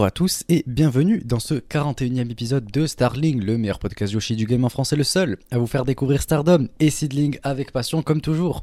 [0.00, 4.34] Bonjour à tous et bienvenue dans ce 41e épisode de Starling, le meilleur podcast Yoshi
[4.34, 8.00] du game en français, le seul à vous faire découvrir Stardom et Seedling avec passion
[8.00, 8.62] comme toujours.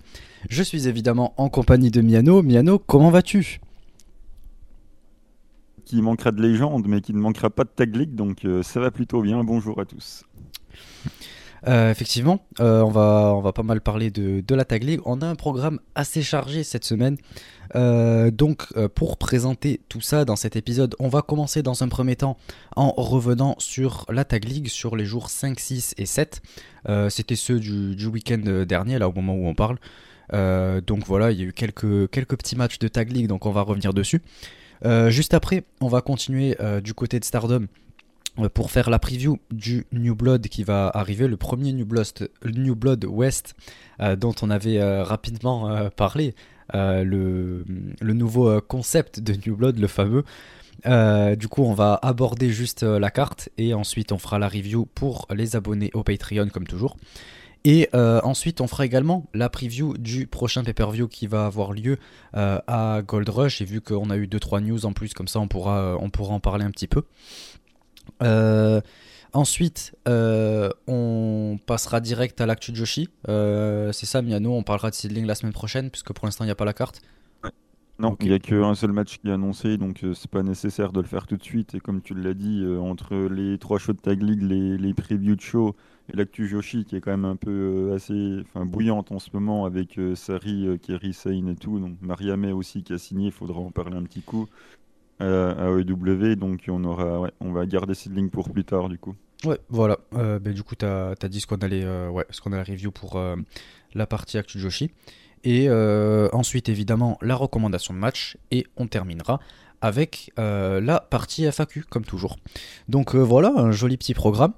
[0.50, 2.42] Je suis évidemment en compagnie de Miano.
[2.42, 3.62] Miano, comment vas-tu?
[5.86, 8.80] Qui manquera de légende mais qui ne manquera pas de tag league donc euh, ça
[8.80, 9.44] va plutôt bien.
[9.44, 10.24] Bonjour à tous.
[11.68, 15.02] Euh, effectivement, euh, on, va, on va pas mal parler de, de, la Tag League.
[15.06, 17.18] On a un programme assez chargé cette semaine.
[17.76, 22.16] Euh, donc, pour présenter tout ça dans cet épisode, on va commencer dans un premier
[22.16, 22.38] temps
[22.76, 26.42] en revenant sur la Tag League sur les jours 5, 6 et 7.
[27.10, 29.78] C'était ceux du, week-end dernier, là au moment où on parle.
[30.32, 33.62] donc voilà, il y a eu quelques, petits matchs de Tag League, donc on va
[33.62, 34.22] revenir dessus.
[35.10, 37.68] juste après, on va continuer du côté de Stardom
[38.40, 43.06] euh, pour faire la preview du New Blood qui va arriver, le premier New Blood,
[43.06, 43.56] West
[44.00, 46.36] euh, dont on avait euh, rapidement parlé,
[46.74, 47.64] le,
[48.00, 50.24] le, nouveau concept de New Blood, le fameux.
[50.86, 55.28] du coup, on va aborder juste la carte et ensuite on fera la review pour
[55.34, 56.98] les abonnés au Patreon comme toujours.
[57.64, 61.98] Et ensuite, on fera également la preview du prochain pay-per-view qui va avoir lieu
[62.34, 63.62] à Gold Rush.
[63.62, 66.34] Et vu qu'on a eu 2-3 news en plus, comme ça, on pourra, on pourra
[66.34, 67.04] en parler un petit peu.
[69.36, 73.10] Euh, ensuite, euh, on passera direct à l'actu de Joshi.
[73.28, 74.54] Euh, c'est ça, Miano.
[74.54, 76.74] On parlera de Seedling la semaine prochaine, puisque pour l'instant, il n'y a pas la
[76.74, 77.02] carte.
[78.00, 81.02] Non, il n'y a qu'un seul match qui est annoncé, donc c'est pas nécessaire de
[81.02, 81.74] le faire tout de suite.
[81.74, 85.36] Et comme tu l'as dit, entre les trois shows de Tag League, les, les previews
[85.36, 85.76] de show
[86.14, 90.00] et l'actu Joshi, qui est quand même un peu assez bouillante en ce moment, avec
[90.14, 93.98] Sari, Kerry Sane et tout, donc Mariamé aussi qui a signé, il faudra en parler
[93.98, 94.48] un petit coup
[95.20, 99.16] à AEW, donc on, aura, on va garder cette ligne pour plus tard du coup.
[99.46, 99.98] Ouais, voilà.
[100.16, 102.58] Euh, ben, du coup, tu as, dit ce qu'on allait, euh, ouais, ce qu'on a
[102.58, 103.36] la review pour euh,
[103.94, 104.92] la partie Actu Joshi.
[105.44, 105.70] Et
[106.34, 108.38] ensuite, évidemment, la recommandation de match.
[108.52, 109.40] Et on terminera
[109.80, 112.38] avec la partie FAQ, comme toujours.
[112.90, 114.52] Donc voilà, un joli petit programme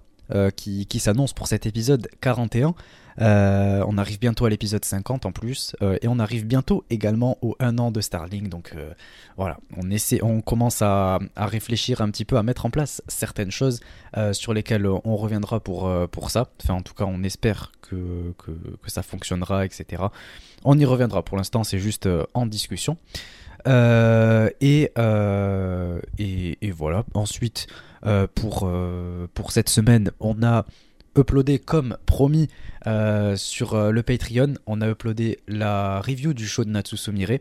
[0.56, 2.74] qui, qui s'annonce pour cet épisode 41.
[3.22, 7.38] Euh, on arrive bientôt à l'épisode 50 en plus, euh, et on arrive bientôt également
[7.42, 8.48] au 1 an de Starling.
[8.48, 8.94] Donc euh,
[9.38, 13.52] voilà, on, essaie, on commence à, réfléchir un petit peu, à mettre en place certaines
[13.52, 13.82] choses
[14.34, 15.90] sur lesquelles on reviendra pour,
[16.30, 16.48] ça.
[16.64, 18.34] Enfin, en tout cas, on espère que,
[18.88, 20.04] ça fonctionnera, etc.
[20.64, 21.24] On y reviendra.
[21.24, 22.98] Pour l'instant, c'est juste en discussion.
[23.66, 24.92] et,
[26.72, 27.06] voilà.
[27.14, 27.68] Ensuite,
[28.36, 30.66] pour cette semaine, on a
[31.20, 32.48] uploadé comme promis
[32.88, 34.56] euh, sur euh, le Patreon.
[34.66, 37.40] On a uploadé la review du show de Natsusumire.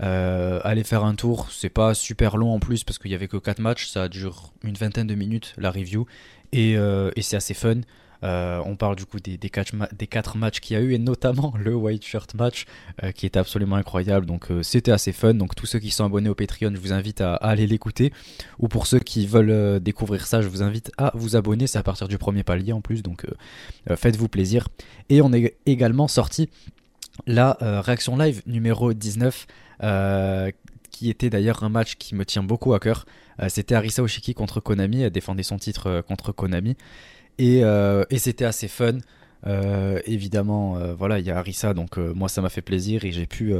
[0.00, 3.26] Euh, allez faire un tour, c'est pas super long en plus parce qu'il y avait
[3.28, 6.06] que 4 matchs, ça dure une vingtaine de minutes la review
[6.52, 7.80] et, et c'est assez fun.
[8.24, 11.54] Euh, on parle du coup des, des, quatre, matchs qu'il y a eu et notamment
[11.58, 12.64] le White Shirt match
[13.02, 14.26] euh, qui était absolument incroyable.
[14.26, 15.34] Donc euh, c'était assez fun.
[15.34, 18.12] Donc tous ceux qui sont abonnés au Patreon, je vous invite à, aller l'écouter.
[18.58, 21.66] Ou pour ceux qui veulent découvrir ça, je vous invite à vous abonner.
[21.66, 23.02] C'est à partir du premier palier en plus.
[23.02, 23.26] Donc
[23.94, 24.68] faites-vous plaisir.
[25.08, 26.48] Et on est également sorti
[27.26, 29.46] la réaction live numéro 19
[30.90, 33.06] qui était d'ailleurs un match qui me tient beaucoup à cœur.
[33.48, 36.76] C'était Arisa Oshiki contre Konami, elle défendait son titre contre Konami.
[37.40, 38.98] Euh, et, c'était assez fun.
[39.46, 43.12] Euh, évidemment, euh, voilà, il y a Arisa, donc moi ça m'a fait plaisir et
[43.12, 43.54] j'ai pu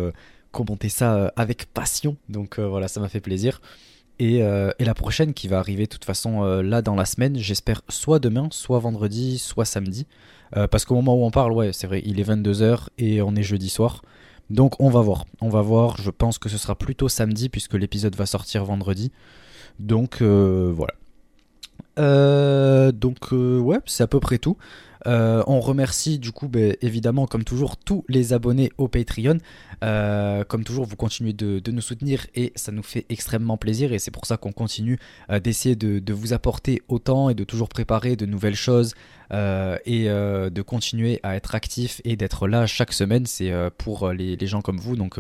[0.53, 2.17] commenter ça avec passion.
[2.29, 3.61] Donc voilà, ça m'a fait plaisir.
[4.19, 8.19] Et, la prochaine qui va arriver de toute façon là dans la semaine, j'espère soit
[8.19, 10.07] demain, soit vendredi, soit samedi.
[10.53, 13.43] parce qu'au moment où on parle, ouais, c'est vrai, il est 22h et on est
[13.43, 14.03] jeudi soir.
[14.51, 17.75] Donc on va voir, on va voir, je pense que ce sera plutôt samedi puisque
[17.75, 19.13] l'épisode va sortir vendredi.
[19.79, 20.98] Donc voilà.
[21.99, 24.57] Euh, donc euh, ouais, c'est à peu près tout.
[25.07, 29.39] Euh, on remercie du coup ben, évidemment comme toujours tous les abonnés au Patreon.
[29.81, 34.11] comme toujours vous continuez de, nous soutenir et ça nous fait extrêmement plaisir et c'est
[34.11, 34.99] pour ça qu'on continue
[35.43, 38.95] d'essayer de, vous apporter autant et de toujours préparer de nouvelles choses
[39.31, 43.27] et de continuer à être actif et d'être là chaque semaine.
[43.27, 45.19] C'est pour les, gens comme vous donc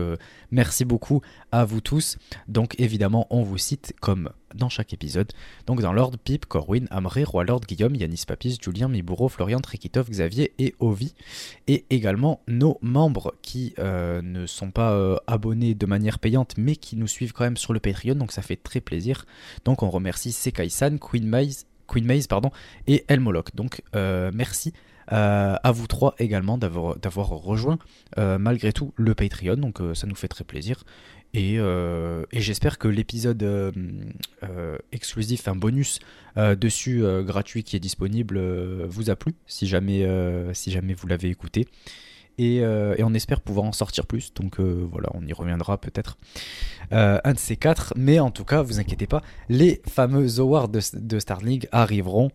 [0.51, 1.21] merci beaucoup
[1.53, 2.19] à vous tous.
[2.47, 5.33] Donc évidemment on vous cite comme dans chaque épisode.
[5.67, 10.09] Donc dans l'ordre Pip, Corwin, Amré, Roi Lord, Guillaume, Yanis Papis, Julien, Mibouro, Florian, Trikitov,
[10.11, 11.15] Xavier et Ovi.
[11.67, 16.77] Et également nos membres qui euh, ne sont pas euh, abonnés de manière payante mais
[16.77, 18.15] qui nous suivent quand même sur le Patreon.
[18.15, 19.27] Donc ça fait très plaisir.
[19.65, 22.51] Donc on remercie Sekai-san, Queen Maze, Queen Maze pardon,
[22.87, 23.55] et Elmoloch.
[23.55, 24.73] Donc euh, merci.
[25.09, 27.79] à vous trois également d'avoir rejoint
[28.17, 30.85] malgré tout le Patreon, donc ça nous fait très plaisir.
[31.37, 33.71] Euh, et, j'espère que l'épisode euh,
[34.43, 36.01] euh, exclusif, un bonus
[36.37, 38.41] dessus gratuit qui est disponible,
[38.87, 41.67] vous a plu, si jamais vous l'avez écouté.
[42.39, 42.63] Et,
[43.03, 44.33] on espère pouvoir en sortir plus.
[44.35, 46.17] Donc voilà, on y reviendra peut-être
[46.91, 47.93] un de ces quatre.
[47.97, 52.31] Mais en tout cas, vous inquiétez pas, les fameux awards de, de Star League arriveront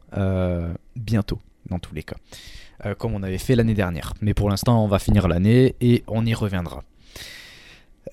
[0.96, 1.40] bientôt,
[1.70, 2.18] dans tous les cas.
[2.98, 4.14] comme on avait fait l'année dernière.
[4.22, 6.84] Mais pour l'instant, on va finir l'année et on y reviendra.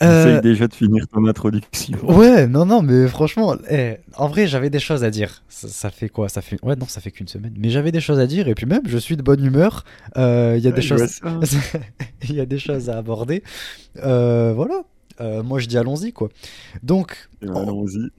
[0.01, 1.99] Essaye euh, déjà de finir ton introduction.
[2.05, 5.43] Ouais, non, non, mais franchement, eh, en vrai, j'avais des choses à dire.
[5.51, 6.31] Ça, fait quoi?
[6.31, 7.53] Ça fait ouais, non, ça fait qu'une semaine.
[7.59, 9.85] Mais j'avais des choses à dire et puis même, je suis de bonne humeur.
[10.17, 11.21] Euh, Il y a des choses,
[12.29, 13.43] il y a des choses à aborder.
[13.99, 14.85] Euh, voilà.
[15.43, 16.31] moi, je dis allons-y quoi.
[16.83, 18.11] Donc, eh ben, allons-y.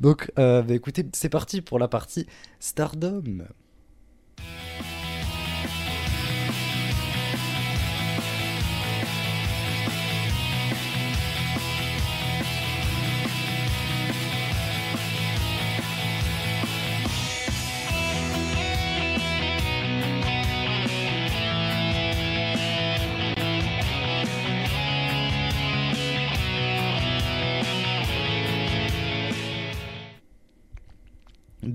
[0.00, 2.26] Donc, bah, écoutez, c'est parti pour la partie
[2.58, 3.44] Stardom.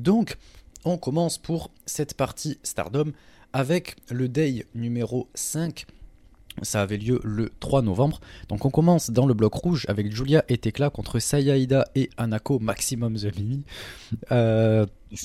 [0.03, 0.35] Donc,
[0.83, 3.13] on commence pour cette partie Stardom
[3.53, 5.85] avec le day numéro 5.
[6.61, 8.19] Ça avait lieu le 3 novembre.
[8.49, 12.59] Donc on commence dans le bloc rouge avec Julia et Tekla contre Sayaida et Anako
[12.59, 13.31] Maximum The.
[14.31, 14.85] Euh.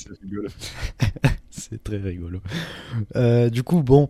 [1.51, 2.41] C'est très rigolo.
[3.17, 4.09] Euh, du coup, bon,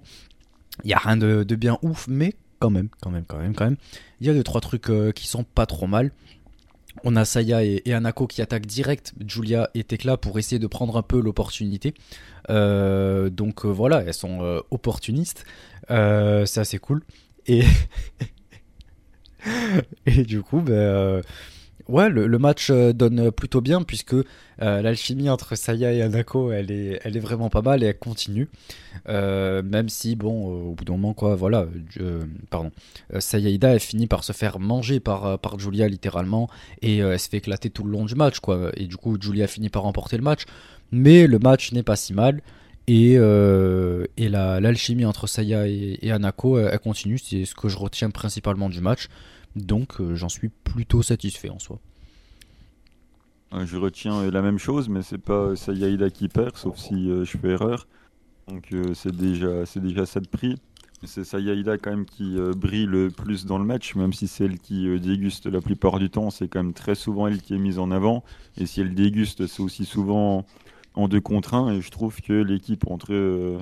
[0.84, 3.64] il n'y a rien de, bien ouf, mais quand même, quand même, quand même, quand
[3.64, 3.76] même.
[4.20, 6.12] Il y a deux, trois trucs euh, qui sont pas trop mal.
[7.04, 10.96] On a Saya et, Anako qui attaquent direct Julia et Tekla pour essayer de prendre
[10.96, 11.94] un peu l'opportunité.
[12.50, 15.44] Euh, donc euh, voilà, elles sont euh, opportunistes.
[15.88, 17.02] c'est assez cool.
[17.46, 17.62] Et,
[20.06, 21.22] et du coup, ben,
[21.88, 24.24] ouais, le, match euh, donne plutôt bien puisque euh,
[24.82, 28.48] l'alchimie entre Saya et Anako, elle est, elle est vraiment pas mal et elle continue.
[29.08, 31.66] Euh, même si, bon, au bout d'un moment, quoi, voilà,
[32.50, 32.70] pardon,
[33.18, 36.48] Sayaida, elle finit par se faire manger par, par Julia littéralement
[36.82, 38.70] et elle se fait éclater tout le long du match, quoi.
[38.76, 40.44] Et du coup, Julia finit par remporter le match.
[40.90, 42.40] Mais le match n'est pas si mal.
[42.86, 47.18] Et, et l'alchimie entre Saya et Anako, elle continue.
[47.18, 49.08] C'est ce que je retiens principalement du match.
[49.56, 51.78] Donc euh, j'en suis plutôt satisfait en soi.
[53.52, 57.24] Je retiens euh, la même chose, mais c'est pas Sayaida qui perd, sauf si euh,
[57.24, 57.86] je fais erreur.
[58.48, 60.56] Donc c'est déjà, déjà ça de prix.
[61.04, 64.58] C'est Sayaida quand même qui brille le plus dans le match, même si c'est elle
[64.58, 67.78] qui déguste la plupart du temps, c'est quand même très souvent elle qui est mise
[67.78, 68.24] en avant.
[68.56, 70.46] Et si elle déguste, c'est aussi souvent
[70.94, 71.74] en deux contre un.
[71.74, 73.60] Et je trouve que l'équipe entre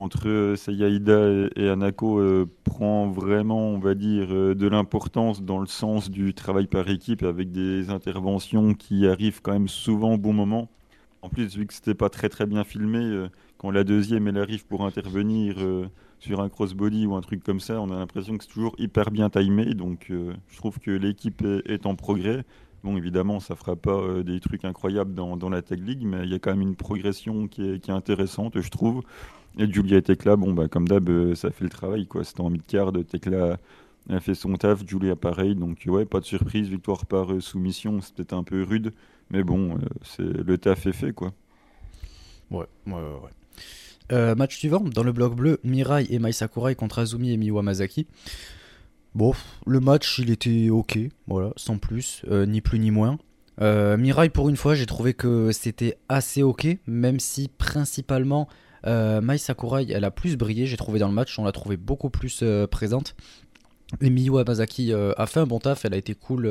[0.00, 5.58] entre euh, Sayaida et Anako euh, prend vraiment, on va dire, euh, de l'importance dans
[5.58, 10.18] le sens du travail par équipe avec des interventions qui arrivent quand même souvent au
[10.18, 10.68] bon moment.
[11.22, 14.84] En plus, vu que c'était pas très très bien filmé, quand la deuxième arrive pour
[14.84, 15.56] intervenir
[16.18, 19.10] sur un crossbody ou un truc comme ça, on a l'impression que c'est toujours hyper
[19.10, 19.72] bien timé.
[19.72, 22.44] Donc, je trouve que l'équipe est, en progrès.
[22.82, 26.34] Bon, évidemment, ça fera pas des trucs incroyables dans, la Tag League, mais il y
[26.34, 29.00] a quand même une progression qui est intéressante, je trouve.
[29.58, 32.06] Et Julia et Tekla, bon, bah, comme d'hab, euh, ça fait le travail.
[32.06, 32.24] quoi.
[32.24, 33.58] C'était en mid-card, Tekla
[34.10, 35.54] a fait son taf, Julia pareil.
[35.54, 38.00] Donc, ouais, pas de surprise, victoire par euh, soumission.
[38.00, 38.92] C'était peut-être un peu rude,
[39.30, 41.12] mais bon, euh, c'est le taf est fait.
[41.12, 41.32] quoi.
[42.50, 42.94] Ouais, ouais,
[44.12, 44.34] ouais.
[44.34, 48.06] match suivant, dans le bloc bleu, Mirai et Mai Sakurai contre Azumi et Miwa Masaki.
[49.14, 49.32] Bon,
[49.66, 53.18] le match, il était ok, voilà, sans plus, ni plus ni moins.
[53.60, 59.38] Mirai, pour une fois, j'ai trouvé que c'était assez ok, même si principalement euh, Mai
[59.38, 62.40] Sakurai, elle a plus brillé, j'ai trouvé dans le match, on l'a trouvé beaucoup plus
[62.42, 63.14] euh, présente.
[64.00, 66.50] Et Miyu Amazaki euh, a fait un bon taf, elle a été cool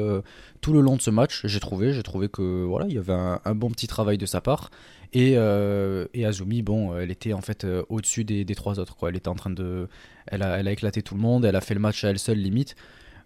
[0.61, 1.93] tout le long de ce match, j'ai trouvé.
[1.93, 4.71] J'ai trouvé que voilà, il y avait un, bon petit travail de sa part.
[5.13, 8.95] Et, Azumi, bon, elle était en fait au-dessus des, trois autres.
[8.95, 9.09] Quoi.
[9.09, 9.87] Elle était en train de.
[10.27, 12.19] Elle a, elle a éclaté tout le monde, elle a fait le match à elle
[12.19, 12.75] seule limite.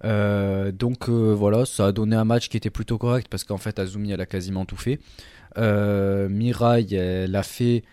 [0.03, 4.11] donc voilà, ça a donné un match qui était plutôt correct parce qu'en fait Azumi
[4.11, 4.99] elle a quasiment tout fait.
[5.57, 7.83] Mirai elle a fait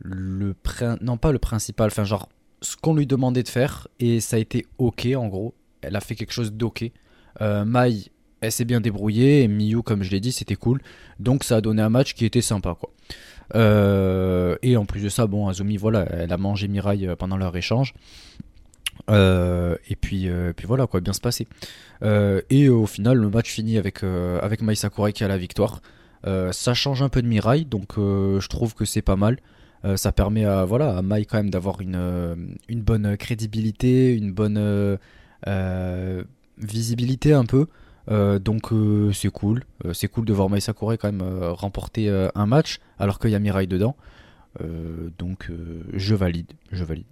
[0.00, 0.54] le
[1.00, 2.28] non pas le principal, enfin genre
[2.62, 5.54] ce qu'on lui demandait de faire et ça a été ok en gros.
[5.82, 6.90] Elle a fait quelque chose d'ok.
[7.40, 10.80] Euh, Mai, elle s'est bien débrouillée et Miyu, comme je l'ai dit, c'était cool.
[11.18, 12.90] Donc ça a donné un match qui était sympa quoi.
[13.54, 17.36] Euh, et en plus de ça, bon, Azumi, voilà, elle a mangé Mirai euh, pendant
[17.36, 17.94] leur échange.
[19.08, 21.48] et puis, puis voilà, quoi, bien se passer.
[22.02, 25.80] et au final, le match finit avec, avec Mai Sakurai qui a la victoire.
[26.24, 29.38] ça change un peu de Mirai, donc je trouve que c'est pas mal.
[29.84, 32.36] Euh, ça permet à, voilà, à Mai quand même d'avoir une, euh,
[32.68, 34.58] une bonne crédibilité, une bonne
[35.46, 36.24] euh,
[36.58, 37.66] visibilité un peu.
[38.08, 38.72] donc
[39.14, 39.64] c'est cool.
[39.92, 41.22] c'est cool de voir Mai Sakurai quand même
[41.52, 43.96] remporter un match alors qu'il y a Mirai dedans.
[45.18, 45.50] donc
[45.94, 47.06] je valide, je valide.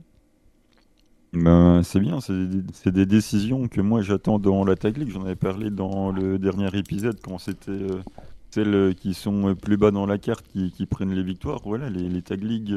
[1.33, 5.11] Ben, c'est bien, c'est des, décisions que moi j'attends dans la Tag League.
[5.11, 7.87] J'en avais parlé dans le dernier épisode quand c'était
[8.50, 11.61] celles qui sont plus bas dans la carte qui, prennent les victoires.
[11.64, 12.75] Voilà, les, les Tag League,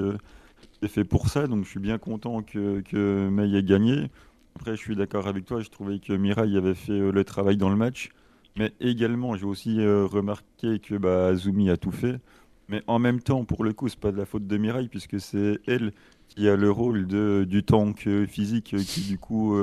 [0.81, 4.09] c'est fait pour ça, donc je suis bien content que, que May ait gagné.
[4.55, 7.57] Après, je suis d'accord avec toi, je trouvais que Mirai avait fait euh, le travail
[7.57, 8.09] dans le match.
[8.57, 12.19] Mais également, j'ai aussi euh, remarqué que bah, Azumi a tout fait.
[12.67, 15.19] Mais en même temps, pour le coup, c'est pas de la faute de Mirai, puisque
[15.19, 15.93] c'est elle
[16.27, 19.55] qui a le rôle de, du tank euh, physique qui, du coup,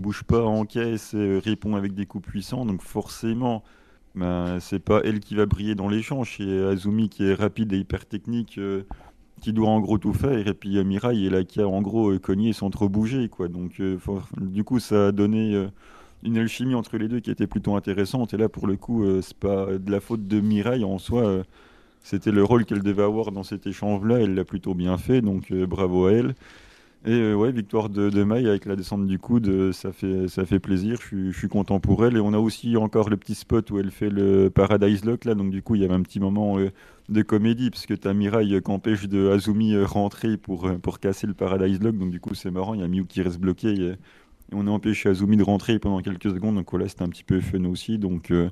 [0.00, 2.66] bouge pas, en caisse et répond avec des coups puissants.
[2.66, 3.64] Donc, forcément,
[4.16, 6.36] bah, c'est pas elle qui va briller dans l'échange.
[6.38, 8.58] C'est Azumi qui est rapide et hyper technique
[9.40, 10.46] qui doit en gros tout faire.
[10.46, 13.48] Et puis Mirai est là qui a en gros euh, cogné sans trop bouger quoi.
[13.48, 13.98] Donc euh,
[14.36, 15.68] du coup ça a donné euh,
[16.22, 18.34] une alchimie entre les deux qui était plutôt intéressante.
[18.34, 21.42] Et là pour le coup c'est pas de la faute de Mirai en soi.
[22.02, 25.20] C'était le rôle qu'elle devait avoir dans cet échange là elle l'a plutôt bien fait.
[25.20, 26.34] Donc bravo à elle
[27.06, 30.98] et ouais, victoire de, de avec la descente du coude, ça fait, ça fait plaisir.
[31.00, 32.16] Je suis, content pour elle.
[32.16, 35.24] Et on a aussi encore le petit spot où elle fait le Paradise Lock.
[35.24, 36.58] Là, donc du coup, il y avait un petit moment
[37.08, 40.78] de comédie, parce que tu as Mirai qui empêche de Azumi euh, rentrer pour, euh,
[40.78, 43.22] pour casser le Paradise Lock, donc du coup c'est marrant, il y a Miu qui
[43.22, 43.94] reste bloqué, et,
[44.52, 47.40] on a empêché Azumi de rentrer pendant quelques secondes, donc voilà, c'était un petit peu
[47.40, 48.50] fun aussi, donc euh,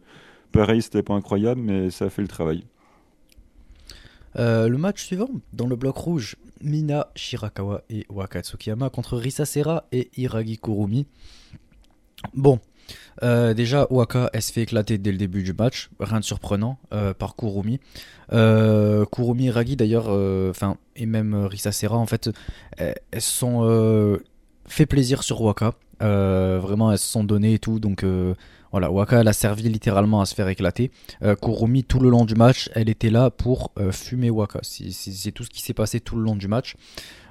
[0.53, 2.65] pareil, c'était pas incroyable, mais ça fait le travail.
[4.37, 9.85] Le match suivant, dans le bloc rouge, Mina Shirakawa et Waka Tsukiyama contre Risa Serra
[9.93, 11.07] et Hiragi Kurumi.
[12.33, 12.59] Bon,
[13.23, 16.79] euh, déjà, Waka, elle se fait éclater dès le début du match, rien de surprenant,
[16.93, 17.81] euh, par Kurumi.
[18.33, 20.09] Euh, Kurumi et d'ailleurs,
[20.97, 22.31] et même Risa Serra, en fait,
[22.79, 24.19] elles, se sont
[24.67, 25.75] fait plaisir sur Waka.
[26.01, 28.05] vraiment, elles se sont données et tout, donc
[28.75, 30.91] voilà, Waka, elle a servi littéralement à se faire éclater.
[31.41, 34.59] Kurumi, tout le long du match, elle était là pour fumer Waka.
[34.63, 36.75] C'est tout ce qui s'est passé tout le long du match.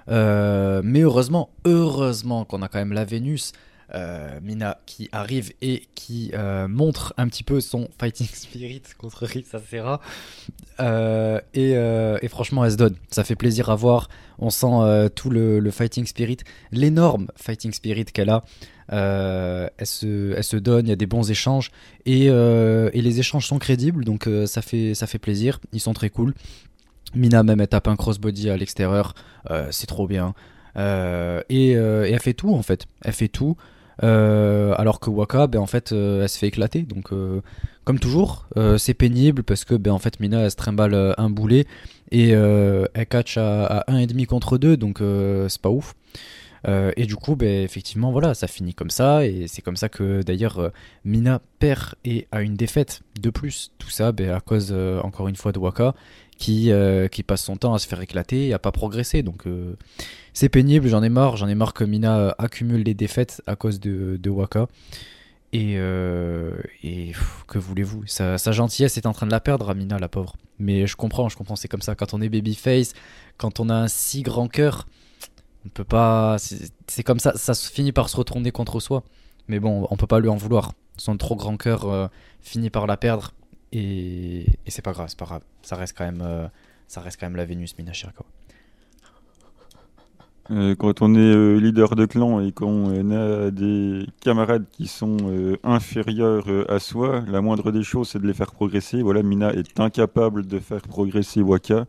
[0.08, 3.52] mais heureusement, heureusement qu'on a quand même la Vénus
[3.96, 9.26] euh, Mina qui arrive et qui euh, montre un petit peu son fighting spirit contre
[9.26, 10.02] Risa Serra.
[10.80, 12.96] Euh, et, franchement, elle se donne.
[13.10, 14.10] Ça fait plaisir à voir.
[14.40, 16.38] On sent tout le, fighting spirit,
[16.72, 18.44] l'énorme fighting spirit qu'elle a.
[18.90, 21.72] elle, se, elle se donne, il y a des bons échanges.
[22.06, 25.60] Et, les échanges sont crédibles, donc ça, fait, ça fait plaisir.
[25.72, 26.34] Ils sont très cool.
[27.16, 29.14] Mina même elle tape un crossbody à l'extérieur,
[29.72, 30.34] c'est trop bien.
[30.76, 32.86] et, elle fait tout en fait.
[33.04, 33.56] Elle fait tout.
[34.02, 36.82] Euh, alors que Waka, ben, en fait, euh, elle se fait éclater.
[36.84, 37.42] Donc, euh,
[37.84, 38.48] comme toujours,
[38.78, 41.66] c'est pénible parce que ben, en fait, Mina elle se trimballe un boulet
[42.14, 45.02] et elle catch à, 1,5 contre 2, donc
[45.50, 45.96] c'est pas ouf.
[46.68, 49.26] et du coup, ben, effectivement, voilà, ça finit comme ça.
[49.26, 50.72] Et c'est comme ça que d'ailleurs
[51.04, 53.72] Mina perd et a une défaite de plus.
[53.78, 55.94] Tout ça ben, à cause, encore une fois, de Waka
[56.38, 56.72] qui,
[57.26, 59.24] passe son temps à se faire éclater et à pas progresser.
[59.24, 59.46] Donc
[60.34, 61.38] c'est pénible, j'en ai marre.
[61.38, 64.68] J'en ai marre que Mina euh, accumule des défaites à cause de, Waka.
[65.54, 66.52] Et, euh,
[67.48, 68.04] que voulez-vous?
[68.08, 70.36] Sa, gentillesse est en train de la perdre, Mina, la pauvre.
[70.58, 71.94] Mais je comprends, je comprends, c'est comme ça.
[71.94, 72.94] Quand on est babyface,
[73.38, 74.88] quand on a un si grand cœur,
[75.66, 76.38] on peut pas.
[76.88, 79.04] C'est comme ça, ça finit par se retourner contre soi.
[79.48, 80.74] Mais bon, on peut pas lui en vouloir.
[80.98, 82.08] Son trop grand cœur euh,
[82.42, 83.34] finit par la perdre.
[83.72, 85.44] Et, c'est pas grave, c'est pas grave.
[85.62, 86.50] Ça reste quand même,
[86.88, 87.92] ça reste quand même la Vénus, Mina.
[87.92, 88.24] Euh,
[90.50, 95.58] quand on est euh, leader de clan et qu'on a des camarades qui sont euh,
[95.64, 99.02] inférieurs à soi, la moindre des choses, c'est de les faire progresser.
[99.02, 101.86] Voilà, Mina est incapable de faire progresser Waka.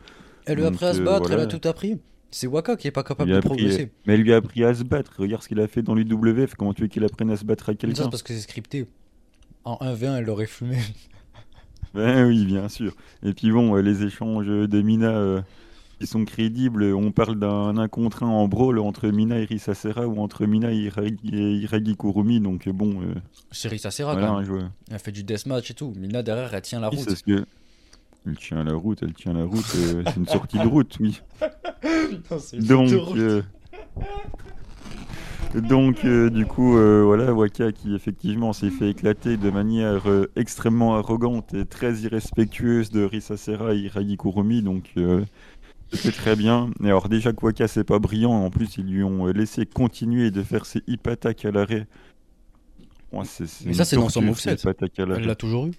[0.47, 1.99] Elle lui a appris à se battre, elle a tout appris.
[2.31, 3.91] C'est Waka qui est pas capable de progresser.
[4.07, 5.15] Mais elle lui a appris à se battre.
[5.19, 6.55] Regarde ce qu'il a fait dans l'UWF.
[6.55, 8.87] Comment tu veux qu'il apprenne à se battre à quelqu'un parce que c'est scripté.
[9.65, 10.79] En 1v1, elle l'aurait fumé.
[11.95, 12.93] ben oui, bien sûr.
[13.23, 15.43] Et puis bon, les échanges de Mina
[15.99, 16.85] qui sont crédibles.
[16.95, 20.73] On parle d'un un contre un en brawl entre Mina et Risasera ou entre Mina
[20.73, 20.91] et
[21.25, 22.41] Hiragi, Kurumi.
[22.41, 23.03] Donc bon.
[23.03, 23.15] Euh,
[23.51, 24.71] c'est Risasera voilà, quand même.
[24.91, 25.93] Elle fait du deathmatch et tout.
[25.97, 27.23] Mina derrière, elle tient la route.
[27.23, 27.45] que...
[28.27, 29.65] Elle tient la route, elle tient la route.
[29.77, 31.21] Euh, c'est une sortie de route, oui.
[32.61, 32.91] donc.
[33.17, 33.43] Euh,
[35.55, 40.03] donc, du coup, voilà, Waka qui effectivement s'est fait éclater de manière
[40.35, 44.63] extrêmement arrogante et très irrespectueuse de Risasera et Hiragi Kurumi.
[44.63, 44.93] Donc,
[45.95, 46.71] c'était très bien.
[46.83, 50.43] Et alors déjà Kwaka c'est pas brillant, en plus ils lui ont laissé continuer de
[50.43, 51.87] faire ses hip attacks à l'arrêt.
[53.13, 54.57] mais ça c'est dans son moveset.
[54.97, 55.73] Elle l'a toujours eu.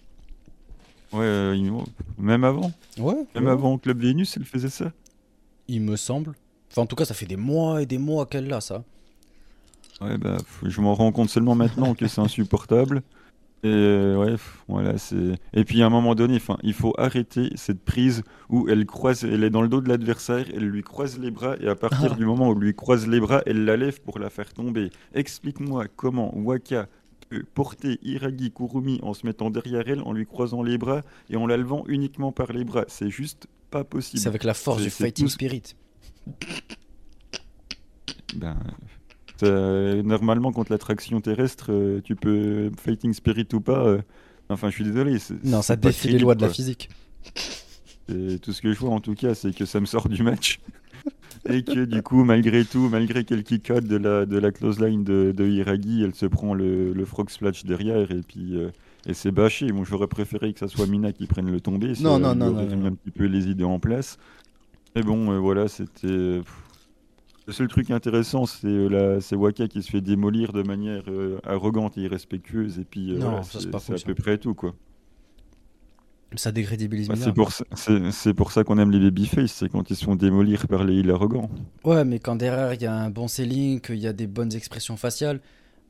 [1.14, 1.82] Ouais, euh,
[2.18, 2.72] même avant.
[2.98, 3.26] Ouais.
[3.36, 4.92] Même avant Club Vénus, elle faisait ça.
[5.68, 6.34] Il me semble.
[6.72, 8.84] Enfin, en tout cas, ça fait des mois et des mois qu'elle l'a, ça.
[10.02, 13.02] Ouais, bah, je m'en rends compte seulement maintenant que c'est insupportable.
[13.64, 14.36] Et ouais,
[14.68, 15.40] voilà, c'est.
[15.54, 19.24] Et puis à un moment donné, enfin, il faut arrêter cette prise où elle croise,
[19.24, 22.12] elle est dans le dos de l'adversaire, elle lui croise les bras et à partir
[22.14, 22.16] ah.
[22.18, 24.92] du moment où elle lui croise les bras, elle la lève pour la faire tomber.
[25.16, 26.88] Explique-moi comment Waka
[27.30, 31.36] peut porter Iragi Kurumi en se mettant derrière elle, en lui croisant les bras et
[31.36, 32.86] en la levant uniquement par les bras.
[32.88, 34.22] C'est juste pas possible.
[34.22, 35.76] C'est avec la force du fighting spirit.
[38.36, 38.58] Ben,
[39.44, 43.86] normalement, contre l'attraction terrestre, euh, tu peux fighting spirit ou pas.
[43.86, 44.02] Euh,
[44.50, 45.18] enfin, je suis désolé.
[45.44, 46.90] Non, ça défie les lois de la physique.
[48.10, 50.22] Et tout ce que je vois en tout cas, c'est que ça me sort du
[50.24, 50.60] match.
[51.50, 55.04] et que du coup, malgré tout, malgré quelques codes de la, de la close line
[55.04, 58.70] de, de Hiragi, elle se prend le, le frog splash derrière et puis euh,
[59.08, 59.72] et c'est bâché.
[59.72, 61.94] Bon, j'aurais préféré que ça soit Mina qui prenne le tombé.
[62.00, 64.18] Non, non, non, non, un petit peu les idées en place.
[64.96, 66.42] Mais bon, voilà, c'était.
[67.48, 71.98] Le seul truc intéressant, c'est euh, Waka qui se fait démolir de manière euh, arrogante
[71.98, 74.74] et irrespectueuse, et puis euh, c'est à peu près tout, quoi.
[76.36, 77.64] Ça décrédibilise bah, C'est pour, ça,
[78.36, 81.12] pour ça qu'on aime les babyface, c'est quand ils se font démolir par les îles
[81.12, 81.50] arrogants.
[81.84, 84.54] Ouais, mais quand derrière il y a un bon selling, qu'il y a des bonnes
[84.54, 85.40] expressions faciales,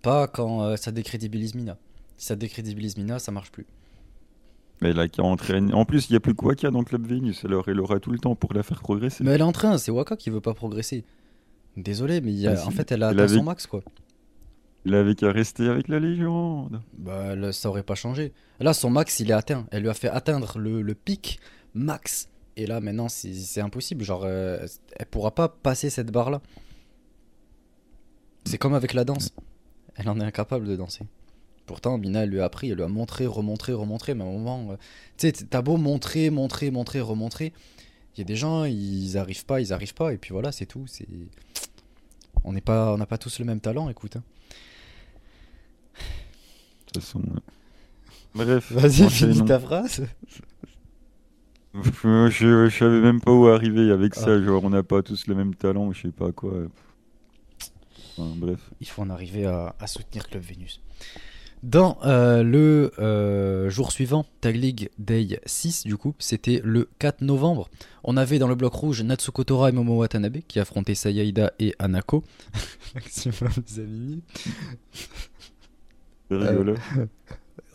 [0.01, 1.77] pas quand ça décrédibilise Mina.
[2.17, 3.65] Si ça décrédibilise Mina, ça marche plus.
[4.81, 5.73] Mais là, qui entraîne.
[5.73, 7.99] En plus, il n'y a plus que Waka dans le club Vénus, alors elle aura
[7.99, 9.23] tout le temps pour la faire progresser.
[9.23, 11.05] Mais elle est en train, c'est Waka qui veut pas progresser.
[11.77, 13.81] Désolé, mais ah, en fait, elle a atteint son max, quoi.
[14.85, 16.81] Il avait qu'à rester avec la légende.
[16.97, 18.33] Bah, ça aurait pas changé.
[18.59, 19.65] Là, son max, il est atteint.
[19.71, 21.39] Elle lui a fait atteindre le, pic
[21.73, 22.29] max.
[22.55, 24.03] Et là, maintenant, c'est impossible.
[24.03, 24.65] Genre, euh,
[24.95, 26.41] elle pourra pas passer cette barre-là.
[28.45, 29.33] C'est comme avec la danse.
[29.95, 31.03] Elle en est incapable de danser.
[31.65, 34.13] Pourtant, Mina, elle lui a appris, elle lui a montré, remontré, remontré.
[34.13, 34.75] Mais à un moment, euh,
[35.17, 37.53] tu sais, t'as beau montrer, montrer, montrer, remontrer.
[38.15, 40.67] Il y a des gens, ils arrivent pas, ils arrivent pas, et puis voilà, c'est
[40.67, 40.85] tout.
[40.87, 41.07] C'est,
[42.45, 44.15] on n'est pas, on n'a pas tous le même talent, écoute.
[44.15, 44.23] Hein.
[45.95, 47.19] De toute façon.
[47.19, 47.39] Euh,
[48.35, 48.71] bref.
[48.71, 50.05] Vas-y, finis ta phrase.
[51.73, 54.35] je, je, savais même pas où arriver avec ça.
[54.35, 54.41] Ah.
[54.41, 56.53] Genre, on n'a pas tous le même talent, je sais pas quoi.
[58.17, 58.69] bref.
[58.79, 60.81] Il faut en arriver à, à soutenir Club Vénus.
[61.65, 67.21] Dans euh, le euh, jour suivant, Tag League Day 6, du coup, c'était le 4
[67.21, 67.69] novembre.
[68.03, 71.73] On avait dans le bloc rouge Natsuko Tora et Momo Watanabe qui affrontaient Sayaida et
[71.79, 72.23] Anako.
[76.31, 76.75] euh,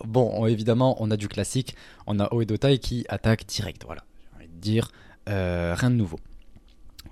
[0.05, 1.74] bon, évidemment, on a du classique.
[2.07, 3.83] On a Oedotai qui attaque direct.
[3.85, 4.92] Voilà, j'ai envie de dire
[5.29, 6.20] euh, rien de nouveau.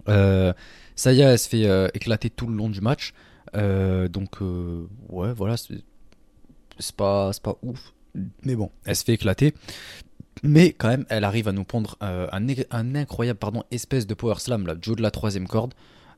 [0.06, 3.14] Saya elle se fait éclater tout le long du match.
[3.52, 4.40] donc,
[5.08, 5.82] ouais, voilà, c'est
[6.96, 7.92] pas, pas ouf.
[8.44, 9.54] Mais bon, elle se fait éclater.
[10.42, 14.36] Mais quand même, elle arrive à nous pondre euh, un, incroyable pardon, espèce de power
[14.38, 15.74] slam, là, Joe de la troisième corde.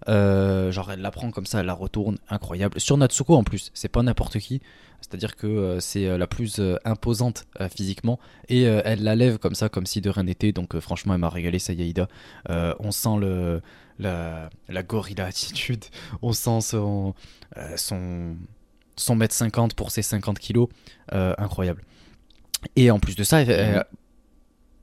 [0.08, 2.80] Euh, genre, elle la prend comme ça, elle la retourne, incroyable.
[2.80, 4.60] Sur Natsuko en plus, c'est pas n'importe qui.
[5.00, 8.18] C'est-à-dire que euh, c'est la plus imposante physiquement.
[8.48, 10.52] Et elle la lève comme ça, comme si de rien n'était.
[10.52, 12.08] Donc, franchement, elle m'a régalé, Sayaida.
[12.48, 13.62] on sent le,
[13.98, 15.84] la, la gorilla attitude.
[16.22, 17.14] On sent son.
[17.76, 18.36] son
[19.00, 20.68] son mètre 50 pour ses 50 kilos,
[21.12, 21.82] euh, incroyable.
[22.76, 23.38] Et en plus de ça,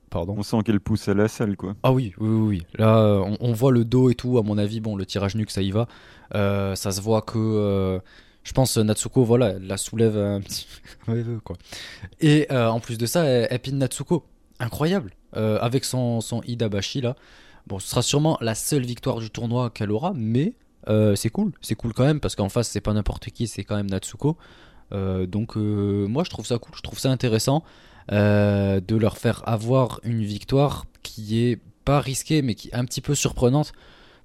[0.10, 0.36] Pardon.
[0.38, 1.76] On sent qu'elle pousse à la salle, quoi.
[1.84, 2.66] Ah oui, oui, oui.
[2.76, 4.38] Là, on, voit le dos et tout.
[4.38, 5.88] À mon avis, bon, le tirage nuque, ça y va.
[6.34, 8.00] Euh, ça se voit que, euh,
[8.44, 10.66] je pense, Natsuko, voilà, elle la soulève un petit
[11.44, 11.58] quoi.
[12.22, 14.24] Et en plus de ça, elle, elle pine Natsuko,
[14.60, 17.16] incroyable, avec son son Idabashi là.
[17.68, 20.54] Bon, ce sera sûrement la seule victoire du tournoi qu'elle aura, mais
[20.90, 23.64] euh, c'est cool, c'est cool quand même parce qu'en face c'est pas n'importe qui, c'est
[23.64, 24.38] quand même Natsuko.
[24.94, 27.64] Euh, donc euh, moi je trouve ça cool, je trouve ça intéressant
[28.10, 33.02] de leur faire avoir une victoire qui est pas risquée mais qui est un petit
[33.02, 33.74] peu surprenante.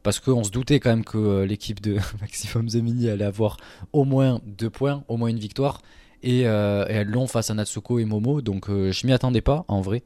[0.05, 3.57] Parce qu'on se doutait quand même que l'équipe de Maximum Zemini allait avoir
[3.93, 5.81] au moins deux points, au moins une victoire.
[6.25, 10.05] Et, elles l'ont face à Natsuko et Momo donc je m'y attendais pas en vrai,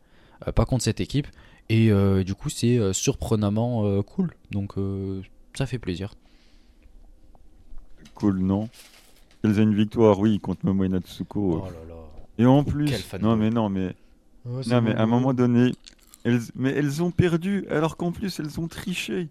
[0.54, 1.26] pas contre cette équipe.
[1.68, 1.90] Et
[2.24, 4.34] du coup c'est surprenamment cool.
[4.50, 4.74] Donc
[5.54, 6.14] ça fait plaisir
[8.16, 8.68] cool, non
[9.44, 11.62] Elles ont une victoire, oui, contre Momo et Natsuko.
[11.62, 11.94] Oh là là.
[12.38, 13.94] Et en plus, non mais non mais,
[14.44, 15.72] oh, non mais à un moment donné,
[16.24, 19.28] elles, mais elles ont perdu alors qu'en plus elles ont triché.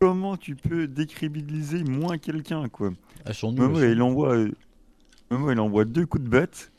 [0.00, 2.90] Comment tu peux décrédibiliser moins quelqu'un quoi?
[3.42, 4.36] Momo, il envoie,
[5.30, 6.70] Momo, il envoie deux coups de batte.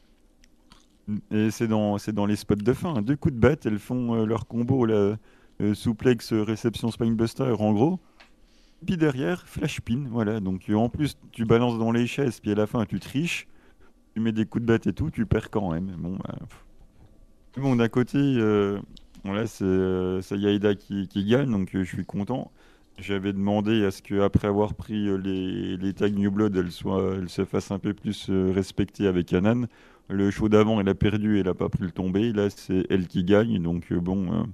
[1.31, 3.01] Et c'est dans, c'est dans les spots de fin.
[3.01, 5.17] Deux coups de batte, elles font euh, leur combo, la
[5.61, 7.99] euh, souplex, réception spinebuster en gros.
[8.85, 10.39] Puis derrière, flash pin, voilà.
[10.39, 13.47] Donc en plus, tu balances dans les chaises, puis à la fin, tu triches,
[14.15, 15.95] tu mets des coups de batte et tout, tu perds quand même.
[15.97, 16.35] Bon, bah,
[17.57, 18.79] bon d'un côté, euh,
[19.23, 22.51] voilà, c'est euh, Yaida qui, qui, gagne, donc euh, je suis content.
[22.99, 27.15] J'avais demandé à ce qu'après avoir pris euh, les, les tags New Blood, elle, soit,
[27.17, 29.67] elle se fasse un peu plus euh, respecter avec Anan.
[30.09, 32.33] Le show d'avant, elle a perdu, elle n'a pas pris le tombé.
[32.33, 33.61] Là, c'est elle qui gagne.
[33.61, 34.45] Donc, bon,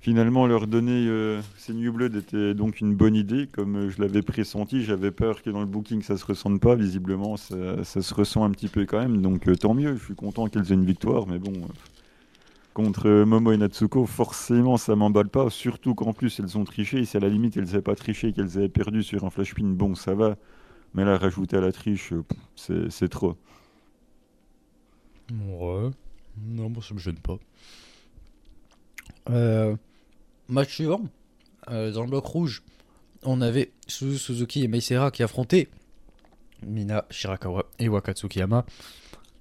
[0.00, 3.48] Finalement, leur donner euh, ces New Blood était donc une bonne idée.
[3.50, 6.76] Comme euh, je l'avais pressenti, j'avais peur que dans le booking ça se ressente pas.
[6.76, 9.20] Visiblement, ça, se ressent un petit peu quand même.
[9.20, 11.26] Donc euh, tant mieux, je suis content qu'elles aient une victoire.
[11.26, 11.52] Mais bon,
[12.74, 15.50] contre Momo et Natsuko, forcément ça m'emballe pas.
[15.50, 17.04] Surtout qu'en plus elles ont triché.
[17.04, 19.64] Si à la limite elles n'avaient pas triché, qu'elles avaient perdu sur un flash pin,
[19.64, 20.36] bon ça va.
[20.94, 22.14] Mais là, rajouter à la triche,
[22.54, 23.36] c'est trop.
[25.30, 25.90] Ouais.
[26.46, 27.38] Non, moi ça me gêne pas.
[29.30, 29.76] Euh,
[30.48, 31.02] Match suivant,
[31.70, 32.62] euh, dans le bloc rouge,
[33.22, 35.68] on avait Suzuki et Meisera qui affrontaient
[36.66, 38.64] Mina Shirakawa et Wakatsukiyama.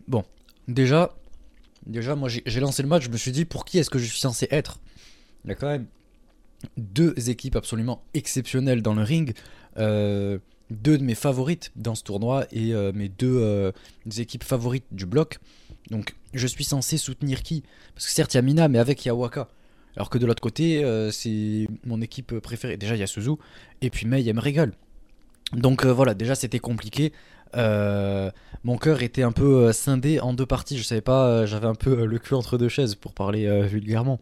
[0.10, 0.26] Bon,
[0.68, 1.16] déjà,
[1.86, 4.06] déjà moi j'ai lancé le match, je me suis dit pour qui est-ce que je
[4.06, 4.80] suis censé être?
[5.46, 5.88] Il y a quand même
[6.76, 9.34] deux équipes absolument exceptionnelles dans le ring.
[9.78, 10.40] Euh,
[10.70, 13.72] deux de mes favorites dans ce tournoi et euh, mes deux
[14.18, 15.40] équipes favorites du bloc.
[15.90, 17.64] Donc je suis censé soutenir qui?
[17.94, 19.48] Parce que certes il y a Mina mais avec Yawaka.
[19.98, 22.78] Alors que de l'autre côté, euh, c'est mon équipe préférée.
[22.78, 23.32] Déjà, il y a Suzu.
[23.82, 24.74] Et puis Mei, elle me régale.
[25.54, 27.14] Donc euh, voilà, déjà, c'était compliqué.
[27.56, 28.30] Euh,
[28.64, 30.78] mon cœur était un peu scindé en deux parties.
[30.78, 34.20] Je savais pas, j'avais un peu le cul entre deux chaises pour parler vulgairement.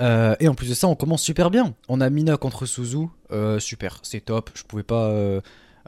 [0.00, 1.74] et en plus de ça, on commence super bien.
[1.88, 3.08] On a Mina contre Suzu.
[3.58, 4.50] super, c'est top.
[4.54, 5.12] Je pouvais pas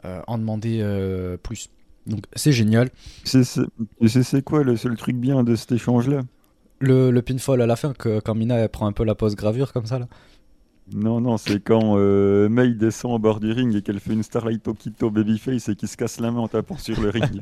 [0.03, 1.69] en demander plus.
[2.05, 2.89] Donc c'est génial.
[3.23, 6.21] C'est quoi le seul truc bien de cet échange-là?
[6.79, 9.35] Le, le, pinfall à la fin, que, quand Mina elle prend un peu la pose
[9.35, 10.07] gravure comme ça là
[10.91, 14.23] Non, non, c'est quand euh, Mei descend au bord du ring et qu'elle fait une
[14.23, 17.41] Starlight Okito Babyface et qu'il se casse la main en tapant sur le ring.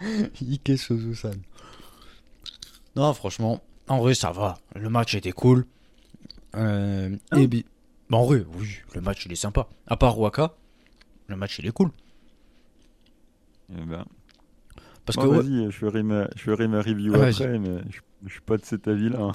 [0.40, 1.34] Ike Suzusan.
[2.96, 4.58] Non, franchement, en vrai, ça va.
[4.74, 5.64] Le match était cool.
[6.56, 7.62] Euh, et ah.
[8.10, 9.68] bah, en vrai, oui, le match il est sympa.
[9.86, 10.54] À part Waka,
[11.28, 11.90] le match il est cool.
[13.70, 14.04] Eh ben.
[15.04, 18.32] Parce que vas-y, je ferai ma, je ferai ma review ah, après, mais je je
[18.32, 19.18] suis pas de cet avis-là.
[19.20, 19.32] Hein.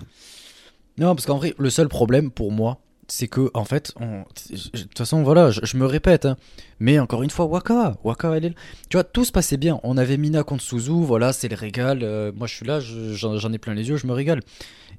[0.98, 4.98] Non, parce qu'en vrai, le seul problème pour moi, c'est que, en fait, de toute
[4.98, 6.38] façon, voilà, je, me répète, hein.
[6.80, 8.56] mais encore une fois, Waka, Waka, elle est
[8.90, 9.80] Tu vois, tout se passait bien.
[9.84, 12.00] On avait Mina contre Suzu, voilà, c'est le régal.
[12.04, 14.42] Euh, moi, je suis là, j'en ai plein les yeux, je me régale.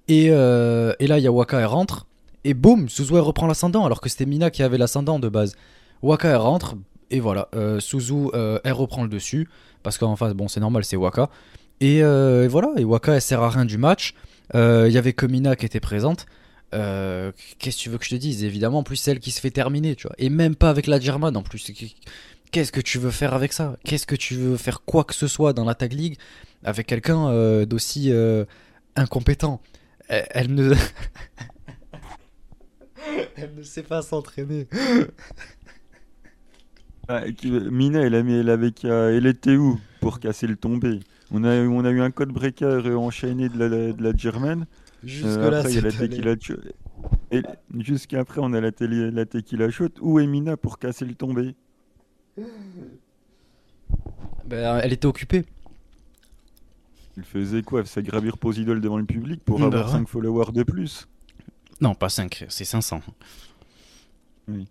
[0.08, 2.06] Et, euh, et là, il y a Waka, elle rentre,
[2.44, 5.56] et boum, Suzu, elle reprend l'ascendant, alors que c'était Mina qui avait l'ascendant de base.
[6.02, 6.76] Waka, elle rentre,
[7.10, 9.48] et voilà, euh, Suzu, elle reprend le dessus,
[9.82, 11.30] parce qu'en face, bon, c'est normal, c'est Waka.
[11.82, 14.14] Euh, et, voilà, et Waka elle sert à rien du match.
[14.52, 16.26] Il euh, y avait Komina qui était présente.
[16.74, 18.44] Euh, qu'est-ce que tu veux que je te dise?
[18.44, 20.16] Évidemment, en plus celle qui se fait terminer, tu vois.
[20.18, 21.70] Et même pas avec la German en plus.
[22.50, 23.76] Qu'est-ce que tu veux faire avec ça?
[23.84, 26.18] Qu'est-ce que tu veux faire quoi que ce soit dans la Tag League
[26.62, 28.12] avec quelqu'un d'aussi
[28.96, 29.60] incompétent?
[30.08, 30.74] Elle, ne.
[33.36, 34.68] elle ne sait pas s'entraîner.
[37.08, 41.00] Ah, Mina, elle, elle, elle était où pour casser le tombé?
[41.30, 44.66] On a, on a eu un code breaker enchaîné de la, de la Germaine.
[45.02, 45.62] Jusque-là,
[47.30, 47.42] Et
[47.78, 49.90] jusqu'après, on a la, télé, la tequila shot.
[50.00, 51.54] Où est Mina pour casser le tombé
[54.46, 55.44] ben, Elle était occupée.
[57.16, 57.84] Il faisait quoi?
[57.84, 61.06] Sa gravure pose idole devant le public pour ben avoir 5 followers de plus?
[61.80, 63.02] Non, pas 5, c'est 500.
[64.48, 64.66] Oui,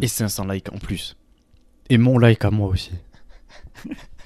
[0.00, 1.16] Et 500 likes en plus.
[1.88, 2.92] Et mon like à moi aussi.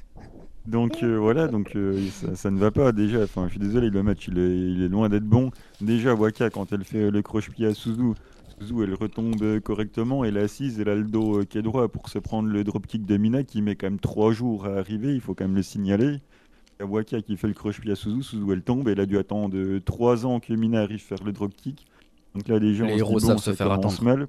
[0.66, 2.00] Donc euh, voilà, donc euh,
[2.34, 3.22] ça, ne va pas déjà.
[3.22, 5.50] Enfin, je suis désolé, le match il est, il est loin d'être bon.
[5.80, 8.12] Déjà, Waka, quand elle fait le croche-pied à Suzu,
[8.60, 10.24] Suzu elle retombe correctement.
[10.24, 12.62] Elle est assise, elle a le dos euh, qui est droit pour se prendre le
[12.62, 15.14] dropkick de Mina qui met quand même 3 jours à arriver.
[15.14, 16.20] Il faut quand même le signaler.
[16.78, 18.88] Il y a Waka qui fait le croche-pied à Suzu, Suzu elle tombe.
[18.88, 21.86] Elle a dû attendre 3 ans que Mina arrive à faire le dropkick.
[22.36, 24.02] Donc là, déjà, Les héros savent se faire attendre.
[24.02, 24.28] Mal.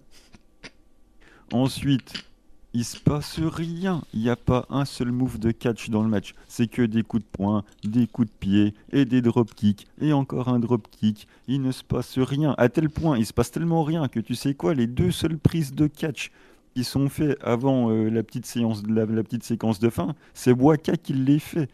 [1.51, 2.25] Ensuite,
[2.73, 4.01] il se passe rien.
[4.13, 6.33] Il n'y a pas un seul move de catch dans le match.
[6.47, 10.11] C'est que des coups de poing, des coups de pied et des drop kicks et
[10.11, 11.27] encore un drop kick.
[11.47, 12.55] Il ne se passe rien.
[12.57, 15.37] À tel point, il se passe tellement rien que tu sais quoi, les deux seules
[15.37, 16.31] prises de catch
[16.73, 20.97] qui sont faites avant euh, la, petite séance, la, petite séquence de fin, c'est Waka
[20.97, 21.69] qui les fait.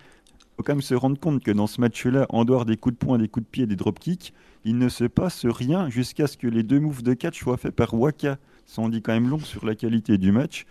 [0.58, 3.06] Faut quand même se rendre compte que dans ce match-là, en dehors des coups de
[3.06, 4.34] poing, des coups de pied et des drop kicks,
[4.66, 7.74] il ne se passe rien jusqu'à ce que les deux moves de catch soient faits
[7.74, 8.38] par Waka.
[8.66, 10.66] Ça en dit quand même long sur la qualité du match.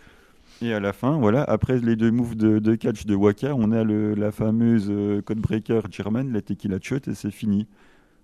[0.60, 3.84] Et à la fin, voilà, après les deux moves de, catch de Waka, on a
[3.84, 7.66] le, la fameuse euh, codebreaker German, la tequila shot, et c'est fini.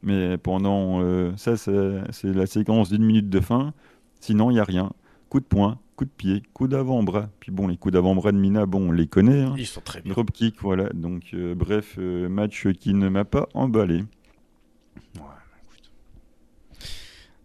[0.02, 3.72] Mais pendant euh, ça, c'est la séquence d'une minute de fin.
[4.20, 4.90] Sinon, il n'y a rien.
[5.28, 7.30] Coup de poing, coup de pied, coup d'avant-bras.
[7.40, 9.42] Puis bon, les coups d'avant-bras de Mina, bon, on les connaît.
[9.42, 9.54] Hein.
[9.56, 10.12] Ils sont très bien.
[10.12, 10.90] Drop kick, voilà.
[10.92, 14.04] Donc, euh, bref, match qui ne m'a pas emballé.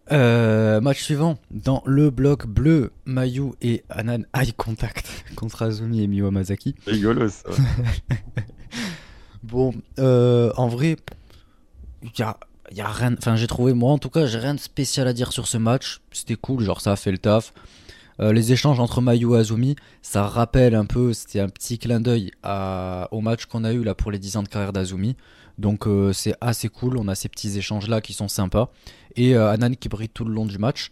[0.09, 6.25] Match suivant, dans le bloc bleu, Mayu et Anan eye contact contre Azumi et Miyu
[6.27, 6.75] Amazaki.
[6.85, 7.49] Rigolo ça.
[9.43, 10.95] bon, en vrai,
[12.03, 12.37] il y a,
[12.71, 13.15] y a rien.
[13.17, 15.57] Enfin, j'ai trouvé, moi en tout cas, j'ai rien de spécial à dire sur ce
[15.57, 16.01] match.
[16.11, 17.53] C'était cool, genre ça a fait le taf.
[18.19, 22.01] Euh, les échanges entre Mayu et Azumi, ça rappelle un peu, c'était un petit clin
[22.01, 22.31] d'œil
[23.11, 25.15] au match qu'on a eu là pour les 10 ans de carrière d'Azumi.
[25.57, 28.71] Donc euh, c'est assez cool, on a ces petits échanges là qui sont sympas.
[29.15, 30.91] Et euh, Anan qui brille tout le long du match,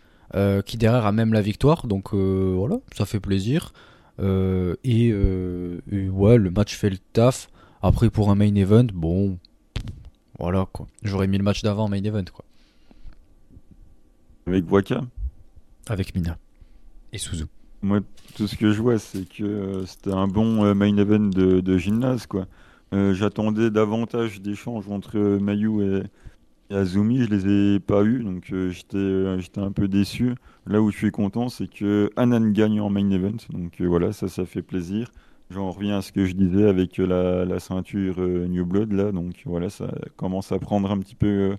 [0.66, 3.74] qui derrière a même la victoire, donc voilà, ça fait plaisir.
[4.20, 7.50] Et, et, ouais, le match fait le taf.
[7.82, 9.38] Après pour un main event, bon,
[10.40, 10.88] voilà quoi.
[11.04, 12.44] J'aurais mis le match d'avant main event quoi.
[14.48, 15.04] Avec Waka?
[15.88, 16.38] Avec Mina
[17.14, 17.46] et Suzu.
[17.82, 18.00] Moi,
[18.36, 21.78] tout ce que je vois, c'est que euh, c'était un bon euh, main event de,
[21.78, 22.48] gymnase, quoi.
[22.94, 26.04] Euh, j'attendais davantage d'échanges entre Mayu et,
[26.70, 30.36] Azumi, je les ai pas eu, donc j'étais j'étais un peu déçu.
[30.66, 34.28] Là où je suis content, c'est que Anan gagne en main event, donc voilà, ça,
[34.28, 35.10] ça fait plaisir.
[35.50, 39.42] J'en reviens à ce que je disais avec la, la ceinture New Blood, là, donc
[39.46, 41.58] voilà, ça commence à prendre un petit peu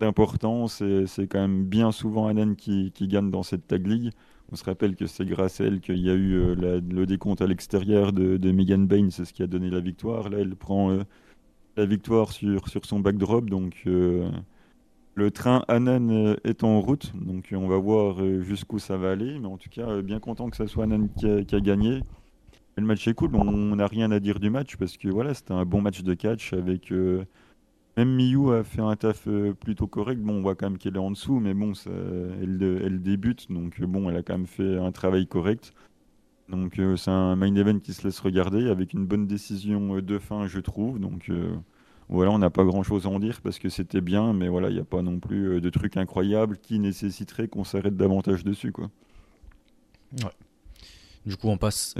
[0.00, 4.12] d'importance, et c'est quand même bien souvent Anan qui, qui gagne dans cette tag league.
[4.50, 7.42] On se rappelle que c'est grâce à elle qu'il y a eu euh, le décompte
[7.42, 10.30] à l'extérieur de, Megan Bain, c'est ce qui a donné la victoire.
[10.30, 11.02] Là, elle prend euh,
[11.78, 14.30] la victoire sur, sur son backdrop, donc euh,
[15.14, 19.38] le train Anan est en route, donc on va voir jusqu'où ça va aller.
[19.38, 22.02] Mais en tout cas, bien content que ce soit Anan qui a, gagné.
[22.76, 25.54] le match est cool, on n'a rien à dire du match parce que voilà, c'était
[25.54, 26.92] un bon match de catch avec
[27.98, 30.20] même Miyu a fait un taf euh, plutôt correct.
[30.22, 33.80] Bon, on voit quand même qu'elle est en dessous, mais bon, elle, elle, débute, donc
[33.80, 35.74] euh, bon, elle a quand même fait un travail correct.
[36.48, 40.18] Donc euh, c'est un main event qui se laisse regarder avec une bonne décision de
[40.18, 40.98] fin, je trouve.
[40.98, 41.30] Donc
[42.08, 44.74] voilà, on n'a pas grand-chose à en dire parce que c'était bien, mais voilà, il
[44.74, 48.90] n'y a pas non plus de trucs incroyables qui nécessiteraient qu'on s'arrête davantage dessus, quoi.
[50.22, 50.30] Ouais.
[51.26, 51.94] Du coup, on passe.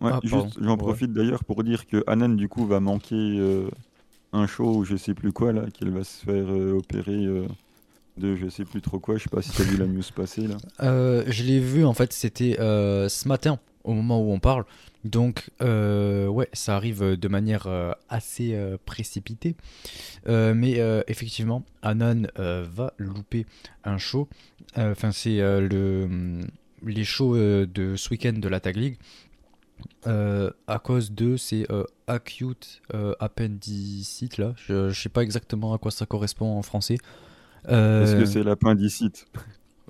[0.00, 3.68] Ah, j'en profite d'ailleurs pour dire que Anan du coup va manquer
[4.32, 7.46] un show ou je sais plus quoi là, qu'elle va se faire euh, opérer euh,
[8.16, 9.16] de je sais plus trop quoi.
[9.16, 10.56] Je sais pas si tu as vu la news passer là.
[10.82, 14.64] Euh, je l'ai vu en fait, c'était ce matin au moment où on parle.
[15.04, 17.66] Donc ouais, ça arrive de manière
[18.08, 19.56] assez précipitée.
[20.26, 23.46] mais effectivement, Anan va louper
[23.84, 24.28] un show.
[24.76, 26.40] Enfin, c'est le
[26.84, 28.96] les shows de ce week-end de la Tag League
[30.06, 34.52] euh, à cause de ces euh, acute euh, là.
[34.56, 36.98] Je, je sais pas exactement à quoi ça correspond en français.
[37.68, 39.26] Est-ce que c'est l'appendicite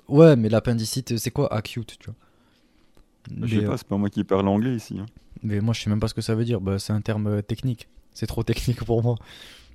[0.07, 4.23] Ouais, mais l'appendicite, c'est quoi acute, tu vois Je sais pas, c'est pas moi qui
[4.23, 4.97] parle anglais ici.
[4.99, 5.05] Hein.
[5.41, 6.61] Mais moi, je sais même pas ce que ça veut dire.
[6.61, 7.87] Bah, c'est un terme technique.
[8.13, 9.15] C'est trop technique pour moi.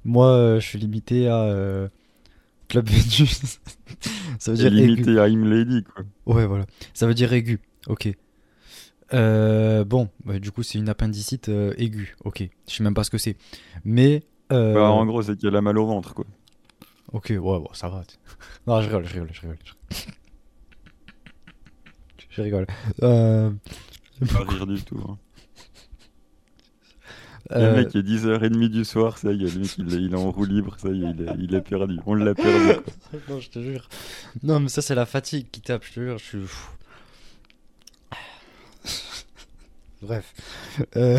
[0.04, 1.88] Moi, je suis limité à
[2.68, 3.60] Club Venus.
[4.38, 6.04] ça veut dire limité à Lady, quoi.
[6.26, 6.66] Ouais, voilà.
[6.94, 7.60] Ça veut dire aigu.
[7.86, 8.10] Ok.
[9.14, 12.16] Euh, bon, bah, du coup, c'est une appendicite euh, aiguë.
[12.24, 13.36] Ok, je sais même pas ce que c'est.
[13.84, 14.22] Mais.
[14.52, 16.26] Euh, bah, en gros, c'est qu'elle a mal au ventre, quoi.
[17.12, 18.02] Ok, ouais, bon, ça va.
[18.66, 19.58] non, je rigole, je rigole, je rigole.
[22.28, 22.66] Je rigole.
[23.02, 23.50] Euh...
[24.32, 25.00] Pas rire du tout.
[25.08, 25.18] Hein.
[27.50, 30.16] Le mec est 10h30 du soir, ça y est, le mec il, est, il est
[30.16, 31.98] en roue libre, ça y est, il est, il est perdu.
[32.04, 32.80] On l'a perdu.
[33.28, 33.88] non, je te jure.
[34.42, 36.18] Non, mais ça, c'est la fatigue qui tape, je te jure.
[36.18, 36.38] Je suis.
[40.02, 40.34] Bref.
[40.96, 41.18] Euh,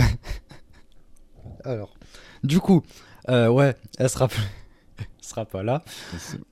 [1.63, 1.95] alors,
[2.43, 2.83] du coup,
[3.29, 4.27] euh, ouais, elle sera,
[5.29, 5.83] sera pas là.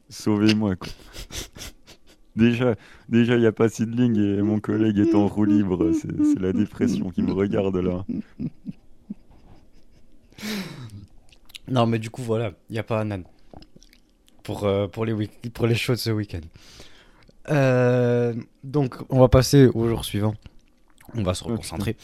[0.09, 0.89] Sauvez-moi, quoi.
[2.35, 2.75] Déjà,
[3.09, 5.91] déjà, il n'y a pas Sidling et mon collègue est en roue libre.
[5.93, 8.05] C'est la dépression qui me regarde là.
[11.67, 13.23] Non, mais du coup, voilà, il n'y a pas Anan
[14.43, 16.41] pour, euh, pour, les pour les shows de ce week-end.
[18.63, 20.35] donc, on va passer au jour suivant.
[21.15, 21.97] On va se reconcentrer.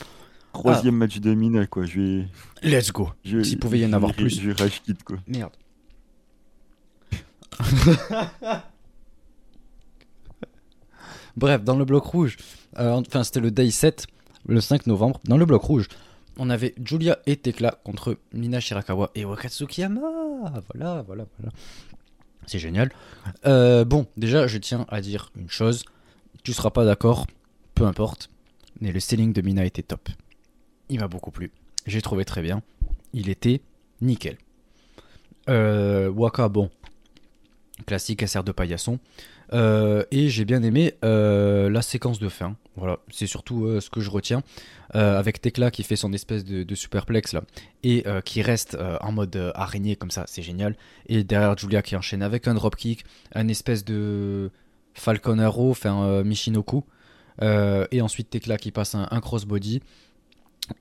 [0.52, 0.98] Troisième ah.
[1.00, 1.86] match de Mina, quoi.
[1.86, 2.28] Je vais.
[2.62, 3.10] Let's go.
[3.24, 4.40] S'il pouvait y en avoir plus.
[4.40, 5.18] Je rage quitte, quoi.
[5.28, 5.54] Merde.
[11.36, 12.38] Bref, dans le bloc rouge,
[12.78, 14.06] euh, enfin c'était le day 7,
[14.48, 15.88] le 5 novembre, dans le bloc rouge,
[16.38, 20.02] on avait Julia et Tekla contre Mina Shirakawa et Wakatsukiyama.
[20.74, 21.52] Voilà, voilà, voilà.
[22.46, 22.92] C'est génial.
[23.46, 25.86] Euh, bon, déjà, je tiens à dire une chose.
[26.44, 27.26] Tu seras pas d'accord,
[27.74, 28.30] peu importe
[28.84, 30.10] mais le selling de Mina était top.
[30.90, 31.52] Il m'a beaucoup plu.
[31.86, 32.62] J'ai trouvé très bien.
[33.14, 33.62] Il était
[34.02, 34.38] nickel.
[35.50, 36.70] Euh, Waka, bon,
[37.86, 39.00] classique sert de paillasson.
[39.52, 42.56] Euh, et j'ai bien aimé euh, la séquence de fin.
[42.76, 44.42] Voilà, c'est surtout ce que je retiens.
[44.94, 47.44] avec Tekla qui fait son espèce de, superplex là
[47.84, 50.76] et qui reste en mode araignée comme ça, c'est génial.
[51.08, 53.06] Et derrière Julia qui enchaîne avec un dropkick,
[53.36, 54.50] un espèce de
[54.96, 56.84] Falcon Arrow un Michinoku.
[57.42, 59.82] et ensuite Tekla qui passe un, crossbody.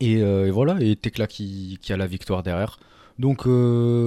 [0.01, 2.79] Et, voilà, et Tekla qui, a la victoire derrière.
[3.19, 3.43] Donc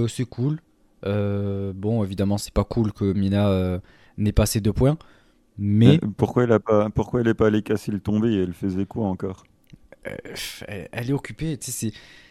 [0.09, 0.59] c'est cool.
[1.05, 3.79] Bon, évidemment, c'est pas cool que Mina
[4.17, 4.97] n'ait pas ses deux points.
[5.57, 8.53] Mais pourquoi elle a pas, pourquoi elle est pas allée casser le tombé et elle
[8.53, 9.45] faisait quoi encore?
[10.91, 11.57] Elle est occupée.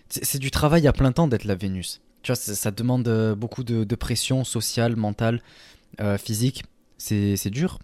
[0.08, 2.00] C'est du travail à plein temps d'être la Vénus.
[2.22, 5.42] Tu vois, ça, demande euh, beaucoup de, pression sociale, mentale,
[6.00, 6.64] euh, physique.
[6.98, 7.78] C'est dur.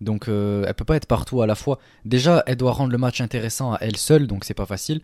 [0.00, 1.78] Donc euh, elle peut pas être partout à la fois.
[2.04, 5.00] Déjà, elle doit rendre le match intéressant à elle seule, donc c'est pas facile.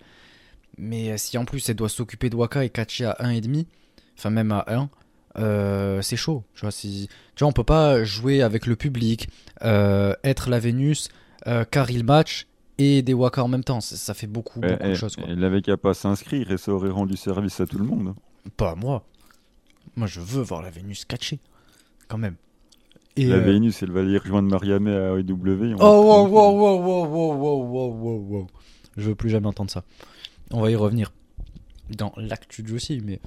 [0.77, 3.67] Mais si en plus elle doit s'occuper de Waka et catcher à 1,5,
[4.17, 4.65] enfin même à
[5.37, 6.45] 1, c'est chaud.
[6.55, 7.09] Tu vois, si...
[7.35, 9.29] tu vois, on peut pas jouer avec le public,
[9.61, 11.09] être la Vénus,
[11.71, 12.47] carry le match
[12.79, 13.81] et des Waka en même temps.
[13.81, 15.17] Ça, fait beaucoup, beaucoup de choses.
[15.17, 15.27] Quoi.
[15.29, 18.15] Elle avait qu'à pas s'inscrire et ça aurait rendu service à tout le monde.
[18.57, 19.05] Pas moi.
[19.97, 21.39] Moi, je veux voir la Vénus catcher.
[22.09, 22.37] Quand même.
[23.17, 25.77] Et la Vénus, elle va aller rejoindre Mariamé à AEW.
[25.79, 28.47] Oh, wow, wow, wow, wow, wow, wow, wow, wow.
[28.97, 29.85] Je veux plus jamais entendre ça.
[30.51, 31.13] On va y revenir
[31.97, 33.21] dans l'actu aussi, mais.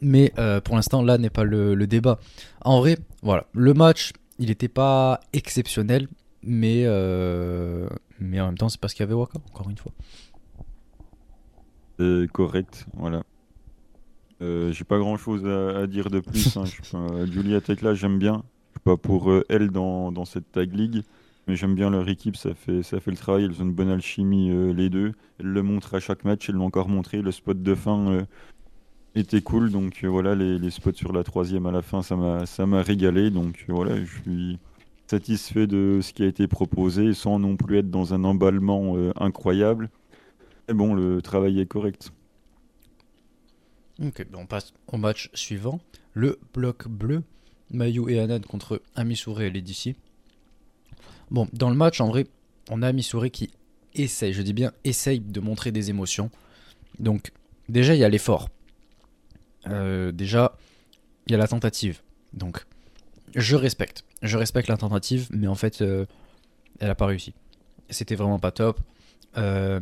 [0.00, 2.18] Mais euh, pour l'instant, là n'est pas le, débat.
[2.60, 6.08] En vrai, voilà, le match, il n'était pas exceptionnel,
[6.42, 7.88] mais, euh,
[8.20, 9.92] mais en même temps, c'est parce qu'il y avait Waka, encore une fois.
[12.32, 13.22] correct, voilà.
[14.40, 16.56] Euh, j'ai pas grand chose à, dire de plus.
[16.56, 16.64] Hein.
[17.30, 18.44] Julia Tekla, j'aime bien.
[18.68, 21.02] Je suis pas pour euh, elle dans, dans, cette tag league,
[21.46, 22.36] mais j'aime bien leur équipe.
[22.36, 23.44] Ça fait, ça fait le travail.
[23.44, 25.12] Elles ont une bonne alchimie, euh, les deux.
[25.40, 26.48] Elles le montrent à chaque match.
[26.48, 27.20] Elles l'ont encore montré.
[27.20, 28.26] Le spot de fin
[29.18, 29.70] était cool.
[29.70, 33.30] Donc voilà, les, spots sur la troisième à la fin, ça m'a régalé.
[33.30, 34.58] Donc voilà, je suis
[35.06, 39.90] satisfait de ce qui a été proposé sans non plus être dans un emballement incroyable.
[40.68, 42.12] Mais bon, le travail est correct.
[44.00, 45.80] Ok, ben, on passe au match suivant.
[46.12, 47.22] Le bloc bleu,
[47.70, 49.96] Mayu et Anan contre Amisure et Ledici.
[51.30, 52.26] Bon, dans le match, en vrai,
[52.70, 53.50] on a Amisure qui
[53.94, 56.30] essaye, je dis bien essaye de montrer des émotions.
[57.00, 57.32] Donc,
[57.68, 58.48] déjà, il y a l'effort.
[59.70, 60.56] Euh, déjà,
[61.26, 62.00] il y a la tentative.
[62.32, 62.64] Donc,
[63.34, 64.04] je respecte.
[64.22, 66.06] Je respecte la tentative, mais en fait, euh,
[66.80, 67.34] elle n'a pas réussi.
[67.90, 68.80] C'était vraiment pas top.
[69.36, 69.80] Euh,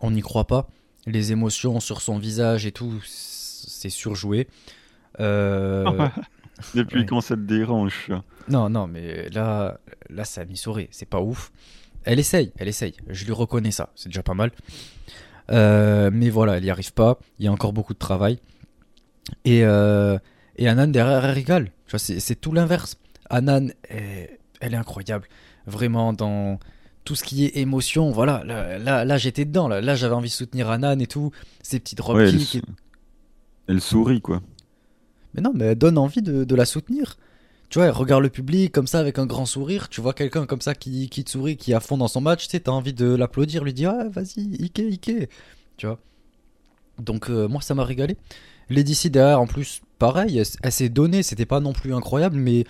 [0.00, 0.68] on n'y croit pas
[1.06, 4.48] les émotions sur son visage et tout, c'est surjoué.
[6.74, 8.10] Depuis quand ça te dérange
[8.48, 9.78] Non, non, mais là,
[10.08, 10.88] là, ça a mis sourire.
[10.90, 11.52] C'est pas ouf.
[12.04, 12.94] Elle essaye, elle essaye.
[13.08, 13.90] Je lui reconnais ça.
[13.96, 14.50] C'est déjà pas mal.
[15.50, 17.18] Euh, mais voilà, elle n'y arrive pas.
[17.38, 18.38] Il y a encore beaucoup de travail.
[19.44, 20.18] Et, euh,
[20.56, 21.70] et Anan derrière, elle rigole.
[21.96, 22.96] C'est tout l'inverse.
[23.30, 25.28] Anan, elle est incroyable.
[25.66, 26.58] Vraiment, dans,
[27.04, 30.34] tout ce qui est émotion, voilà, là, là, j'étais dedans, là, là j'avais envie de
[30.34, 31.30] soutenir Anan et tout,
[31.62, 32.20] ces petites robes
[33.66, 34.42] elle, sourit, quoi.
[35.34, 37.16] Mais non, mais elle donne envie de, la soutenir.
[37.70, 40.46] Tu vois, elle regarde le public comme ça avec un grand sourire, tu vois quelqu'un
[40.46, 42.60] comme ça qui, qui te sourit, qui est à fond dans son match, tu sais,
[42.60, 45.28] t'as envie de l'applaudir, lui dire, ah, vas-y, Ike, Ike,
[45.76, 45.98] tu vois.
[46.98, 48.16] Donc, euh, moi, ça m'a régalé.
[48.70, 52.64] Lady derrière, en plus, pareil, elle s'est donnée, c'était pas non plus incroyable, mais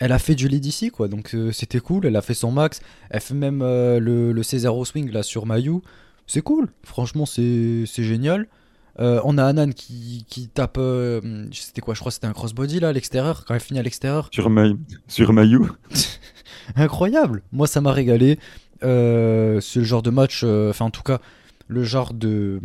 [0.00, 1.08] elle a fait du lead ici, quoi.
[1.08, 2.06] Donc euh, c'était cool.
[2.06, 2.80] Elle a fait son max.
[3.10, 5.80] Elle fait même euh, le, le César Swing là sur Mayu.
[6.26, 6.68] C'est cool.
[6.82, 8.46] Franchement, c'est génial.
[9.00, 10.78] Euh, on a Anan qui, qui tape.
[11.52, 11.94] c'était quoi?
[11.94, 13.44] Je crois que c'était un crossbody là à l'extérieur.
[13.44, 14.28] Quand elle finit à l'extérieur.
[14.30, 14.50] Sur,
[15.08, 15.60] sur Mayu.
[16.76, 17.42] Incroyable.
[17.52, 18.38] Moi, ça m'a régalé.
[18.80, 20.44] c'est le genre de match.
[20.44, 21.20] Enfin, en tout cas,
[21.68, 22.60] le genre de,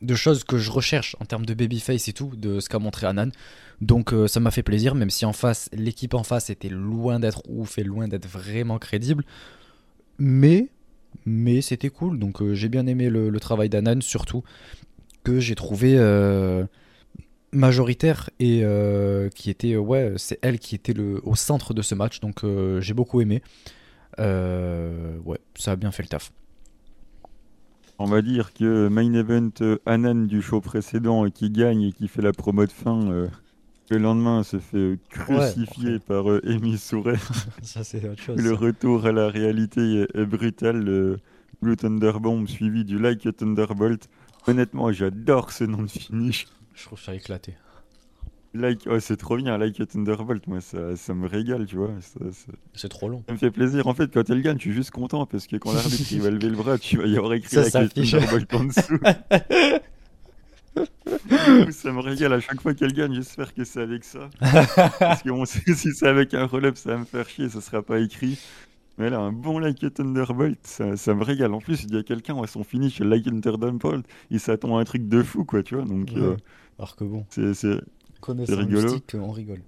[0.00, 3.06] de choses que je recherche en termes de babyface et tout, de ce qu'a montré
[3.06, 3.30] Anan.
[3.80, 7.18] Donc euh, ça m'a fait plaisir, même si en face, l'équipe en face était loin
[7.20, 9.24] d'être ouf et loin d'être vraiment crédible.
[10.18, 10.68] Mais,
[11.26, 12.18] mais c'était cool.
[12.18, 14.42] Donc euh, j'ai bien aimé le, travail d'Anan, surtout
[15.24, 16.64] que j'ai trouvé euh,
[17.52, 18.64] majoritaire et
[19.34, 22.20] qui était, ouais, c'est elle qui était le, au centre de ce match.
[22.20, 22.44] Donc
[22.80, 23.42] j'ai beaucoup aimé.
[24.18, 26.32] ouais, ça a bien fait le taf.
[28.04, 32.08] On va dire que main event euh, Anan du show précédent qui gagne et qui
[32.08, 33.28] fait la promo de fin, euh,
[33.90, 37.14] le lendemain se fait crucifier par euh, Amy Souret.
[37.62, 38.42] ça c'est autre chose.
[38.42, 40.82] Le retour à la réalité est, brutal.
[40.82, 41.20] Le
[41.62, 44.08] Blue Thunderbomb suivi du Like Thunderbolt.
[44.48, 46.48] Honnêtement, j'adore ce nom de finish.
[46.74, 47.54] Je trouve ça éclaté.
[48.54, 51.90] Like, oh, c'est trop bien, Like a Thunderbolt, moi ça, ça me régale, tu vois.
[52.74, 53.22] C'est trop long.
[53.26, 53.86] Ça me fait plaisir.
[53.86, 56.50] En fait, quand elle gagne, je suis juste content parce que quand l'arbitre va lever
[56.50, 58.98] le bras, tu vas y avoir écrit Like a Thunderbolt en dessous.
[61.70, 64.28] ça me régale à chaque fois qu'elle gagne, j'espère que c'est avec ça.
[64.98, 67.82] parce que bon, si c'est avec un relève, ça va me faire chier, ça sera
[67.82, 68.38] pas écrit.
[68.98, 71.54] Mais là, un bon Like a Thunderbolt, ça, ça me régale.
[71.54, 74.80] En plus, il y a quelqu'un à son finish, Like a Thunderbolt, il s'attend à
[74.82, 75.84] un truc de fou, quoi, tu vois.
[75.84, 76.36] Donc, euh,
[76.78, 77.24] Alors que bon.
[77.30, 77.80] C'est
[78.22, 78.82] Connaissant rigolo.
[78.84, 79.60] Mystique, on rigole.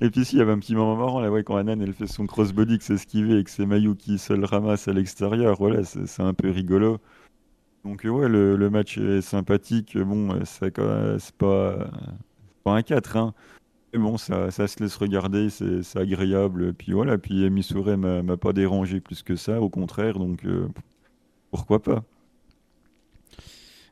[0.00, 1.92] Et puis si, il y avait un petit moment marrant là, ouais, quand Anan elle
[1.94, 4.92] fait son crossbody, que c'est esquivé et que c'est Mayu qui se le ramasse à
[4.92, 5.56] l'extérieur.
[5.58, 6.98] Voilà, c'est un peu rigolo.
[7.84, 9.96] Donc euh, ouais, le, le match est sympathique.
[9.98, 11.90] Bon, euh, c'est pas,
[12.64, 13.34] pas un 4, hein.
[13.94, 16.74] Mais bon, ça, ça se laisse regarder, c'est agréable.
[16.74, 20.68] Puis voilà, puis Missouri m'a m'a pas dérangé plus que ça, au contraire, donc euh,
[21.50, 22.04] pourquoi pas?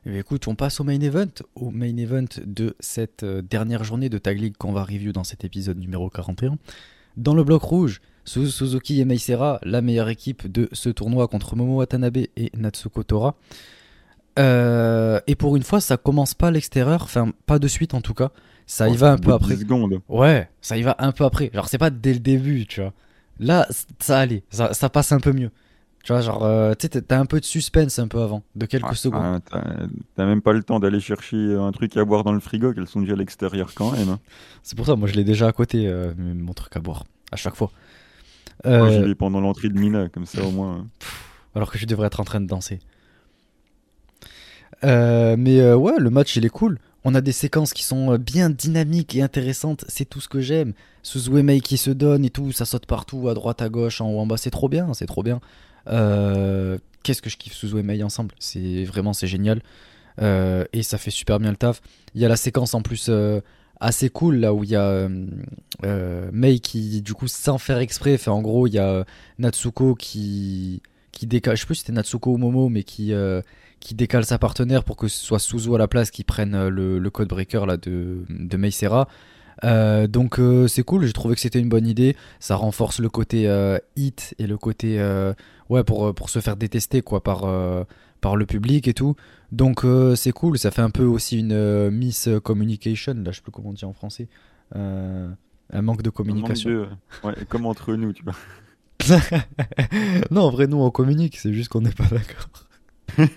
[0.05, 3.83] Eh bien, écoute, on passe au main event, au main event de cette euh, dernière
[3.83, 6.57] journée de Tag League qu'on va review dans cet épisode numéro 41.
[7.17, 11.55] Dans le bloc rouge, Suzu Suzuki et Meisera, la meilleure équipe de ce tournoi contre
[11.55, 13.35] Momo Watanabe et Natsuko Tora.
[14.39, 18.01] Euh, et pour une fois, ça commence pas à l'extérieur, enfin pas de suite en
[18.01, 18.31] tout cas.
[18.65, 19.55] Ça y Oh, va un peu après.
[19.55, 19.99] 10 secondes.
[20.07, 21.51] Ouais, ça y va un peu après.
[21.53, 22.93] Genre, c'est pas dès le début, tu vois.
[23.39, 23.67] Là,
[23.99, 25.51] ça allait, ça, ça passe un peu mieux.
[26.03, 28.65] Tu vois, genre, euh, tu sais, t'as- un peu de suspense un peu avant, de
[28.65, 29.41] quelques Ah, secondes.
[29.51, 29.61] ah,
[30.15, 32.87] T'as même pas le temps d'aller chercher un truc à boire dans le frigo, qu'elles
[32.87, 34.09] sont déjà à l'extérieur quand même.
[34.09, 34.19] hein.
[34.63, 37.35] C'est pour ça, moi je l'ai déjà à côté, euh, mon truc à boire, à
[37.35, 37.71] chaque fois.
[38.65, 40.77] Moi, Euh, pendant l'entrée de Mina, comme ça au moins.
[40.79, 40.87] hein.
[41.55, 42.79] alors que je devrais être en train de danser.
[44.83, 46.79] Mais ouais, le match il est cool.
[47.03, 49.85] On a des séquences qui sont bien dynamiques et intéressantes.
[49.87, 50.73] C'est tout ce que j'aime.
[51.03, 54.09] Suzu Mei qui se donne et tout, ça saute partout, à droite, à gauche, en
[54.11, 54.37] haut, en bas.
[54.37, 55.41] C'est trop bien, c'est trop bien.
[55.87, 58.33] Euh, Qu'est-ce que je kiffe Suzu et Mei ensemble?
[58.39, 59.61] C'est vraiment c'est génial.
[60.21, 61.81] Euh, et ça fait super bien le taf.
[62.13, 63.41] Il y a la séquence en plus euh,
[63.79, 65.07] assez cool là où il y a
[66.31, 69.05] Mei qui du coup sans faire exprès, fait en gros il y a
[69.39, 73.13] Natsuko qui qui décale, je sais plus si c'était Natsuko ou Momo, mais qui
[73.79, 76.99] qui décale sa partenaire pour que ce soit Suzu à la place qui prenne le,
[76.99, 79.07] le code breaker là de de Meisera.
[79.63, 82.15] Euh, donc euh, c'est cool, j'ai trouvé que c'était une bonne idée.
[82.39, 85.33] Ça renforce le côté euh, hit et le côté euh,
[85.69, 87.83] ouais pour euh, pour se faire détester quoi par euh,
[88.21, 89.15] par le public et tout.
[89.51, 93.37] Donc euh, c'est cool, ça fait un peu aussi une euh, miss communication, là je
[93.37, 94.27] sais plus comment on dit en français.
[94.75, 95.29] Euh,
[95.73, 96.69] un manque de manque communication.
[96.69, 96.87] de-
[97.23, 98.35] ouais, comme entre nous, tu vois.
[100.31, 102.49] non, en vrai, nous on communique, c'est juste qu'on n'est pas d'accord.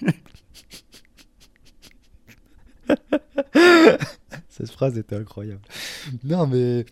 [4.57, 5.63] Cette phrase était incroyable.
[6.23, 6.87] Non, mais.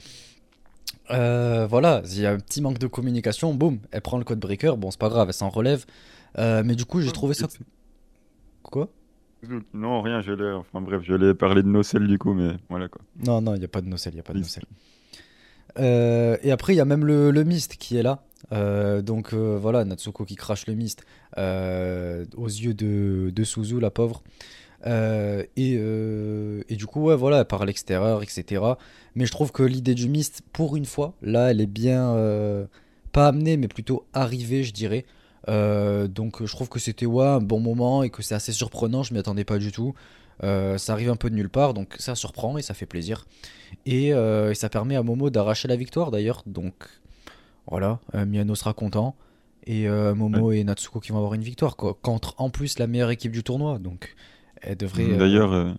[1.10, 4.40] euh, voilà, il y a un petit manque de communication, boum, elle prend le code
[4.40, 5.84] breaker, bon, c'est pas grave, elle s'en relève.
[6.38, 7.46] Euh, mais du coup, j'ai trouvé ça.
[8.62, 8.88] Quoi?
[9.74, 10.50] Non, rien, je l'ai.
[10.52, 13.02] Enfin bref, je l'ai parlé de nocelle du coup, mais voilà quoi.
[13.24, 14.64] Non, non, il n'y a pas de nocelle, il n'y a pas de nocelle.
[15.78, 18.22] Euh, et après, il y a même le, le mist qui est là.
[19.02, 21.04] Donc voilà, Natsuko qui crache le mist
[21.36, 24.22] aux yeux de, de Suzu, la pauvre.
[24.86, 28.62] Euh, et, euh, et du coup, ouais, voilà, par l'extérieur, etc.
[29.14, 32.66] Mais je trouve que l'idée du mist, pour une fois, là, elle est bien, euh,
[33.12, 35.04] pas amenée, mais plutôt arrivée, je dirais.
[35.46, 39.12] Donc je trouve que c'était ouais, un bon moment et que c'est assez surprenant, je
[39.12, 39.94] m'y attendais pas du tout.
[40.40, 43.26] Ça arrive un peu de nulle part, donc ça surprend et ça fait plaisir.
[43.86, 46.42] Et, et ça permet à Momo d'arracher la victoire d'ailleurs.
[46.46, 46.74] Donc
[47.66, 49.16] voilà, Miyano sera content.
[49.66, 51.76] Et euh, Momo et Natsuko qui vont avoir une victoire.
[51.76, 53.78] Quoi, contre en plus la meilleure équipe du tournoi.
[53.78, 54.14] Donc
[54.62, 55.10] elle devrait.
[55.10, 55.72] euh, D'ailleurs, euh,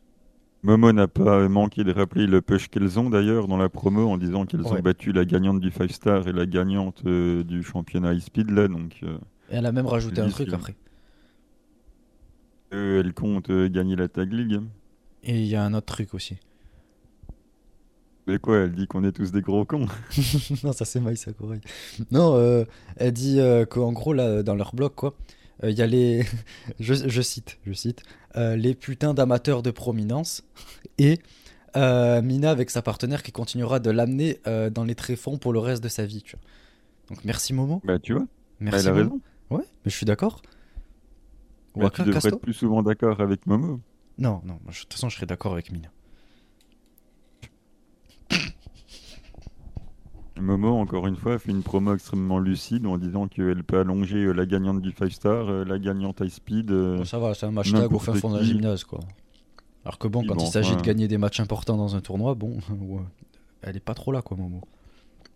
[0.63, 4.17] Momo n'a pas manqué de rappeler le push qu'elles ont d'ailleurs dans la promo en
[4.17, 4.79] disant qu'elles Ouais.
[4.79, 8.49] ont battu la gagnante du 5 star et la gagnante euh, du championnat high speed
[8.49, 9.17] là, donc euh,
[9.49, 10.75] elle a même rajouté un truc après.
[13.15, 14.61] comptent euh, gagner la tag league.
[15.23, 16.37] Et il y a un autre truc aussi.
[18.25, 19.85] Mais quoi, elle dit qu'on est tous des gros cons.
[20.63, 21.59] non, ça c'est Maï Sakurai.
[22.09, 22.65] Non,
[22.95, 25.13] elle dit qu'en gros, là, dans leur blog, quoi,
[25.63, 26.25] euh, il y a les.
[26.79, 28.03] je, je cite, je cite.
[28.35, 30.43] euh, les putains d'amateurs de prominence.
[30.97, 31.19] Et
[31.75, 35.59] euh, Mina avec sa partenaire qui continuera de l'amener euh, dans les tréfonds pour le
[35.59, 36.43] reste de sa vie, tu vois.
[37.09, 37.81] Donc merci Momo.
[37.83, 38.25] Bah tu vois,
[38.59, 39.03] Merci elle a Momo.
[39.03, 39.21] raison.
[39.49, 40.41] Ouais, mais je suis d'accord.
[41.75, 43.79] Bah, tu devrais être plus souvent d'accord avec Momo.
[44.19, 45.89] Non, non, de toute façon, je serais d'accord avec Mina.
[50.43, 54.17] Momo, encore une fois, a fait une promo extrêmement lucide en disant qu'elle peut allonger
[54.25, 56.69] euh, la gagnante du 5 star, euh, la gagnante high speed.
[56.71, 58.99] euh, Bon, ça va, c'est un match tag au fin fond d'un gymnase, quoi.
[59.85, 62.01] Alors que bon, Oui, quand bon, il s'agit de gagner des matchs importants dans un
[62.01, 62.57] tournoi, bon,
[63.63, 64.61] elle est pas trop là, quoi, Momo.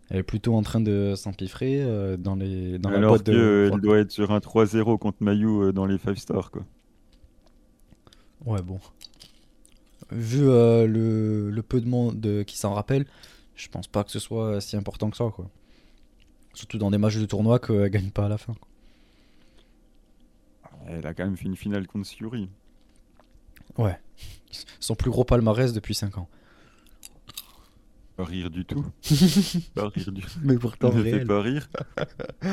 [0.10, 3.32] Elle est plutôt en train de s'empiffrer euh, dans, les, dans la alors boîte de.
[3.34, 3.82] qu'elle rock.
[3.82, 6.50] doit être sur un 3-0 contre Mayu euh, dans les 5 stars.
[6.52, 6.64] Quoi.
[8.46, 8.80] Ouais, bon.
[10.12, 13.06] Vu euh, le, le peu de monde qui s'en rappelle,
[13.58, 15.50] je pense pas que ce soit si important que ça, quoi.
[16.54, 18.56] Surtout dans des matchs de tournoi qu'elle gagne pas à la fin.
[20.88, 22.50] Elle a quand même fait une finale contre Suri.
[23.78, 24.00] Ouais.
[24.80, 26.30] Son plus gros palmarès depuis 5 ans.
[28.16, 28.86] Pas rire du tout.
[29.76, 30.40] pas rire du tout.
[30.42, 31.68] Mais pourtant, Ne fait pas rire.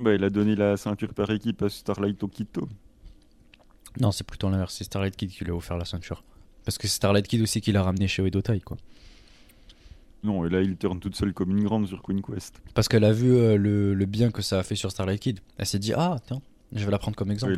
[0.00, 2.68] bah, il a donné la ceinture par équipe à Starlight Okito.
[4.00, 4.74] Non, c'est plutôt l'inverse.
[4.74, 6.24] C'est Starlight Kid qui lui a offert la ceinture.
[6.70, 8.76] Parce que c'est Starlight Kid aussi qui l'a ramené chez Edo Tai, quoi.
[10.22, 12.62] Non, et là, il tourne toute seule comme une grande sur Queen Quest.
[12.74, 15.40] Parce qu'elle a vu euh, le, le bien que ça a fait sur Starlight Kid.
[15.58, 16.40] Elle s'est dit, ah, tiens,
[16.72, 17.56] je vais la prendre comme exemple.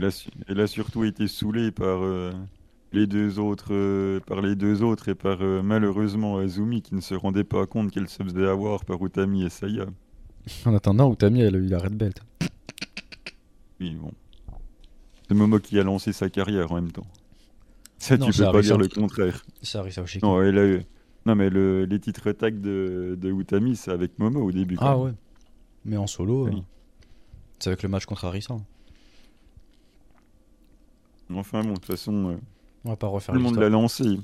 [0.49, 2.33] Elle a surtout été saoulée par euh,
[2.95, 7.15] les deux autres, euh, par les deux autres et par malheureusement Azumi qui ne se
[7.15, 9.85] rendait pas compte qu'elle se faisait avoir par Utami et Saya.
[10.65, 12.23] En attendant, Utami, elle a eu la red belt.
[13.79, 14.11] Oui, bon.
[15.29, 17.07] C'est Momo qui a lancé sa carrière en même temps.
[18.03, 19.45] Ça, Non, tu peux pas dire le contraire.
[19.75, 20.25] Arisa Oshiki.
[20.25, 24.77] Non, mais le- les titres tag de, de Utami, c'est avec Momo au début.
[24.81, 25.01] Ah même.
[25.05, 25.13] ouais.
[25.85, 26.57] Mais en solo, Oui.
[26.57, 26.61] euh,
[27.61, 28.57] c'est avec le match contre Arisa.
[31.33, 32.37] Enfin bon, de toute façon, euh,
[32.85, 34.19] On va pas refaire tout le monde l'a lancé.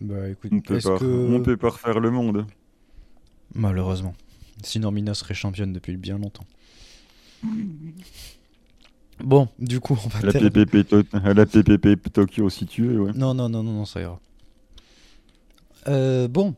[0.00, 1.04] Bah écoute, On peut, est-ce pas, que...
[1.04, 2.46] on peut pas refaire le monde.
[3.54, 4.14] Malheureusement.
[4.64, 6.46] Sinon, Mina serait championne depuis bien longtemps.
[9.22, 13.00] Bon, du coup, on va la PPP, To- à la PPP Tokyo si tu veux,
[13.00, 13.12] ouais.
[13.14, 14.18] Non, non, non, non, non, ça ira.
[15.88, 16.54] Euh, bon,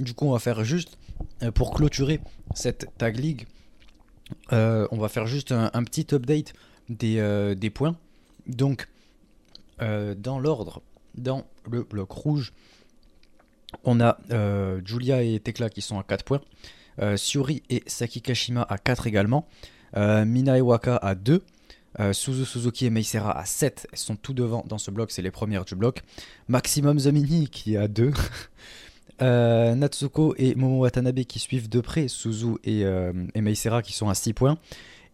[0.00, 0.98] du coup, on va faire juste,
[1.42, 2.20] euh, pour clôturer
[2.54, 3.46] cette Tag League,
[4.52, 6.52] euh, on va faire juste un, un petit update
[6.88, 7.96] des, euh, des points.
[8.46, 8.88] Donc,
[9.82, 10.82] euh, dans l'ordre,
[11.16, 12.52] dans le bloc rouge,
[13.84, 16.40] on a euh, Julia et Tekla qui sont à 4 points,
[17.00, 19.46] euh, Syuri et Saki Kashima à 4 également,
[19.96, 21.42] euh, Mina et Waka à 2,
[22.00, 25.22] euh, Suzu Suzuki et Meisera à 7, elles sont tout devant dans ce bloc, c'est
[25.22, 26.02] les premières du bloc.
[26.48, 28.12] Maximum Zamini qui est à 2.
[29.22, 33.92] Euh, Natsuko et Momo Watanabe qui suivent de près Suzu et, euh, et Meisera qui
[33.92, 34.58] sont à 6 points.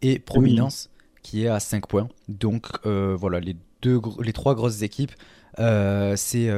[0.01, 0.89] Et Prominence
[1.23, 2.09] qui est à 5 points.
[2.29, 5.13] Donc euh, voilà, les, deux, les trois grosses équipes,
[5.59, 6.49] euh, c'est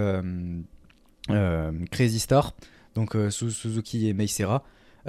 [1.91, 2.55] Crazy Star,
[2.95, 4.63] donc Su- Suzuki et Meisera,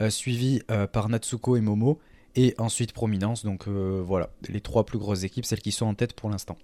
[0.09, 0.61] suivi
[0.91, 1.99] par Natsuko et Momo.
[2.35, 5.93] Et ensuite Prominence, donc euh, voilà, les trois plus grosses équipes, celles qui sont en
[5.93, 6.57] tête pour l'instant.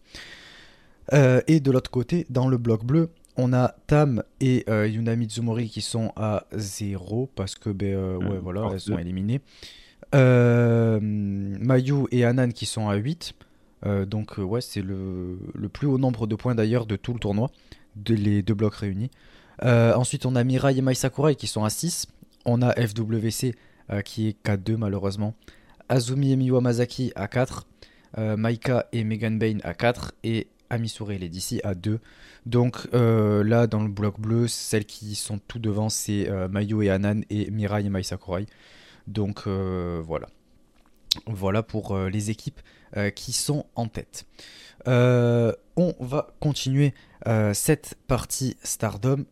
[1.14, 5.16] Euh, et de l'autre côté, dans le bloc bleu, on a Tam et euh, Yuna
[5.16, 9.42] Mizumori qui sont à 0 parce que ben, euh, ouais, Euh, voilà, elles sont éliminées.
[11.02, 13.34] Mayu et Anan qui sont à 8.
[13.86, 17.20] Euh, donc ouais, c'est le, le plus haut nombre de points d'ailleurs de tout le
[17.20, 17.50] tournoi,
[17.96, 19.12] de les deux blocs réunis.
[19.62, 22.08] Ensuite, on a Mirai et Mai Sakurai qui sont à 6.
[22.46, 23.56] On a FWC
[24.06, 25.34] qui est K2 malheureusement.
[25.90, 27.66] Azumi et Miwa Masaki à 4.
[28.18, 30.14] euh, Maika et Megan Bain à 4.
[30.24, 32.00] Et Amisure et Lady à 2.
[32.46, 36.86] Donc euh, là, dans le bloc bleu, celles qui sont tout devant, c'est euh, Mayu
[36.86, 38.46] et Anan et Mirai et Mai Sakurai.
[39.08, 40.28] Donc voilà.
[41.26, 42.62] Voilà pour les équipes
[43.16, 44.28] qui sont en tête.
[44.86, 46.94] On va continuer
[47.54, 49.26] cette partie Stardom.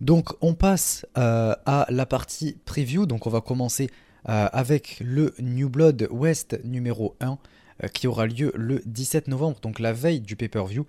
[0.00, 3.04] Donc on passe à la partie preview.
[3.04, 3.90] Donc on va commencer
[4.26, 7.38] avec le New Blood West numéro 1
[7.84, 10.86] euh, qui aura lieu le 17 novembre, donc la veille du pay-per-view.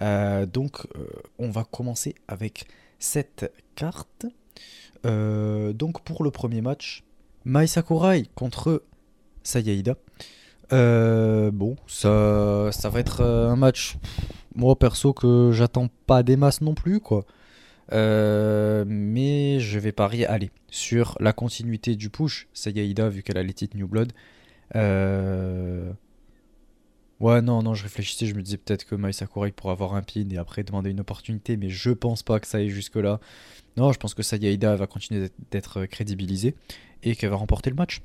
[0.00, 1.06] Euh, donc euh,
[1.38, 2.66] on va commencer avec
[2.98, 4.26] cette carte.
[5.04, 7.04] Euh, donc pour le premier match,
[7.44, 8.82] Mai Sakurai contre
[9.42, 9.96] Sayaida.
[10.72, 13.96] Euh, bon, ça, ça va être euh, un match,
[14.54, 17.24] moi perso, que j'attends pas des masses non plus, quoi.
[17.92, 23.42] Euh, mais je vais parier, allez, sur la continuité du push, Sayaida, vu qu'elle a
[23.42, 24.12] les titres New Blood.
[24.76, 25.92] Euh...
[27.20, 30.02] Ouais, non, non, je réfléchissais, je me disais peut-être que Mai Sakurai pourrait avoir un
[30.02, 33.20] pin et après demander une opportunité, mais je pense pas que ça aille jusque-là.
[33.76, 36.54] Non, je pense que Sayaida va continuer d'être- d'être crédibilisée
[37.02, 38.00] et qu'elle va remporter le match.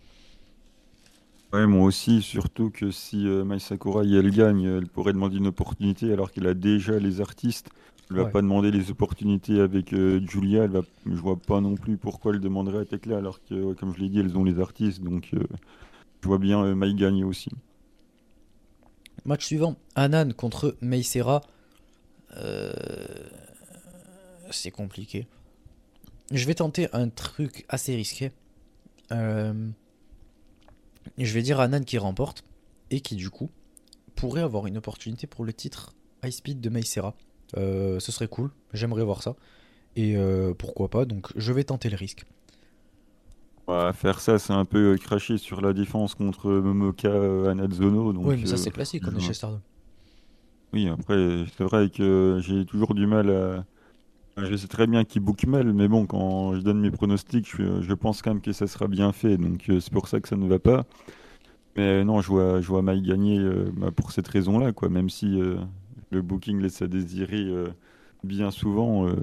[1.54, 5.48] Ouais, moi aussi, surtout que si euh, Mai Sakurai elle gagne, elle pourrait demander une
[5.48, 7.70] opportunité alors qu'elle a déjà les artistes.
[8.10, 8.32] Elle va Ouais.
[8.32, 10.64] pas demander les opportunités avec euh, Julia.
[10.66, 10.82] Elle va...
[11.06, 14.00] Je vois pas non plus pourquoi elle demanderait à Tekla alors que, ouais, comme je
[14.00, 15.02] l'ai dit, elles ont les artistes.
[15.02, 15.44] Donc euh,
[16.22, 17.50] je vois bien euh, Mai gagner aussi.
[19.26, 21.42] Match suivant, Anan contre Meisera.
[22.38, 22.72] Euh,
[24.52, 25.28] C'est compliqué.
[26.32, 28.32] Je vais tenter un truc assez risqué.
[29.10, 29.72] Je
[31.34, 32.44] vais dire Anan qui remporte
[32.92, 33.50] et qui du coup
[34.16, 35.94] pourrait avoir une opportunité pour le titre
[36.24, 37.16] High Speed de Meisera.
[37.58, 39.36] Euh, ce serait cool, j'aimerais voir ça.
[39.96, 42.26] Et euh, pourquoi pas, donc je vais tenter le risque.
[43.68, 47.10] Ouais, faire ça, c'est un peu euh, cracher sur la défense contre Momoka
[47.50, 48.14] Anazono.
[48.14, 49.62] Donc, oui, mais ça c'est classique, on est chez Stardom.
[50.74, 53.66] Oui, après, c'est vrai que j'ai toujours du mal à.
[54.38, 57.82] Je sais très bien qu'il book mal, mais bon, quand je donne mes pronostics, je,
[57.82, 60.36] je pense quand même que ça sera bien fait, donc c'est pour ça que ça
[60.36, 60.86] ne va pas.
[61.76, 64.90] Mais non, je vois, je vois gagner euh, bah, pour cette raison-là, quoi.
[64.90, 65.58] Même si euh,
[66.12, 67.70] le booking laisse à désirer euh,
[68.24, 69.16] bien souvent, euh,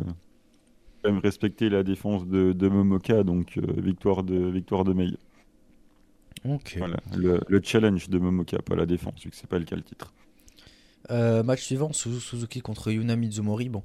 [1.02, 5.16] quand même respecter la défense de, de Momoka, donc euh, victoire de victoire de Mei.
[6.44, 6.76] Ok.
[6.78, 9.76] Voilà, le, le challenge de Momoka, pas la défense, vu que c'est pas le cas
[9.76, 10.12] le titre.
[11.10, 13.68] Euh, match suivant, Suzu- Suzuki contre Yuna Mizumori.
[13.68, 13.82] Bon,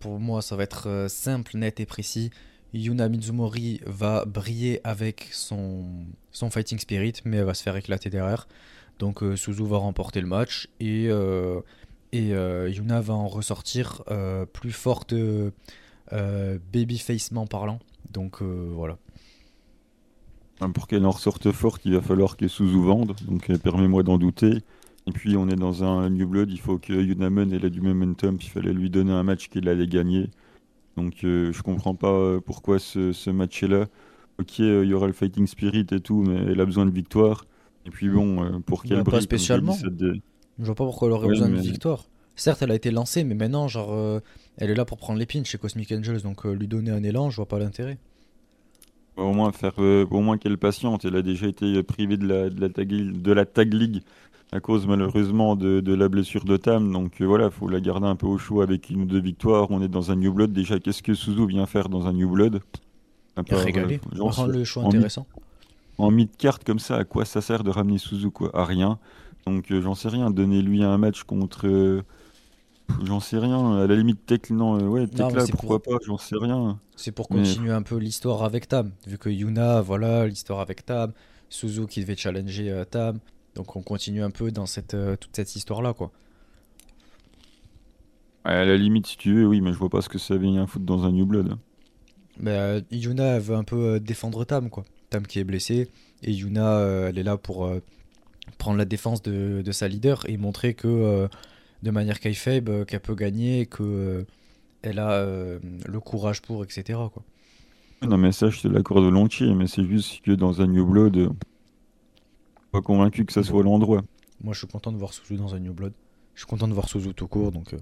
[0.00, 2.30] Pour moi, ça va être simple, net et précis.
[2.72, 5.84] Yuna Mizumori va briller avec son,
[6.32, 8.48] son fighting spirit, mais elle va se faire éclater derrière.
[8.98, 11.06] Donc Suzu va remporter le match et,
[12.12, 14.02] et Yuna va en ressortir
[14.52, 15.14] plus forte
[16.10, 17.78] babyfacement parlant.
[18.10, 18.98] Donc voilà.
[20.72, 23.14] Pour qu'elle en ressorte forte, il va falloir que Suzu vende.
[23.28, 24.62] Donc permets-moi d'en douter.
[25.06, 28.38] Et puis on est dans un New Blood, il faut que Yunaman ait du momentum,
[28.40, 30.30] il fallait lui donner un match qu'il allait gagner.
[30.96, 33.86] Donc euh, je comprends pas euh, pourquoi ce, match là.
[34.38, 36.90] Ok, euh, il y aura le fighting spirit et tout, mais elle a besoin de
[36.90, 37.46] victoire.
[37.86, 39.76] Et puis bon, pour qu'elle Pas spécialement.
[40.58, 42.04] Je vois pas pourquoi elle aurait besoin de victoire.
[42.34, 44.20] Certes, elle a été lancée, mais maintenant, genre,
[44.58, 47.30] elle est là pour prendre les pins chez Cosmic Angels, donc lui donner un élan,
[47.30, 47.98] je vois pas l'intérêt.
[49.16, 51.06] Au moins faire, au moins qu'elle patiente.
[51.06, 54.02] Elle a déjà été privée de la, de la, tag, de la tag league
[54.52, 56.92] à cause malheureusement de, de la blessure de Tam.
[56.92, 59.70] Donc euh, voilà, faut la garder un peu au chaud avec une ou deux victoires.
[59.70, 60.52] On est dans un New Blood.
[60.52, 62.60] Déjà, qu'est-ce que Suzu vient faire dans un New Blood?
[63.50, 64.00] Régalé.
[64.18, 65.26] On rend le choix intéressant.
[65.98, 68.98] En mid-carte comme ça, à quoi ça sert de ramener Suzu quoi À rien?
[69.46, 70.30] Donc euh, j'en sais rien.
[70.30, 71.66] Donnez-lui un match contre.
[71.66, 72.02] Euh,
[73.04, 73.82] j'en sais rien.
[73.82, 76.78] À la limite, Tech, non, ouais, Tech là, pourquoi pas J'en sais rien.
[76.96, 78.90] C'est pour continuer un peu l'histoire avec Tam.
[79.06, 81.12] Vu que Yuna, voilà, l'histoire avec Tam.
[81.48, 83.20] Suzu qui devait challenger Tam.
[83.56, 86.12] Donc on continue un peu dans cette, euh, toute cette histoire-là, quoi.
[88.44, 90.66] À la limite, si tu veux, oui, mais je vois pas ce que ça vient
[90.66, 91.56] foutre dans un New Blood.
[92.38, 94.84] Mais euh, Yuna veut un peu euh, défendre Tam, quoi.
[95.10, 95.88] Tam qui est blessé,
[96.22, 97.70] et Yuna, elle est là pour
[98.58, 101.28] prendre la défense de, sa leader et montrer que,
[101.82, 104.24] de manière kayfabe, qu'elle peut gagner, que
[104.82, 106.98] elle a le courage pour, etc.
[107.12, 107.22] Quoi.
[108.02, 111.30] Non, mais ça, je te l'accorde volontiers, mais c'est juste que dans un New Blood
[112.72, 114.02] pas convaincu que ça soit l'endroit.
[114.42, 115.92] Moi, je suis content de voir Suzu dans un New Blood.
[116.34, 117.78] Je suis content de voir Suzu tout court, donc euh,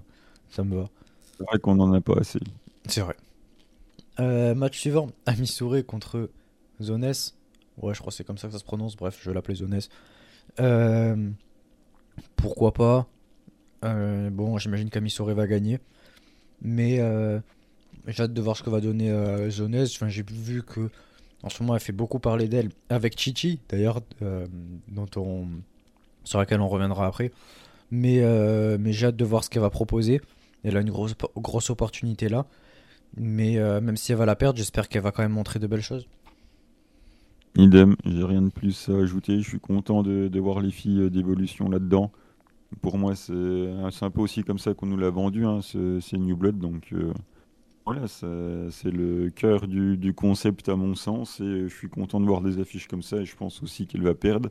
[0.50, 0.88] ça me va.
[1.36, 2.38] C'est vrai qu'on en a pas assez.
[2.86, 3.16] C'est vrai.
[4.20, 6.30] Euh, match suivant, Amisure contre
[6.80, 7.12] Zones.
[7.78, 8.96] Ouais, je crois que c'est comme ça que ça se prononce.
[8.96, 9.80] Bref, je l'appelais Zones.
[10.60, 11.30] Euh,
[12.36, 13.06] pourquoi pas
[13.82, 15.78] Bon, j'imagine qu'Amisure va gagner.
[16.62, 16.96] Mais
[18.06, 19.10] j'ai hâte de voir ce que va donner
[19.50, 19.76] Zones.
[19.76, 20.90] Enfin, j'ai vu que
[21.44, 24.46] en ce moment, elle fait beaucoup parler d'elle avec Chichi, d'ailleurs, euh,
[24.88, 25.46] dont on,
[26.24, 27.32] sur laquelle on reviendra après.
[27.90, 30.22] Mais, euh, mais j'ai hâte de voir ce qu'elle va proposer.
[30.64, 32.46] Elle a une grosse, grosse opportunité là.
[33.18, 35.66] Mais euh, même si elle va la perdre, j'espère qu'elle va quand même montrer de
[35.66, 36.08] belles choses.
[37.56, 39.40] Idem, j'ai rien de plus à ajouter.
[39.40, 42.10] Je suis content de, voir les filles d'évolution là-dedans.
[42.82, 46.36] Pour moi, c'est un peu aussi comme ça qu'on nous l'a vendu, hein, c'est New
[46.36, 46.58] Blood.
[46.58, 46.92] Donc
[47.86, 52.40] voilà, c'est le cœur du, concept à mon sens et je suis content de voir
[52.40, 54.48] des affiches comme ça et je pense aussi qu'il va perdre.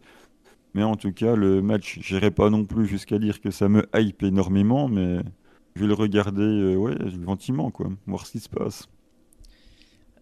[0.75, 3.87] Mais en tout cas, le match, j'irai pas non plus jusqu'à dire que ça me
[3.95, 5.19] hype énormément, mais
[5.75, 6.95] je vais le regarder euh, ouais,
[7.25, 8.87] gentiment, quoi, voir ce qui se passe.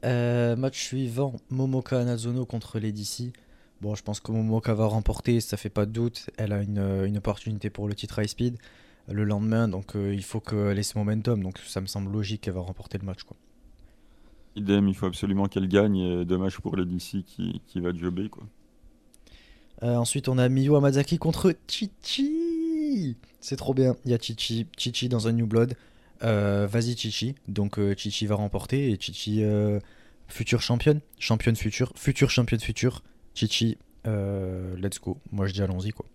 [0.04, 3.34] Euh, match suivant, Momoka Anazono contre les DC.
[3.82, 6.30] Bon, je pense que Momoka va remporter, ça fait pas de doute.
[6.38, 8.58] Elle a une, une opportunité pour le titre high speed
[9.10, 11.42] le lendemain, donc euh, il faut qu'elle ait ce momentum.
[11.44, 13.24] Donc ça me semble logique qu'elle va remporter le match.
[13.24, 13.38] Quoi.
[14.56, 16.24] Idem, il faut absolument qu'elle gagne.
[16.24, 18.30] dommage pour les DC qui, qui va jobber.
[18.30, 18.44] Quoi.
[19.84, 23.16] Euh, ensuite, on a Miyu Amazaki contre Chichi.
[23.40, 23.96] C'est trop bien.
[24.06, 25.76] Il y a Chichi, Chichi dans un New Blood.
[26.24, 27.36] Euh, vas-y Chichi.
[27.48, 29.44] Donc Chichi va remporter et Chichi
[30.28, 33.04] future championne, championne future, future championne future.
[33.34, 35.18] Chichi, let's go.
[35.32, 36.06] Moi je dis allons-y quoi.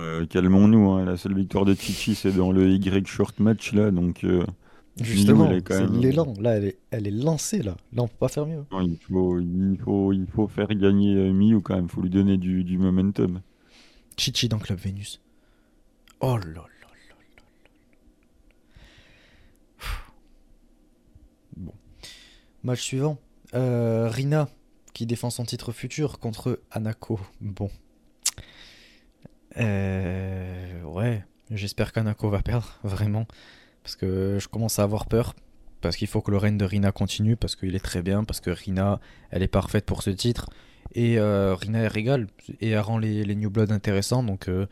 [0.00, 1.04] Euh, calmons-nous, hein.
[1.04, 4.24] la seule victoire de Chichi c'est dans le Y short match là, donc.
[4.24, 4.44] Euh,
[5.00, 6.34] Justement, c'est l'élan.
[6.40, 7.76] Là, elle est, elle est lancée là.
[7.92, 8.64] Là, on peut pas faire mieux.
[8.82, 11.84] il, faut, il, faut, il faut faire gagner euh, Miyu quand même.
[11.84, 13.40] Il faut lui donner du, du momentum.
[14.16, 15.20] Chichi dans Club Vénus.
[16.20, 16.64] Oh là là.
[21.56, 21.72] Bon.
[22.62, 23.18] Match suivant.
[23.52, 24.48] Rina
[24.92, 27.20] qui défend son titre futur contre Anako.
[27.40, 27.70] Bon.
[29.56, 33.26] Euh, ouais, j'espère qu'Anako va perdre, vraiment.
[33.82, 35.34] Parce que je commence à avoir peur.
[35.80, 38.40] Parce qu'il faut que le règne de Rina continue, parce qu'il est très bien, parce
[38.40, 39.00] que Rina,
[39.30, 40.46] elle est parfaite pour ce titre.
[40.94, 42.26] Et euh, Rina, elle régale,
[42.60, 44.22] et elle rend les, New Blood intéressants.
[44.22, 44.66] Donc, euh,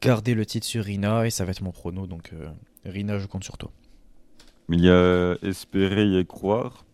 [0.00, 2.06] gardez le titre sur Rina, et ça va être mon prono.
[2.06, 2.48] Donc, euh,
[2.84, 3.72] Rina, je compte sur toi.
[4.68, 6.84] Il y a espérer et croire.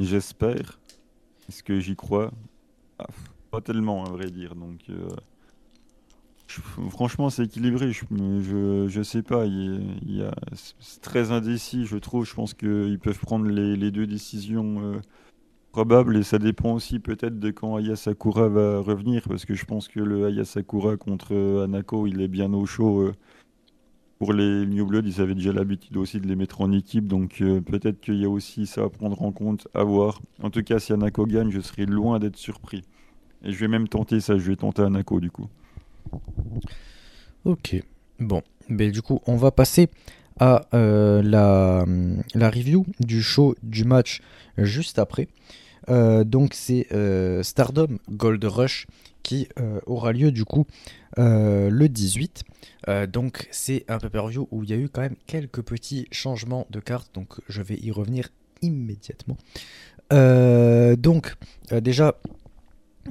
[0.00, 0.78] J'espère.
[1.48, 2.32] Est-ce que j'y crois?
[2.98, 3.06] Ah,
[3.50, 4.54] Pas tellement, à vrai dire.
[4.54, 4.80] Donc.
[6.90, 7.92] Franchement, c'est équilibré.
[7.92, 9.46] Je, je, sais pas.
[9.46, 10.28] Il,
[10.80, 12.24] c'est très indécis, je trouve.
[12.24, 15.00] Je pense qu'ils peuvent prendre les, deux décisions euh,
[15.70, 19.64] probables et ça dépend aussi peut-être de quand Aya Sakura va revenir parce que je
[19.64, 23.02] pense que le Aya Sakura contre Anako, il est bien au chaud.
[23.02, 23.12] Euh,
[24.20, 27.38] pour les New Blood, ils avaient déjà l'habitude aussi de les mettre en équipe, donc
[27.38, 30.20] peut-être qu'il y a aussi ça à prendre en compte, à voir.
[30.42, 32.84] En tout cas, si Anako gagne, je serai loin d'être surpris.
[33.42, 35.48] Et je vais même tenter ça, je vais tenter Anako du coup.
[37.46, 37.82] Ok,
[38.18, 39.88] bon, mais du coup, on va passer
[40.38, 41.86] à euh, la,
[42.34, 44.20] la, review du show du match
[44.58, 45.28] juste après.
[45.88, 48.86] Euh, donc c'est euh, Stardom Gold Rush
[49.22, 49.48] qui
[49.86, 50.66] aura lieu du coup
[51.16, 52.44] le 18.
[53.08, 56.80] donc c'est un pay-per-view où il y a eu quand même quelques petits changements de
[56.80, 58.28] cartes, donc je vais y revenir
[58.62, 59.36] immédiatement.
[60.10, 61.36] donc
[61.70, 62.20] déjà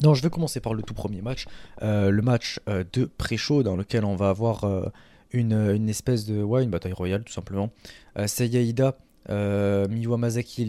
[0.04, 1.46] non, je vais commencer par le tout premier match,
[1.82, 4.92] le match de pré-show dans lequel on va avoir
[5.32, 6.42] une, espèce de.
[6.42, 7.72] Ouais, une bataille royale, tout simplement.
[8.18, 8.98] Euh, Seiya Ida,
[9.30, 10.66] euh, Miwa Masaki,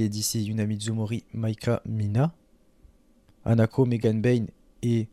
[1.34, 2.32] Maika Mina,
[3.44, 4.46] Anako, Megan Bain
[4.82, 5.08] et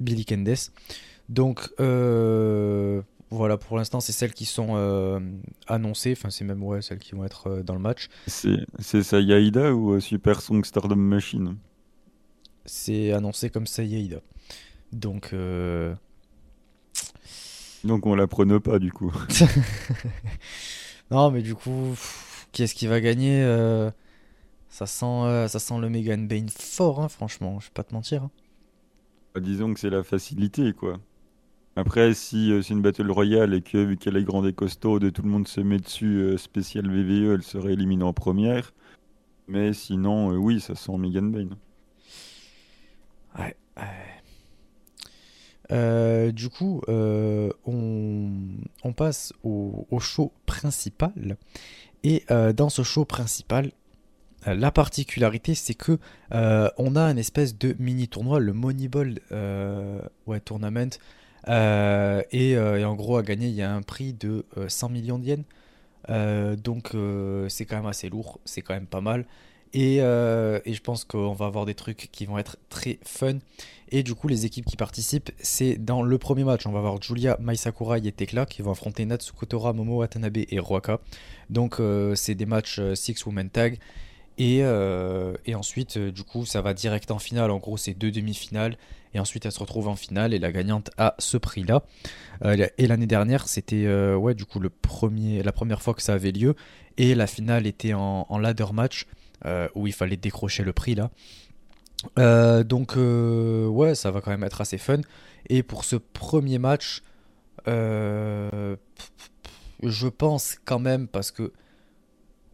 [0.00, 0.54] Billy Kendes.
[1.28, 5.20] Donc, euh, voilà, pour l'instant, c'est celles qui sont euh,
[5.66, 6.12] annoncées.
[6.16, 8.08] Enfin, c'est même ouais, celles qui vont être dans le match.
[8.26, 11.56] C'est Seiya Ida ou Super Song Stardom Machine?
[12.64, 14.20] C'est annoncé comme Seiya Ida.
[14.92, 15.34] Donc,
[17.86, 19.12] donc on la prenne pas du coup.
[21.10, 21.94] non mais du coup,
[22.52, 23.90] qui est-ce qui va gagner euh,
[24.68, 27.94] ça, sent, euh, ça sent le Megan Bane fort, hein, franchement, je vais pas te
[27.94, 28.24] mentir.
[28.24, 28.30] Hein.
[29.36, 30.98] Bah, disons que c'est la facilité quoi.
[31.76, 35.12] Après, si euh, c'est une battle royale et que vu qu'elle est grande et costaude,
[35.12, 38.72] tout le monde se met dessus, spécial VVE, elle serait éliminée en première.
[39.46, 41.56] Mais sinon, oui, ça sent Megan Bane.
[43.38, 43.54] Ouais.
[45.72, 51.36] Euh, du coup, euh, on, passe au, show principal.
[52.04, 53.72] Et euh, dans ce show principal,
[54.46, 55.98] la particularité, c'est que
[56.30, 59.20] on a une espèce de mini tournoi, le Moneyball
[60.26, 60.98] ouais, Tournament.
[61.48, 66.58] Et, en gros, à gagner, il y a un prix de 100 millions de yens.
[66.62, 66.92] donc,
[67.48, 69.26] c'est quand même assez lourd, c'est quand même pas mal.
[69.72, 73.38] Et, je pense qu'on va avoir des trucs qui vont être très fun.
[73.90, 76.66] Et du coup, les équipes qui participent, c'est dans le premier match.
[76.66, 80.38] On va avoir Julia, Mai Sakurai et Tekla qui vont affronter Natsuko Tora, Momo Watanabe
[80.38, 80.98] et Ruaka.
[81.50, 83.78] Donc, euh, c'est des matchs 6 euh, women tag.
[84.38, 87.50] Et, euh, et ensuite, du coup, ça va direct en finale.
[87.50, 88.76] En gros, c'est deux demi-finales.
[89.14, 91.84] Et ensuite, elle se retrouve en finale et la gagnante a ce prix-là.
[92.44, 96.32] et l'année dernière, c'était ouais, du coup le premier, la première fois que ça avait
[96.32, 96.54] lieu.
[96.98, 99.06] Et la finale était en, en ladder match
[99.74, 101.10] où il fallait décrocher le prix là.
[102.18, 105.00] Euh, donc euh, ouais, ça va quand même être assez fun.
[105.48, 107.02] Et pour ce premier match,
[107.68, 108.76] euh,
[109.82, 111.52] je pense quand même parce que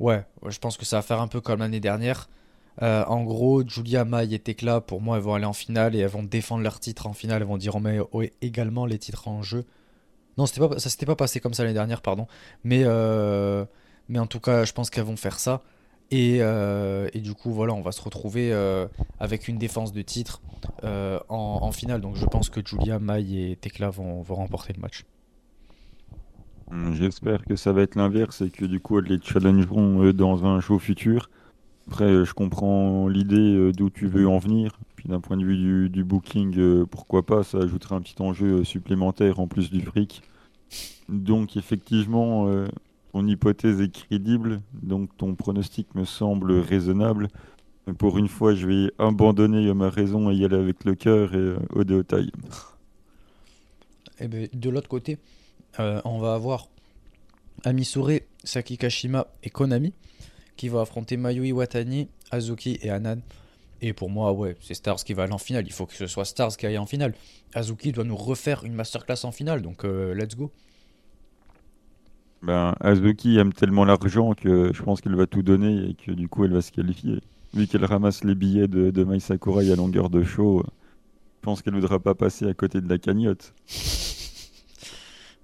[0.01, 2.29] ouais, je pense que ça va faire un peu comme l'année dernière.
[2.81, 6.09] en gros, Julia, Mai et Tekla, pour moi, elles vont aller en finale et elles
[6.09, 7.43] vont défendre leur titre en finale.
[7.43, 7.99] Elles vont dire on met
[8.41, 9.65] également les titres en jeu.
[10.39, 12.27] Non, pas, ça s'était pas passé comme ça l'année dernière, pardon.
[12.65, 12.85] Mais,
[14.09, 15.63] mais en tout cas, je pense qu'elles vont faire ça.
[16.13, 18.87] Euh, et, du coup, voilà, on va se retrouver euh,
[19.19, 20.43] avec une défense de titre
[20.85, 22.01] euh, en, finale.
[22.01, 25.05] Donc je pense que Julia, Mai et Tekla vont, remporter le match.
[26.93, 30.61] J'espère que ça va être l'inverse et que du coup, elles les challengeront dans un
[30.61, 31.29] show futur.
[31.89, 34.79] Après, je comprends l'idée d'où tu veux en venir.
[34.97, 39.41] Puis d'un point de vue du, booking, pourquoi pas, ça ajouterait un petit enjeu supplémentaire
[39.41, 40.23] en plus du fric.
[41.09, 42.49] Donc effectivement,
[43.13, 47.29] ton hypothèse est crédible, donc ton pronostic me semble raisonnable.
[47.99, 51.39] Pour une fois, je vais abandonner ma raison et y aller avec le cœur et
[51.39, 52.31] euh, au détail.
[54.19, 55.19] Et eh ben, de l'autre côté,
[55.81, 56.69] euh, on va avoir
[57.65, 59.93] Amisure, Saki Kashima et Konami
[60.57, 63.21] qui vont affronter Mayui Watani, Azuki et Anan.
[63.81, 65.65] Et pour moi, ouais, c'est Stars qui va aller en finale.
[65.67, 67.15] Il faut que ce soit Stars qui aille en finale.
[67.55, 70.53] Azuki doit nous refaire une masterclass en finale, donc euh, let's go.
[72.43, 76.29] Ben, Azuki aime tellement l'argent que je pense qu'il va tout donner et que du
[76.29, 77.21] coup elle va se qualifier.
[77.55, 81.63] Vu qu'elle ramasse les billets de, de Mai Sakurai à longueur de show, je pense
[81.63, 83.53] qu'elle ne voudra pas passer à côté de la cagnotte.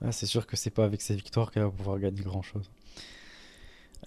[0.04, 2.70] Ah, c'est sûr que c'est pas avec ses victoires qu'elle va pouvoir gagner grand chose.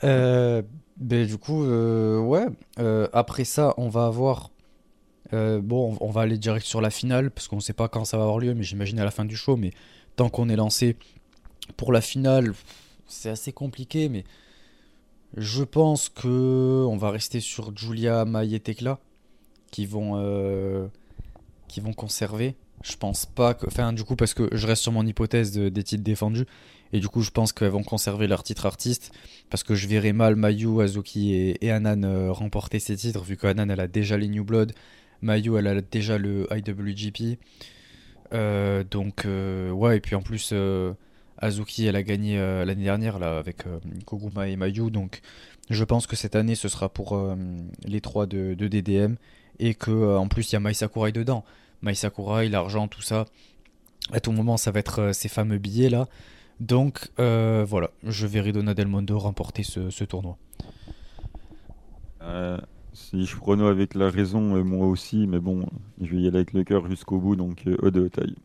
[0.04, 0.62] Euh,
[0.98, 2.46] ben, du coup, euh, ouais.
[2.80, 4.52] Euh, après ça, on va avoir.
[5.32, 8.18] bon, on va aller direct sur la finale parce qu'on ne sait pas quand ça
[8.18, 9.58] va avoir lieu, mais j'imagine à la fin du show.
[9.58, 9.72] Mais
[10.16, 10.96] tant qu'on est lancé
[11.78, 12.54] pour la finale,
[13.08, 14.24] c'est assez compliqué, mais
[15.38, 19.00] je pense que on va rester sur Julia, Mai et Tekla
[19.72, 20.90] qui vont
[21.68, 22.56] qui vont conserver.
[22.84, 25.84] Je pense pas que, enfin du coup parce que je reste sur mon hypothèse des
[25.84, 26.46] titres défendus
[26.94, 29.12] et du coup je pense qu'elles vont conserver leur titre artiste
[29.50, 33.70] parce que je verrai mal Mayu, Azuki et, Anan euh, remporter ces titres vu qu'Anan
[33.70, 34.74] elle a déjà les New Blood,
[35.22, 37.40] Mayu elle a déjà le IWGP.
[38.34, 40.54] Euh, donc ouais et puis en plus
[41.38, 43.64] Azuki, elle a gagné l'année dernière là, avec
[44.06, 44.92] Koguma et Mayu.
[44.92, 45.22] Donc
[45.70, 47.20] je pense que cette année, ce sera pour
[47.84, 49.16] les trois de, de, DDM.
[49.60, 51.44] Et que en plus, il y a Mai Sakurai dedans.
[51.82, 53.26] Mai Sakurai, l'argent, tout ça.
[54.12, 56.08] À tout moment, ça va être ces fameux billets là.
[56.60, 60.38] Donc voilà, je verrai Donna Del Mondo remporter ce, tournoi.
[62.94, 65.66] Si je prono avec la raison, euh, moi aussi, mais bon,
[66.02, 68.36] je vais y aller avec le cœur jusqu'au bout, donc euh, de taille.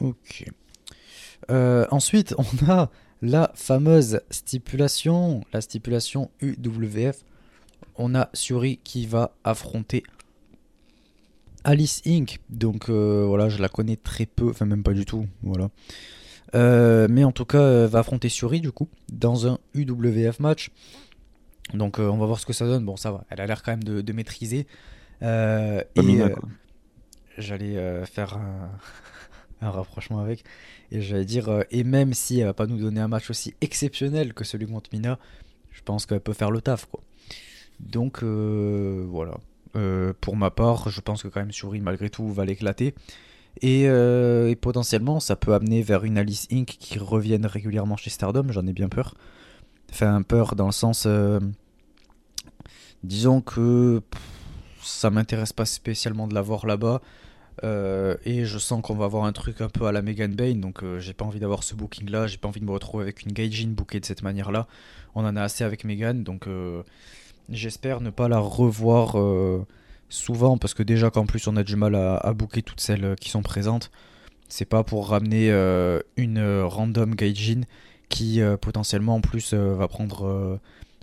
[0.00, 0.46] Ok.
[1.50, 2.90] Euh, ensuite, on a
[3.22, 7.24] la fameuse stipulation, la stipulation UWF.
[7.96, 10.02] On a Suri qui va affronter
[11.64, 12.40] Alice Inc.
[12.48, 15.70] Donc voilà, je la connais très peu, enfin même pas du tout, voilà.
[16.54, 20.70] mais en tout cas, va affronter Suri du coup dans un UWF match.
[21.74, 22.84] Donc euh, on va voir ce que ça donne.
[22.84, 23.24] Bon, ça va.
[23.30, 24.66] Elle a l'air quand même de, maîtriser.
[25.22, 26.34] Euh, et euh,
[27.38, 28.38] j'allais faire
[29.60, 30.44] un, rapprochement avec.
[30.90, 34.34] Et j'allais dire, et même si elle va pas nous donner un match aussi exceptionnel
[34.34, 35.18] que celui contre Mina,
[35.70, 36.86] je pense qu'elle peut faire le taf.
[36.86, 37.00] Quoi.
[37.78, 39.36] Donc voilà.
[40.20, 42.94] Pour ma part, je pense que quand même Shuri, malgré tout, va l'éclater.
[43.62, 46.66] Et, et, potentiellement, ça peut amener vers une Alice Inc.
[46.66, 49.14] qui revienne régulièrement chez Stardom, j'en ai bien peur.
[49.90, 51.06] Enfin, peur dans le sens
[53.02, 54.02] disons que
[54.82, 57.00] ça m'intéresse pas spécialement de la voir là-bas.
[57.62, 60.62] Euh, et je sens qu'on va avoir un truc un peu à la Megan Bane,
[60.62, 63.02] donc euh, j'ai pas envie d'avoir ce booking là, j'ai pas envie de me retrouver
[63.02, 64.66] avec une Gaijin bookée de cette manière là.
[65.14, 66.82] On en a assez avec Megan, donc euh,
[67.50, 69.16] j'espère ne pas la revoir
[70.08, 73.30] souvent parce que déjà qu'en plus on a du mal à, booker toutes celles qui
[73.30, 73.90] sont présentes.
[74.48, 75.50] C'est pas pour ramener
[76.16, 77.62] une random Gaijin
[78.08, 80.60] qui potentiellement en plus va prendre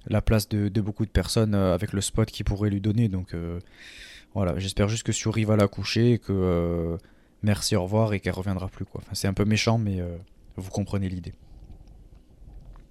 [0.10, 3.10] la place de, beaucoup de personnes euh, avec le spot qu'il pourrait lui donner.
[3.10, 3.60] Donc euh,
[4.34, 6.98] voilà, j'espère juste que Suri va la coucher et que euh,
[7.44, 8.86] merci, au revoir et qu'elle reviendra plus.
[8.94, 10.00] Enfin, c'est un peu méchant, mais
[10.56, 11.34] vous comprenez l'idée.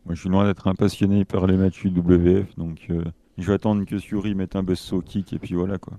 [0.04, 2.88] Moi, je suis loin d'être un passionné par les matchs UWF, donc
[3.38, 5.98] je vais attendre que Suri mette un buzzsaw kick et puis voilà quoi.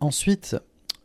[0.00, 0.56] ensuite,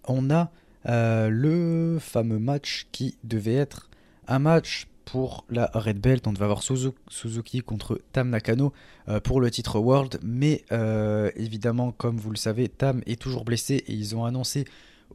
[0.07, 0.51] on a
[0.85, 3.89] le fameux match qui devait être
[4.27, 6.27] un match pour la Red Belt.
[6.27, 8.73] On va avoir Suzuki contre Tam Nakano
[9.07, 10.19] euh, pour le titre World.
[10.21, 14.65] Mais euh, évidemment, comme vous le savez, Tam est toujours blessé et ils ont annoncé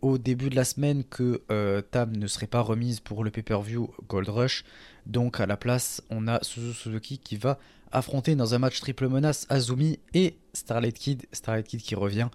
[0.04, 3.90] au début de la semaine que euh, Tam ne serait pas remise pour le pay-per-view
[4.08, 4.64] Gold Rush.
[5.06, 7.58] Donc à la place, on a Suzuki qui va
[7.90, 11.26] affronter dans un match triple menace Azumi et Starlight Kid.
[11.32, 12.28] Starlight Kid qui revient.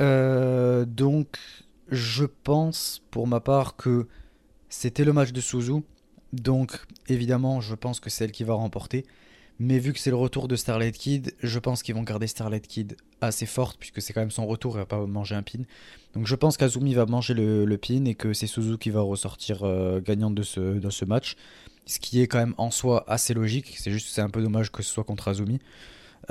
[0.00, 1.38] donc
[1.88, 4.08] je pense pour ma part que
[4.68, 5.82] c'était le match de Suzu
[6.32, 9.04] donc évidemment, je pense que c'est elle qui va remporter.
[9.58, 12.66] Mais vu que c'est le retour de Starlight Kid, je pense qu'ils vont garder Starlight
[12.66, 15.60] Kid assez forte, puisque c'est quand même son retour, elle va pas manger un pin.
[16.14, 19.60] Donc je pense qu'Azumi va manger le, pin et que c'est Suzu qui va ressortir
[19.62, 21.36] euh, gagnante de ce, de ce match.
[21.86, 24.70] Ce qui est quand même en soi assez logique, c'est juste c'est un peu dommage
[24.70, 25.58] que ce soit contre Azumi.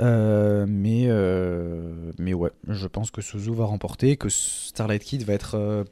[0.00, 5.32] Euh, mais, euh, mais ouais, je pense que Suzu va remporter, que Starlight Kid va
[5.32, 5.84] être,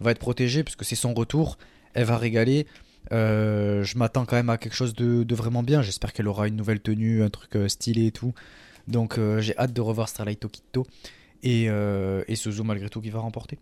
[0.00, 1.56] va être protégée, puisque c'est son retour,
[1.94, 2.66] elle va régaler.
[3.12, 5.82] Euh, je m'attends quand même à quelque chose de, vraiment bien.
[5.82, 8.32] J'espère qu'elle aura une nouvelle tenue, un truc euh, stylé et tout.
[8.88, 10.86] Donc euh, j'ai hâte de revoir Starlight Okito
[11.42, 13.58] et, et Suzu malgré tout qui va remporter.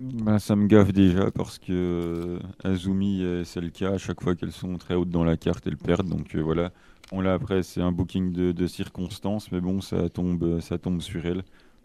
[0.00, 3.94] Bah, ça me gaffe déjà parce que Azumi, le cas.
[3.94, 6.08] À chaque fois qu'elles sont très hautes dans la carte, elles perdent.
[6.08, 6.72] Donc voilà.
[7.10, 11.00] On l'a après, c'est un booking de, de, circonstances, mais bon, ça tombe, ça tombe
[11.00, 11.42] sur elles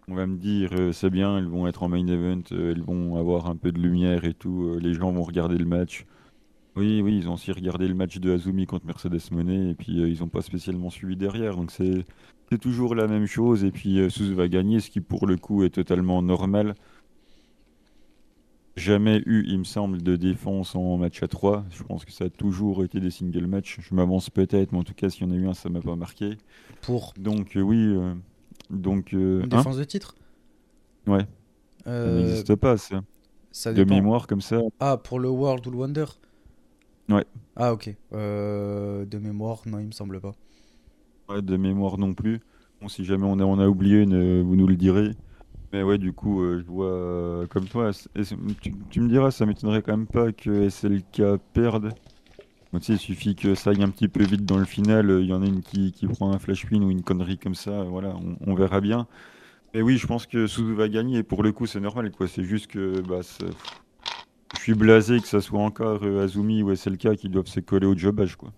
[0.08, 2.84] on va me dire euh, c'est bien, ils vont être en main event, euh, ils
[2.84, 6.06] vont avoir un peu de lumière et tout, euh, les gens vont regarder le match.
[6.76, 9.93] Oui, oui, ils ont aussi regardé le match de Azumi contre Mercedes Monet et puis
[9.93, 11.56] ils n'ont pas spécialement suivi derrière.
[11.56, 12.04] Donc c'est
[12.60, 15.70] toujours la même chose et puis Suzu va gagner, ce qui pour le coup est
[15.70, 16.74] totalement normal.
[18.76, 21.64] Jamais eu, il me semble, de défense en match à 3.
[21.70, 23.78] Je pense que ça a toujours été des single match.
[23.80, 25.80] Je m'avance peut-être, mais en tout cas, s'il y en a eu un, ça m'a
[25.80, 26.39] pas marqué.
[26.82, 27.95] Pour Donc oui.
[28.74, 30.15] Donc, euh, défense de titre?
[31.07, 31.26] Ouais.
[31.86, 33.01] Ça euh, n'existe pas, ça.
[33.71, 34.59] de mémoire comme ça.
[34.80, 36.05] Ah, pour le World ou Wonder?
[37.09, 37.26] Ouais.
[37.55, 37.93] Ah, ok.
[38.13, 40.34] Euh, de mémoire, non, il me semble pas.
[41.30, 42.39] Ouais, de mémoire non plus.
[42.82, 45.11] Bon, si jamais on a, on a oublié, vous nous le direz.
[45.71, 47.91] Mais ouais, du coup, je vois comme toi.
[48.61, 51.93] Tu, tu, me diras, ça m'étonnerait quand même pas que SLK perde
[52.89, 55.43] il suffit que ça aille un petit peu vite dans le final, il y en
[55.43, 58.15] a une qui, qui prend un flash win ou une connerie comme ça, voilà,
[58.45, 59.07] on, verra bien.
[59.74, 62.28] Mais oui, je pense que Suzu va gagner, et pour le coup, c'est normal, quoi.
[62.28, 63.21] C'est juste que bah,
[64.55, 67.88] je suis blasé que ça soit encore euh, Azumi ou SLK qui doivent se coller
[67.88, 68.51] au jobage, quoi.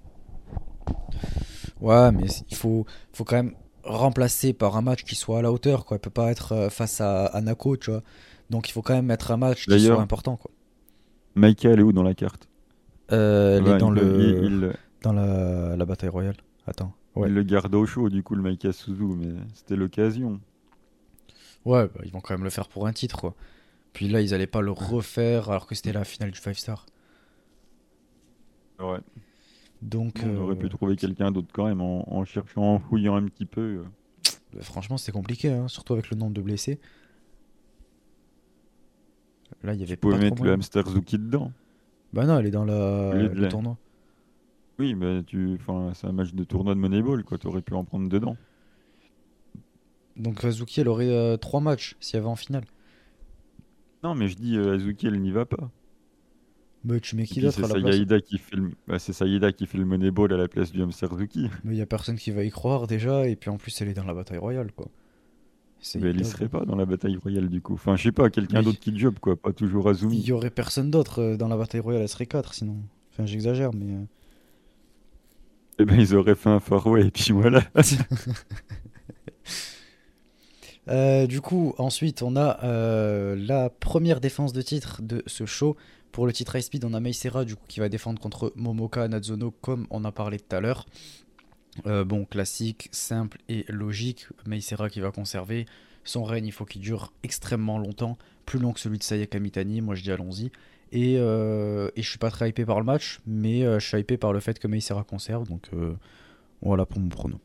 [1.82, 3.54] Ouais, mais il faut, faut quand même
[3.84, 5.98] remplacer par un match qui soit à la hauteur, quoi.
[5.98, 8.02] Il peut pas être euh, face à, Anako, tu vois.
[8.50, 10.38] Donc il faut quand même mettre un match qui soit important.
[10.38, 10.52] Quoi.
[11.36, 12.48] Maika, elle est où dans la carte?
[13.12, 14.74] Euh, Elle est dans, le...
[15.02, 15.76] dans la...
[15.76, 16.38] la bataille royale.
[16.68, 16.94] Attends.
[17.16, 17.30] Ouais.
[17.30, 20.42] Il le garde au chaud, du coup, le Maika Suzu, mais c'était l'occasion.
[21.64, 23.36] Ouais, bah, ils vont quand même le faire pour un titre, quoi.
[23.94, 26.86] Puis là, ils allaient pas le refaire alors que c'était la finale du 5 Star.
[28.80, 29.00] Ouais.
[29.82, 33.26] Donc, on aurait pu euh, trouver quelqu'un d'autre quand même en, cherchant, en fouillant un
[33.26, 33.62] petit peu.
[33.62, 33.84] Euh.
[34.54, 36.80] Bah, franchement, c'était compliqué, hein, surtout avec le nombre de blessés.
[39.64, 40.18] Là, il y avait tu pas.
[40.18, 41.52] mettre le hamster Zuki dedans.
[42.16, 43.14] Bah non, elle est dans la...
[43.14, 43.78] le tournoi.
[44.80, 45.56] Oui, mais tu...
[45.56, 47.38] enfin, c'est un match de tournoi de Moneyball, quoi.
[47.38, 48.38] Tu aurais pu en prendre dedans.
[50.16, 52.64] Donc Azuki, elle aurait 3 euh, matchs s'il y avait en finale.
[54.02, 55.70] Non, mais je dis euh, Azuki, elle n'y va pas.
[56.86, 58.72] Mais tu mets qui d'autre à la place qui fait le...
[58.88, 61.50] Bah, c'est Sayida qui fait le Moneyball à la place du Hamster Azuki.
[61.66, 63.90] Mais il y a personne qui va y croire déjà, et puis en plus elle
[63.90, 64.88] est dans la bataille royale, quoi.
[65.96, 67.74] Mais elle y serait pas dans la bataille royale du coup.
[67.74, 70.18] Enfin, je sais pas, quelqu'un d'autre qui job, quoi, pas toujours Azumi.
[70.18, 72.78] Il y aurait personne d'autre euh, dans la bataille royale, elle serait 4 sinon.
[73.12, 73.94] Enfin, j'exagère, mais.
[73.94, 74.04] Euh.
[75.80, 77.64] Eh ben, ils auraient fait un Farway, et puis voilà.
[80.88, 85.76] Euh, du coup, ensuite, on a euh, la première défense de titre de ce show.
[86.12, 89.08] Pour le titre High Speed, on a Meisera du coup, qui va défendre contre Momoka
[89.08, 90.86] Nazono, comme on a parlé tout à l'heure.
[91.86, 94.28] Euh, bon, classique, simple et logique.
[94.48, 95.66] Meisera qui va conserver.
[96.04, 99.82] Son règne, il faut qu'il dure extrêmement longtemps, plus long que celui de Sayaka Mitani.
[99.82, 100.52] Moi, je dis allons-y.
[100.92, 104.32] Et, et, je suis pas très hypé par le match, mais je suis hypé par
[104.32, 105.48] le fait que Meisera conserve.
[105.48, 105.70] Donc
[106.62, 107.40] voilà pour mon prono.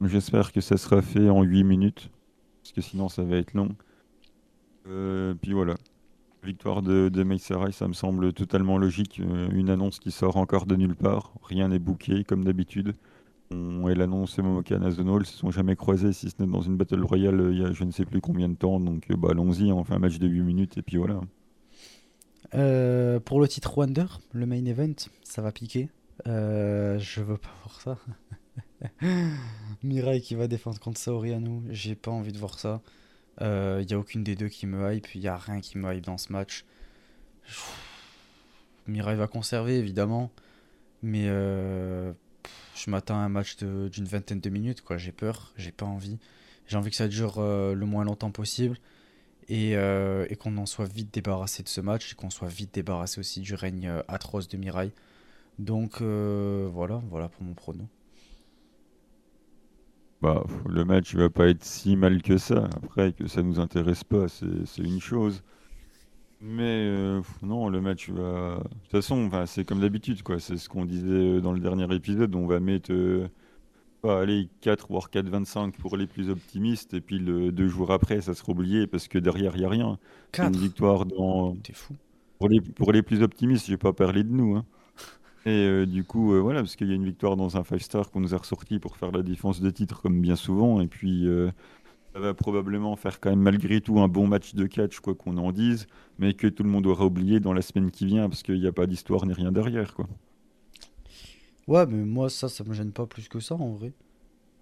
[0.00, 2.10] J'espère que ça sera fait en 8 minutes
[2.62, 3.74] parce que sinon ça va être long.
[4.88, 5.74] Euh, puis voilà.
[6.42, 9.20] Victoire de, de ça me semble totalement logique.
[9.20, 11.32] Euh, une annonce qui sort encore de nulle part.
[11.44, 12.94] Rien n'est booké comme d'habitude.
[13.88, 17.40] Et l'annonce et Momoka se sont jamais croisés, si ce n'est dans une Battle Royale
[17.40, 18.80] euh, il y a je ne sais plus combien de temps.
[18.80, 21.20] Donc bah, allons-y, on fait un match de 8 minutes et puis voilà.
[23.20, 24.94] pour le titre Wonder, le main event,
[25.24, 25.88] ça va piquer.
[26.26, 27.98] je veux pas voir ça.
[29.82, 32.80] Mirai qui va défendre contre Saoriano, j'ai pas envie de voir ça.
[33.40, 35.78] Il euh, n'y a aucune des deux qui me hype, il n'y a rien qui
[35.78, 36.64] me hype dans ce match.
[38.86, 40.30] Mirai va conserver évidemment,
[41.02, 42.12] mais euh,
[42.84, 44.96] je m'attends à un match d'une vingtaine de minutes, quoi.
[44.96, 46.18] J'ai peur, j'ai pas envie.
[46.66, 48.78] J'ai envie que ça dure euh, le moins longtemps possible
[49.48, 53.20] et, et qu'on en soit vite débarrassé de ce match et qu'on soit vite débarrassé
[53.20, 54.92] aussi du règne atroce de Mirai.
[55.58, 57.86] Donc voilà, voilà pour mon prono.
[60.22, 62.68] Bah, le match va pas être si mal que ça.
[62.76, 65.42] Après, que ça nous intéresse pas, c'est une chose.
[66.44, 68.56] Mais euh, non, le match va.
[68.56, 70.40] De toute façon, c'est comme d'habitude, quoi.
[70.40, 72.34] C'est ce qu'on disait dans le dernier épisode.
[72.34, 73.28] On va mettre, euh,
[74.02, 76.94] aller 4 voire 4-25 pour les plus optimistes.
[76.94, 79.68] Et puis le, deux jours après, ça sera oublié parce que derrière, il n'y a
[79.68, 79.98] rien.
[80.38, 81.54] Une victoire dans.
[81.62, 81.94] T'es fou.
[82.38, 84.56] Pour les, pour les plus optimistes, je vais pas parler de nous.
[84.56, 84.64] Hein.
[85.44, 88.10] Et euh, du coup, euh, voilà, parce qu'il y a une victoire dans un 5-star
[88.10, 90.80] qu'on nous a ressorti pour faire la défense de titre comme bien souvent.
[90.80, 91.50] Et puis, euh,
[92.12, 95.36] ça va probablement faire quand même malgré tout un bon match de catch, quoi qu'on
[95.38, 95.86] en dise,
[96.18, 98.66] mais que tout le monde aura oublié dans la semaine qui vient parce qu'il n'y
[98.66, 100.08] a pas d'histoire ni rien derrière, quoi.
[101.68, 103.92] Ouais, mais moi, ça, ça me gêne pas plus que ça en vrai.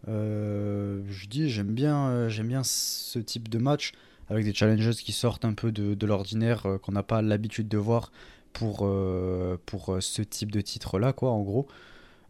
[0.07, 3.93] je dis, j'aime bien, j'aime bien ce type de match
[4.29, 8.13] avec des challenges qui sortent un peu de, l'ordinaire, qu'on n'a pas l'habitude de voir
[8.53, 11.67] pour, euh, pour euh, ce type de titre-là, quoi, en gros.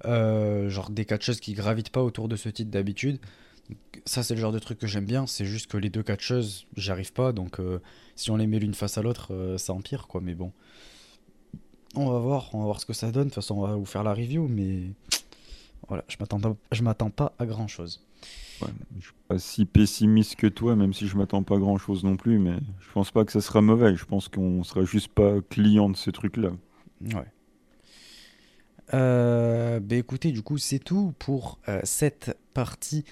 [0.06, 3.18] Euh, genre des catcheuses qui gravitent pas autour de ce titre d'habitude.
[4.06, 5.26] Ça, c'est le genre de truc que j'aime bien.
[5.26, 7.32] C'est juste que les deux catcheuses, j'arrive pas.
[7.32, 7.58] Donc,
[8.16, 10.20] si on les met l'une face à l'autre, ça empire, quoi.
[10.20, 10.52] Mais bon,
[11.94, 13.24] on va voir, on va voir ce que ça donne.
[13.24, 14.92] De toute façon, on va vous faire la review, mais
[15.88, 16.40] voilà, je m'attends,
[16.72, 18.04] je m'attends pas à grand chose.
[18.62, 18.68] Ouais,
[18.98, 22.16] je suis pas si pessimiste que toi, même si je m'attends pas grand chose non
[22.16, 23.96] plus, mais je pense pas que ça sera mauvais.
[23.96, 26.50] Je pense qu'on sera juste pas client de ces trucs-là.
[27.00, 27.26] Ouais.
[28.92, 33.04] Euh, bah écoutez, du coup, c'est tout pour euh, cette partie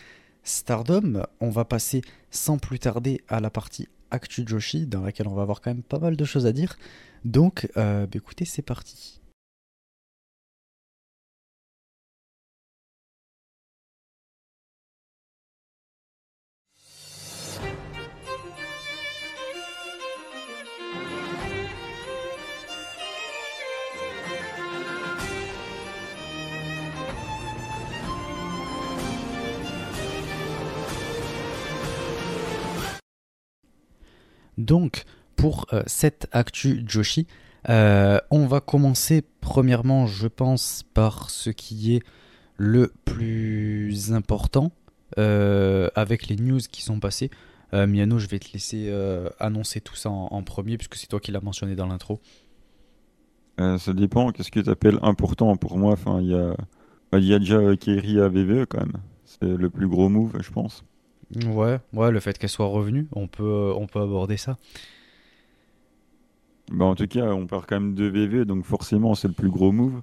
[0.49, 1.25] Stardom.
[1.41, 5.43] On va passer sans plus tarder à la partie Actu Joshi, dans laquelle on va
[5.43, 6.77] avoir quand même pas mal de choses à dire.
[7.25, 9.18] Donc, euh, bah écoutez, c'est parti.
[34.59, 35.05] Donc,
[35.37, 37.27] pour euh, cette actu Joshi,
[37.71, 42.03] euh, on va commencer premièrement, je pense, par ce qui est
[42.57, 44.73] le plus important
[45.17, 47.31] euh, avec les news qui sont passées.
[47.73, 48.91] Miano, je vais te laisser
[49.39, 52.19] annoncer tout ça en, premier, puisque c'est toi qui l'as mentionné dans l'intro.
[53.59, 55.93] ça dépend, qu'est-ce que tu appelles important pour moi?
[55.93, 56.57] Enfin, il y a,
[57.13, 58.97] bah, déjà Kerry à VVE quand même.
[59.27, 60.83] C'est le plus gros move, je pense.
[61.47, 64.57] Ouais, ouais, le fait qu'elle soit revenue, on peut, on peut aborder ça.
[66.71, 69.51] Bah, en tout cas, on part quand même de VV, donc forcément, c'est le plus
[69.51, 70.03] gros move.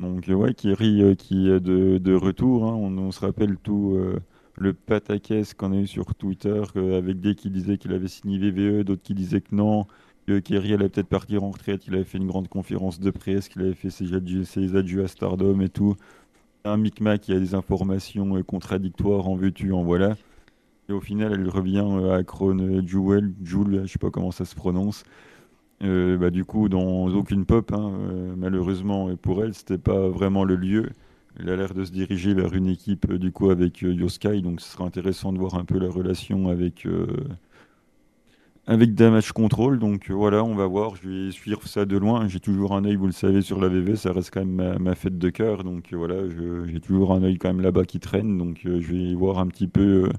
[0.00, 2.66] Donc, ouais, Kiri euh, qui est de, de retour.
[2.66, 2.74] Hein.
[2.74, 4.18] On, se rappelle tout euh,
[4.56, 8.38] le pataquès qu'on a eu sur Twitter, euh, avec des qui disaient qu'il avait signé
[8.38, 9.86] VVE, d'autres qui disaient que non,
[10.26, 11.86] que Kerry allait peut-être partir en retraite.
[11.86, 15.04] Il avait fait une grande conférence de presse, qu'il avait fait ses adieux, ses adieux
[15.04, 15.96] à Stardom et tout.
[16.64, 20.16] Un micmac qui a des informations contradictoires en veux-tu, en voilà.
[20.92, 24.54] Et au final, elle revient à Krone Jewel, Jewel, je sais pas comment ça se
[24.54, 25.04] prononce.
[25.82, 30.08] Euh, bah, du coup, dans aucune pop, hein, euh, malheureusement, et pour elle, c'était pas
[30.10, 30.90] vraiment le lieu.
[31.40, 34.60] Elle a l'air de se diriger vers une équipe euh, du coup avec Yoskai, donc
[34.60, 36.86] ce sera intéressant de voir un peu la relation avec
[38.66, 39.78] avec Damage Control.
[39.78, 40.94] Donc voilà, on va voir.
[40.96, 42.28] Je vais suivre ça de loin.
[42.28, 43.96] J'ai toujours un œil, vous le savez, sur la VV.
[43.96, 45.64] Ça reste quand même ma, fête de cœur.
[45.64, 46.16] Donc voilà,
[46.66, 48.36] j'ai toujours un œil quand même là-bas qui traîne.
[48.36, 50.10] Donc je vais voir un petit peu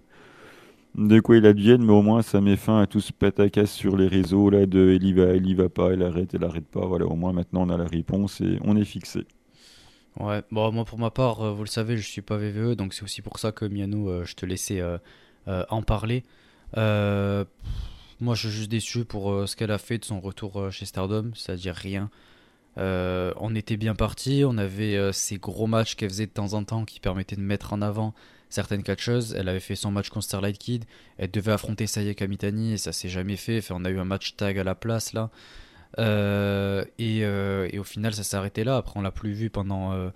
[0.95, 3.97] de quoi il advienne, mais au moins ça met fin à tout ce patacasse sur
[3.97, 6.67] les réseaux là de elle y va, elle y va pas, elle arrête, elle arrête
[6.67, 6.85] pas.
[6.85, 9.25] Voilà, au moins maintenant on a la réponse et on est fixé.
[10.19, 12.93] Ouais, bon, moi pour ma part, euh, vous le savez, je suis pas VVE, donc
[12.93, 14.97] c'est aussi pour ça que Miano, euh, je te laissais euh,
[15.69, 16.23] en parler.
[16.75, 21.31] moi je suis juste déçu pour ce qu'elle a fait de son retour chez Stardom,
[21.33, 22.11] c'est-à-dire rien.
[22.77, 26.85] on était bien parti, on avait ces gros matchs qu'elle faisait de temps en temps
[26.85, 28.13] qui permettaient de mettre en avant
[28.53, 29.35] certaines catcheuses.
[29.37, 30.85] Elle avait fait son match contre Starlight Kid.
[31.17, 33.65] Elle devait affronter Saye Kamitani et ça s'est jamais fait.
[33.71, 35.29] On a eu un match tag à la place là.
[35.99, 38.77] Euh, euh, et, au final, ça s'est arrêté là.
[38.77, 40.09] Après, on l'a plus vu pendant, euh,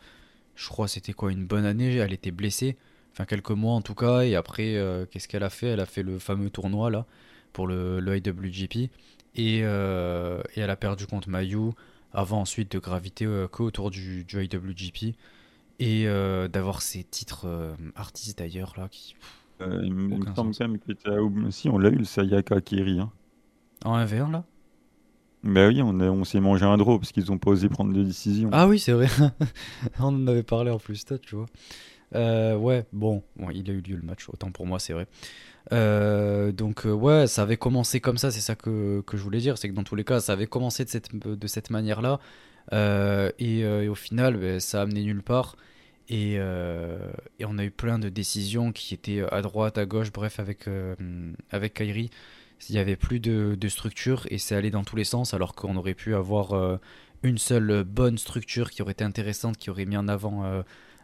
[0.55, 1.95] je crois, c'était quoi, une bonne année.
[1.95, 2.77] Elle était blessée,
[3.11, 4.21] enfin quelques mois en tout cas.
[4.21, 4.75] Et après,
[5.11, 5.67] qu'est-ce qu'elle a fait?
[5.67, 7.05] Elle a fait le fameux tournoi là
[7.53, 8.15] pour le, le
[9.35, 11.71] et, elle a perdu contre Mayu
[12.13, 15.15] avant ensuite de graviter qu'autour du, du IWGP
[15.79, 19.15] et euh, d'avoir ces titres euh, artistes d'ailleurs là qui.
[19.61, 20.93] Euh, il me semble quand même que
[21.49, 22.99] si on l'a eu le Sayaka Kiri.
[22.99, 23.11] Hein.
[23.83, 24.43] En 1v1 là?
[25.43, 28.03] Bah oui, on, on s'est mangé un draw parce qu'ils ont pas osé prendre de
[28.03, 28.49] décision.
[28.51, 29.07] Ah oui, c'est vrai.
[29.99, 31.47] on en avait parlé en plus, toi, tu vois.
[32.13, 35.07] ouais, bon, bon, il a eu lieu le match, autant pour moi, c'est vrai.
[36.51, 39.69] donc ouais, ça avait commencé comme ça, c'est ça que, que, je voulais dire, c'est
[39.69, 42.19] que dans tous les cas, ça avait commencé de cette, de cette manière-là,
[42.73, 45.55] et, et, au final, ben, ça a amené nulle part.
[46.11, 50.39] Euh, et, on a eu plein de décisions qui étaient à droite, à gauche, bref,
[50.39, 50.95] avec, euh,
[51.51, 52.09] avec Kairi.
[52.69, 55.75] Il n'y avait plus de, structure et c'est allé dans tous les sens alors qu'on
[55.75, 56.77] aurait pu avoir euh,
[57.21, 60.43] une seule bonne structure qui aurait été intéressante, qui aurait mis en avant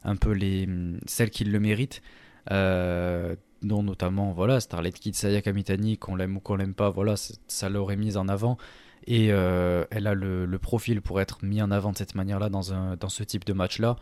[0.03, 0.67] un peu les,
[1.05, 2.01] celles qui le méritent.
[2.49, 7.15] dont notamment voilà, Starlet Kid, Sayaka Mitani, qu'on l'aime ou qu'on l'aime pas, voilà,
[7.47, 8.57] ça l'aurait mise en avant.
[9.05, 12.95] Et elle a le, le, profil pour être mis en avant de cette manière-là dans,
[12.95, 13.97] dans ce type de match-là.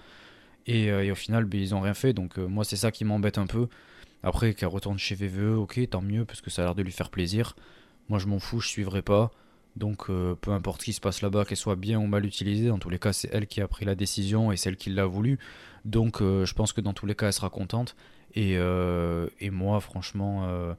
[0.70, 2.14] Euh, et, au final, ben, ils ont rien fait.
[2.14, 3.68] Donc euh, moi, c'est ça qui m'embête un peu.
[4.24, 6.91] Après, qu'elle retourne chez VVE, ok, tant mieux, parce que ça a l'air de lui
[6.91, 7.55] faire plaisir.
[8.09, 9.32] Moi, je m'en fous, je suivrai pas.
[9.76, 12.68] Donc, euh, peu importe ce qui se passe là-bas, qu'elle soit bien ou mal utilisée,
[12.68, 15.05] dans tous les cas, c'est elle qui a pris la décision et celle qui l'a
[15.05, 15.39] voulu.
[15.86, 17.95] Donc, je pense que dans tous les cas, elle sera contente.
[18.36, 20.76] Et, et moi, franchement,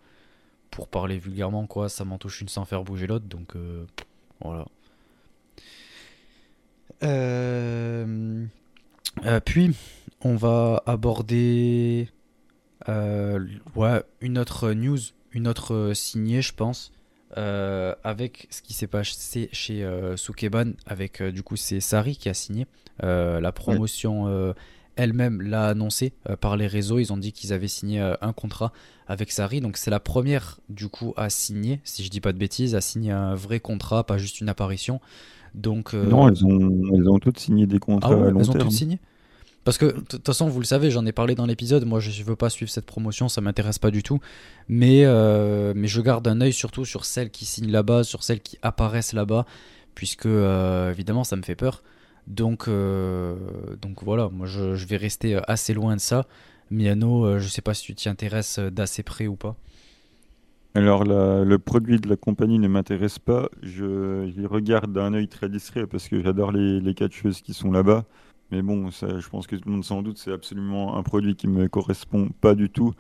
[0.71, 3.27] pour parler vulgairement, quoi, ça m'en touche une sans faire bouger l'autre.
[3.27, 3.55] Donc,
[4.41, 4.67] voilà.
[7.03, 8.45] Euh,
[9.25, 9.75] euh, puis,
[10.23, 12.09] on va aborder
[12.89, 14.99] euh, ouais, une autre news,
[15.33, 16.93] une autre signée, je pense,
[17.37, 22.35] euh, avec ce qui s'est passé chez Sukeban, avec du coup c'est Sari qui a
[22.35, 22.67] signé.
[23.01, 24.55] la promotion
[24.95, 26.99] elle-même l'a annoncé par les réseaux.
[26.99, 28.73] Ils ont dit qu'ils avaient signé un contrat
[29.07, 29.61] avec Sari.
[29.61, 32.81] Donc c'est la première du coup à signer, si je dis pas de bêtises, à
[32.81, 35.01] signer un vrai contrat, pas juste une apparition.
[35.55, 38.55] Donc, Non, elles ont, elles ont toutes signé des contrats ah à long elles ont
[38.55, 38.99] toutes signé
[39.65, 41.85] parce que de toute façon, vous le savez, j'en ai parlé dans l'épisode.
[41.85, 44.19] Moi, je ne veux pas suivre cette promotion, ça m'intéresse pas du tout.
[44.69, 48.41] Mais, euh, mais je garde un œil surtout sur celles qui signent là-bas, sur celles
[48.41, 49.47] qui apparaissent là-bas,
[49.95, 51.85] puisque euh, évidemment, ça me fait peur.
[52.27, 53.37] Donc, euh,
[53.81, 56.27] donc voilà, moi, je, vais rester assez loin de ça.
[56.73, 59.57] Miano, je sais pas si tu t'y intéresses d'assez près ou pas.
[60.75, 63.49] Alors, le produit de la compagnie ne m'intéresse pas.
[63.63, 67.71] Je, je regarde d'un œil très discret parce que j'adore les, les catcheuses qui sont
[67.71, 68.05] là-bas.
[68.51, 71.49] Mais bon, je pense que tout le monde s'en doute, c'est absolument un produit qui
[71.49, 72.93] me correspond pas du tout.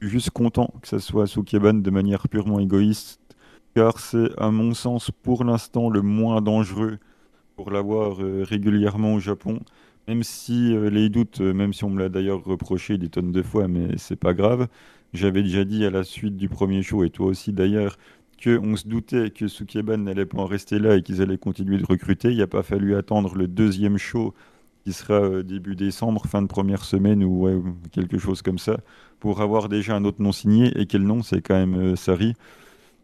[0.00, 3.20] Juste content que ça soit Sukeban de manière purement égoïste,
[3.74, 6.98] car c'est à mon sens pour l'instant le moins dangereux
[7.56, 9.60] pour l'avoir euh, régulièrement au Japon.
[10.08, 13.32] Même si euh, les doutes, euh, même si on me l'a d'ailleurs reproché des tonnes
[13.32, 14.68] de fois, mais c'est pas grave.
[15.16, 17.98] J'avais déjà dit à la suite du premier show, et toi aussi d'ailleurs,
[18.42, 21.86] qu'on se doutait que Sukeban n'allait pas en rester là et qu'ils allaient continuer de
[21.86, 22.30] recruter.
[22.30, 24.34] Il n'a pas fallu attendre le deuxième show
[24.84, 27.48] qui sera euh, début décembre, fin de première semaine ou
[27.92, 28.78] quelque chose comme ça,
[29.18, 30.78] pour avoir déjà un autre nom signé.
[30.78, 31.22] Et quel nom?
[31.22, 32.34] C'est quand même euh, Sari.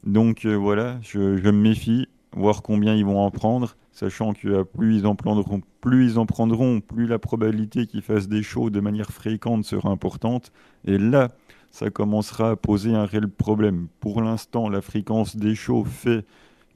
[0.04, 4.98] Donc euh, voilà, je, me méfie, voir combien ils vont en prendre, sachant que plus
[4.98, 8.80] ils en prendront, plus ils en prendront, plus la probabilité qu'ils fassent des shows de
[8.80, 10.52] manière fréquente sera importante.
[10.84, 11.28] Et là,
[11.72, 13.88] ça commencera à poser un réel problème.
[13.98, 16.24] Pour l'instant, la fréquence des shows fait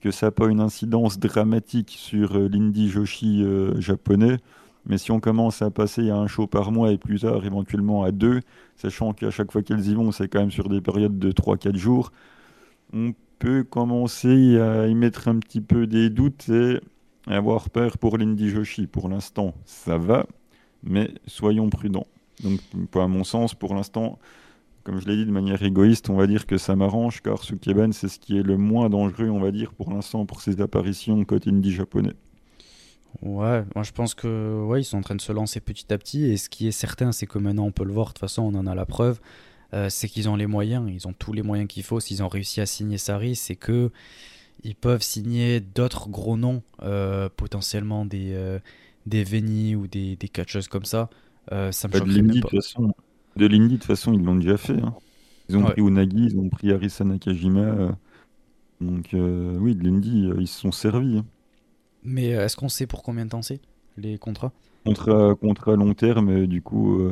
[0.00, 4.38] que ça n'a pas une incidence dramatique sur euh, l'indie Joshi euh, japonais.
[4.86, 8.04] Mais si on commence à passer à un show par mois et plus tard éventuellement
[8.04, 8.40] à deux,
[8.76, 11.76] sachant qu'à chaque fois qu'elles y vont, c'est quand même sur des périodes de 3-4
[11.76, 12.10] jours,
[12.94, 16.80] on peut commencer à y mettre un petit peu des doutes et
[17.26, 18.86] avoir peur pour l'indie Joshi.
[18.86, 20.26] Pour l'instant, ça va,
[20.82, 22.06] mais soyons prudents.
[22.42, 22.60] Donc,
[22.94, 24.18] à mon sens, pour l'instant,
[24.86, 27.90] comme je l'ai dit de manière égoïste, on va dire que ça m'arrange car Sukeban,
[27.90, 31.24] c'est ce qui est le moins dangereux, on va dire, pour l'instant, pour ses apparitions
[31.24, 32.12] côté indie japonais.
[33.20, 35.98] Ouais, moi je pense que ouais, ils sont en train de se lancer petit à
[35.98, 38.20] petit et ce qui est certain, c'est que maintenant on peut le voir, de toute
[38.20, 39.18] façon on en a la preuve,
[39.74, 41.98] euh, c'est qu'ils ont les moyens, ils ont tous les moyens qu'il faut.
[41.98, 43.90] S'ils ont réussi à signer Sari, c'est que
[44.62, 48.60] ils peuvent signer d'autres gros noms, euh, potentiellement des, euh,
[49.06, 51.10] des Veni ou des, des catcheuses comme ça.
[51.50, 52.48] ça me même pas.
[52.50, 52.94] De façon,
[53.36, 54.80] de l'indie, de toute façon, ils l'ont déjà fait.
[54.80, 54.94] Hein.
[55.48, 57.60] Ils ont pris Unagi, ils ont pris Arisa Nakajima.
[57.60, 57.92] Euh.
[58.80, 61.18] donc, euh, oui, de l'indie, euh, ils se sont servis.
[61.18, 61.26] Hein.
[62.02, 63.60] Mais est-ce qu'on sait pour combien de temps c'est,
[63.96, 64.52] les contrats?
[64.84, 67.02] Contrat, contrat long terme, du coup,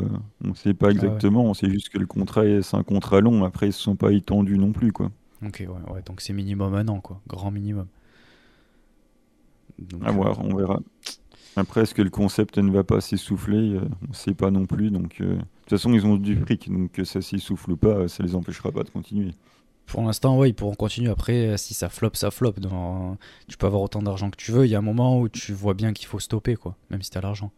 [0.44, 1.44] on ne sait pas ah exactement.
[1.44, 3.42] On sait juste que le contrat, c'est un contrat long.
[3.42, 5.10] Après, ils ne se sont pas étendus non plus, quoi.
[5.44, 7.20] Ok, ouais, ouais donc c'est minimum un an, quoi.
[7.26, 7.88] Grand minimum.
[10.04, 10.78] à voir, on verra.
[11.56, 13.80] Après, est-ce que le concept ne va pas s'essouffler?
[14.02, 15.20] On ne sait pas non plus, donc...
[15.64, 18.34] toute façon, ils ont du fric, donc que ça s'y souffle ou pas, ça les
[18.34, 19.32] empêchera pas de continuer.
[19.86, 21.10] Pour l'instant, ouais, ils pourront continuer.
[21.10, 22.54] Après, si ça flop, ça flop.
[22.58, 23.16] Dans...
[23.48, 24.64] Tu peux avoir autant d'argent que tu veux.
[24.64, 27.10] Il y a un moment où tu vois bien qu'il faut stopper, quoi, même si
[27.10, 27.50] tu as l'argent.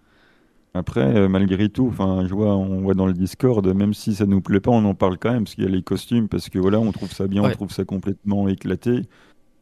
[0.75, 4.27] Après, euh, malgré tout, enfin, je vois, on voit dans le Discord, même si ça
[4.27, 6.51] nous plaît pas, on en parle quand même parce qu'il y a les costumes, parce
[6.51, 9.03] que voilà, on trouve ça bien, on trouve ça complètement éclaté.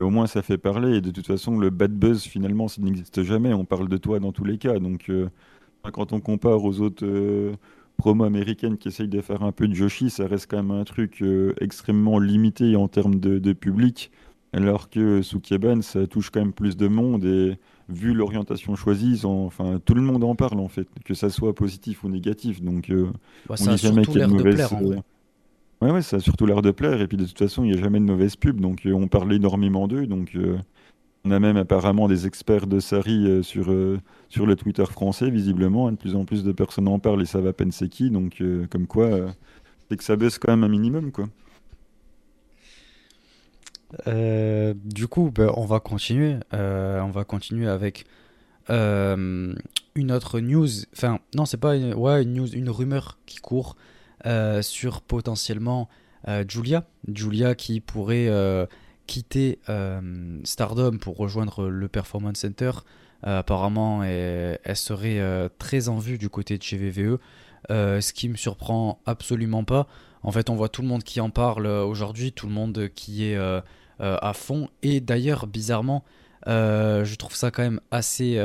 [0.01, 0.97] au moins, ça fait parler.
[0.97, 3.55] Et de toute façon, le bad buzz, finalement, ça n'existe jamais.
[3.55, 4.79] On parle de toi dans tous les cas.
[4.79, 5.29] Donc, euh,
[5.93, 7.05] quand on compare aux autres.
[7.05, 7.55] Euh,
[7.97, 10.85] promo américaine qui essaye de faire un peu de Joshi, ça reste quand même un
[10.85, 14.11] truc euh, extrêmement limité en termes de, public,
[14.53, 17.59] alors que Sukeban, ça touche quand même plus de monde et
[17.89, 22.05] vu l'orientation choisie, enfin tout le monde en parle en fait, que ça soit positif
[22.05, 22.63] ou négatif.
[22.63, 23.11] Donc euh,
[23.49, 24.55] bah, on a jamais qu'il y a de mauvaise.
[24.55, 24.97] Plaire, euh,
[25.81, 27.01] Ouais, ouais, ça a surtout l'air de plaire.
[27.03, 28.59] Et puis de toute façon, il n'y a jamais de mauvaise pub.
[28.59, 30.07] Donc on parle énormément d'eux.
[30.07, 30.35] Donc
[31.25, 33.99] on a même apparemment des experts de Sari euh, sur, euh,
[34.29, 35.91] sur le Twitter français, visiblement.
[35.91, 38.11] De plus en plus de personnes en parlent et ça va peine c'est qui.
[38.11, 39.09] Donc, euh, comme quoi,
[39.89, 41.27] c'est que ça baisse quand même un minimum, quoi.
[44.07, 46.37] du coup, ben, on va continuer.
[46.53, 48.05] on va continuer avec
[48.69, 50.69] une autre news.
[50.95, 53.77] Enfin, non, c'est pas une, ouais, une news, une rumeur qui court
[54.61, 55.89] sur potentiellement
[56.49, 56.85] Julia.
[57.09, 58.29] Julia qui pourrait
[59.07, 60.01] quitter euh,
[60.45, 62.73] Stardom pour rejoindre le Performance Center.
[63.27, 67.19] Euh, apparemment, elle, serait euh, très en vue du côté de chez VVE,
[67.69, 69.87] ce qui me surprend absolument pas.
[70.23, 73.25] En fait, on voit tout le monde qui en parle aujourd'hui, tout le monde qui
[73.25, 73.39] est
[73.99, 74.69] à fond.
[74.83, 76.05] Et d'ailleurs, bizarrement,
[76.47, 78.39] je trouve ça quand même assez,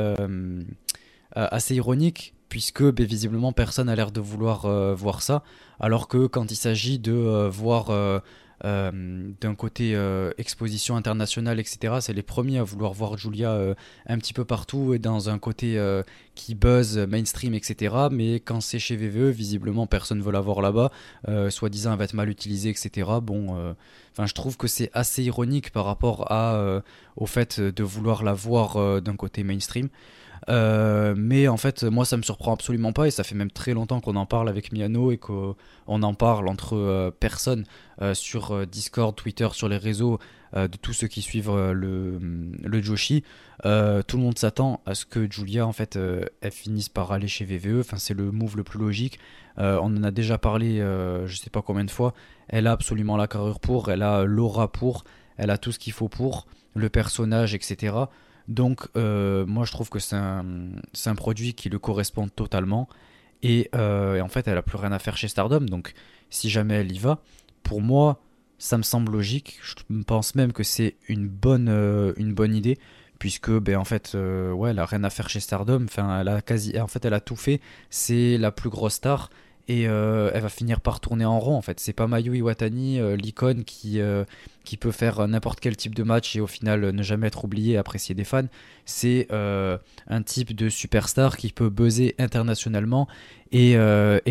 [1.34, 5.42] assez ironique puisque ben, visiblement personne n'a l'air de vouloir voir ça,
[5.78, 8.22] alors que quand il s'agit de voir
[8.62, 11.94] d'un côté euh, exposition internationale, etc.
[12.00, 13.74] C'est les premiers à vouloir voir Julia euh,
[14.06, 15.80] un petit peu partout et dans un côté
[16.34, 17.94] qui buzz, mainstream, etc.
[18.10, 20.90] Mais quand c'est chez VVE, visiblement personne ne veut la voir là-bas.
[21.50, 23.08] Soi-disant, elle va être mal utilisée, etc.
[23.22, 23.74] Bon,
[24.12, 26.82] enfin, je trouve que c'est assez ironique par rapport à,
[27.16, 29.88] au fait de vouloir la voir d'un côté mainstream.
[30.48, 33.74] Euh, mais en fait, moi, ça me surprend absolument pas et ça fait même très
[33.74, 35.54] longtemps qu'on en parle avec Miano et qu'on
[35.86, 37.64] en parle entre euh, personnes
[38.00, 40.18] euh, sur Discord, Twitter, sur les réseaux
[40.52, 42.18] de tous ceux qui suivent le,
[42.82, 43.22] Joshi.
[43.62, 45.96] tout le monde s'attend à ce que Julia, en fait,
[46.40, 47.78] elle finisse par aller chez VVE.
[47.78, 49.20] Enfin, c'est le move le plus logique.
[49.58, 52.14] on en a déjà parlé, je sais pas combien de fois.
[52.48, 55.04] Elle a absolument la carrure pour, elle a l'aura pour,
[55.36, 57.94] elle a tout ce qu'il faut pour, le personnage, etc.
[58.50, 62.88] Donc, euh, moi, je trouve que c'est un, produit qui le correspond totalement.
[63.44, 65.60] Euh, et, en fait, elle a plus rien à faire chez Stardom.
[65.60, 65.94] Donc,
[66.30, 67.22] si jamais elle y va,
[67.62, 68.20] pour moi,
[68.58, 69.60] ça me semble logique.
[69.62, 69.74] Je
[70.04, 72.76] pense même que c'est une bonne, euh, idée.
[73.20, 75.84] Puisque, ben, en fait, elle a rien à faire chez Stardom.
[75.84, 77.60] Enfin, elle a quasi, en fait, elle a tout fait.
[77.88, 79.30] C'est la plus grosse star.
[79.70, 81.78] Et elle va finir par tourner en rond en fait.
[81.78, 84.00] C'est pas Mayu Iwatani, l'icône qui,
[84.64, 87.74] qui peut faire n'importe quel type de match et au final ne jamais être oublié
[87.74, 88.46] et apprécié des fans.
[88.84, 93.06] C'est un type de superstar qui peut buzzer internationalement
[93.52, 93.76] et,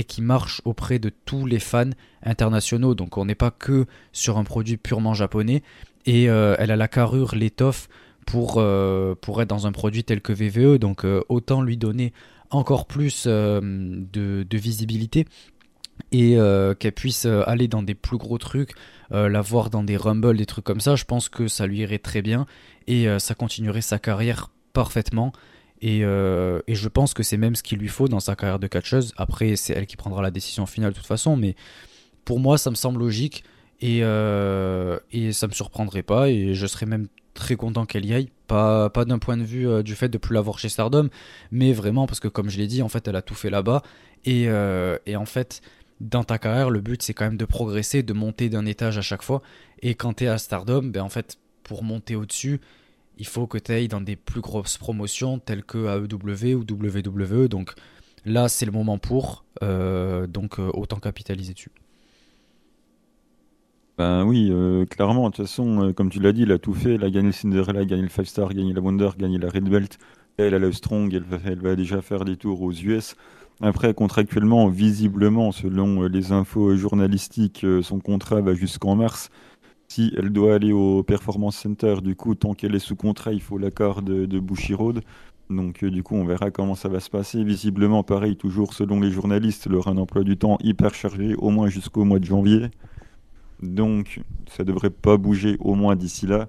[0.08, 1.92] qui marche auprès de tous les fans
[2.24, 2.94] internationaux.
[2.94, 5.64] Donc on n'est pas que sur un produit purement japonais
[6.06, 7.88] et elle a la carrure, l'étoffe
[8.30, 10.78] pour, euh, pour être dans un produit tel que VVE.
[10.78, 12.14] Donc euh, autant lui donner
[12.50, 15.26] encore plus euh, de, visibilité
[16.12, 16.38] et
[16.80, 18.72] qu'elle puisse aller dans des plus gros trucs,
[19.12, 22.00] la voir dans des rumbles, des trucs comme ça, je pense que ça lui irait
[22.00, 22.48] très bien
[22.88, 25.34] et ça continuerait sa carrière parfaitement.
[25.82, 28.68] Et, et je pense que c'est même ce qu'il lui faut dans sa carrière de
[28.68, 29.14] catcheuse.
[29.18, 31.56] Après, c'est elle qui prendra la décision finale de toute façon, mais
[32.24, 33.44] pour moi, ça me semble logique
[33.82, 37.08] et, et ça me surprendrait pas et je serais même
[37.40, 38.30] très content qu'elle y aille.
[38.48, 41.10] Pas, d'un point de vue euh, du fait de plus l'avoir chez Stardom,
[41.52, 43.82] mais vraiment parce que, comme je l'ai dit, en fait, elle a tout fait là-bas.
[44.26, 45.62] Et, euh, en fait,
[46.00, 49.02] dans ta carrière, le but, c'est quand même de progresser, de monter d'un étage à
[49.02, 49.42] chaque fois.
[49.82, 52.60] Et quand tu à Stardom, ben, en fait, pour monter au-dessus,
[53.18, 57.48] il faut que tu ailles dans des plus grosses promotions telles que AEW ou WWE.
[57.48, 57.74] Donc
[58.26, 59.46] là, c'est le moment pour.
[59.62, 61.72] Euh, donc autant capitaliser dessus.
[64.00, 66.74] Ben oui, euh, clairement, de toute façon, euh, comme tu l'as dit, il a tout
[66.74, 66.96] fait.
[66.96, 69.66] Il a gagné le Cinderella, gagné le Five Star, gagné la Wonder, gagné la Red
[69.66, 69.98] Belt.
[70.38, 73.16] Elle, a le Strong, elle va, déjà faire des tours aux US.
[73.60, 79.32] Après, contractuellement, visiblement, selon euh, les infos journalistiques, son contrat va jusqu'en mars.
[79.90, 83.42] Si elle doit aller au Performance Center, du coup, tant qu'elle est sous contrat, il
[83.42, 84.42] faut l'accord de, de.
[85.50, 87.44] Donc, du coup, on verra comment ça va se passer.
[87.44, 91.50] Visiblement, pareil, toujours selon les journalistes, elle aura un emploi du temps hyper chargé, au
[91.50, 92.70] moins jusqu'au mois de janvier.
[93.62, 96.48] Donc, ça devrait pas bouger au moins d'ici là.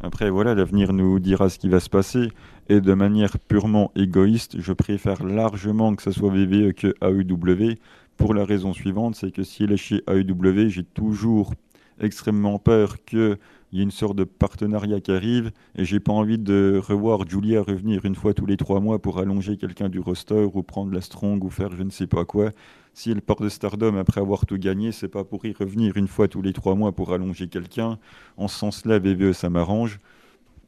[0.00, 2.28] Après, voilà, l'avenir nous dira ce qui va se passer.
[2.68, 7.76] Et de manière purement égoïste, je préfère largement que ce soit VVE que AEW.
[8.16, 11.52] Pour la raison suivante, c'est que s'il est chez AEW, j'ai toujours
[12.00, 13.38] extrêmement peur qu'il
[13.72, 17.62] y ait une sorte de partenariat qui arrive et j'ai pas envie de revoir Julia
[17.62, 21.00] revenir une fois tous les trois mois pour allonger quelqu'un du roster ou prendre la
[21.00, 22.50] strong ou faire je ne sais pas quoi.
[22.92, 26.06] Si elle part de Stardom après avoir tout gagné, c'est pas pour y revenir une
[26.06, 27.98] fois tous les trois mois pour allonger quelqu'un.
[28.36, 29.98] En ce sens-là, VVE, ça m'arrange.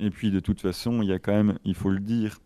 [0.00, 2.40] Et puis de toute façon, il y a quand même, il faut le dire,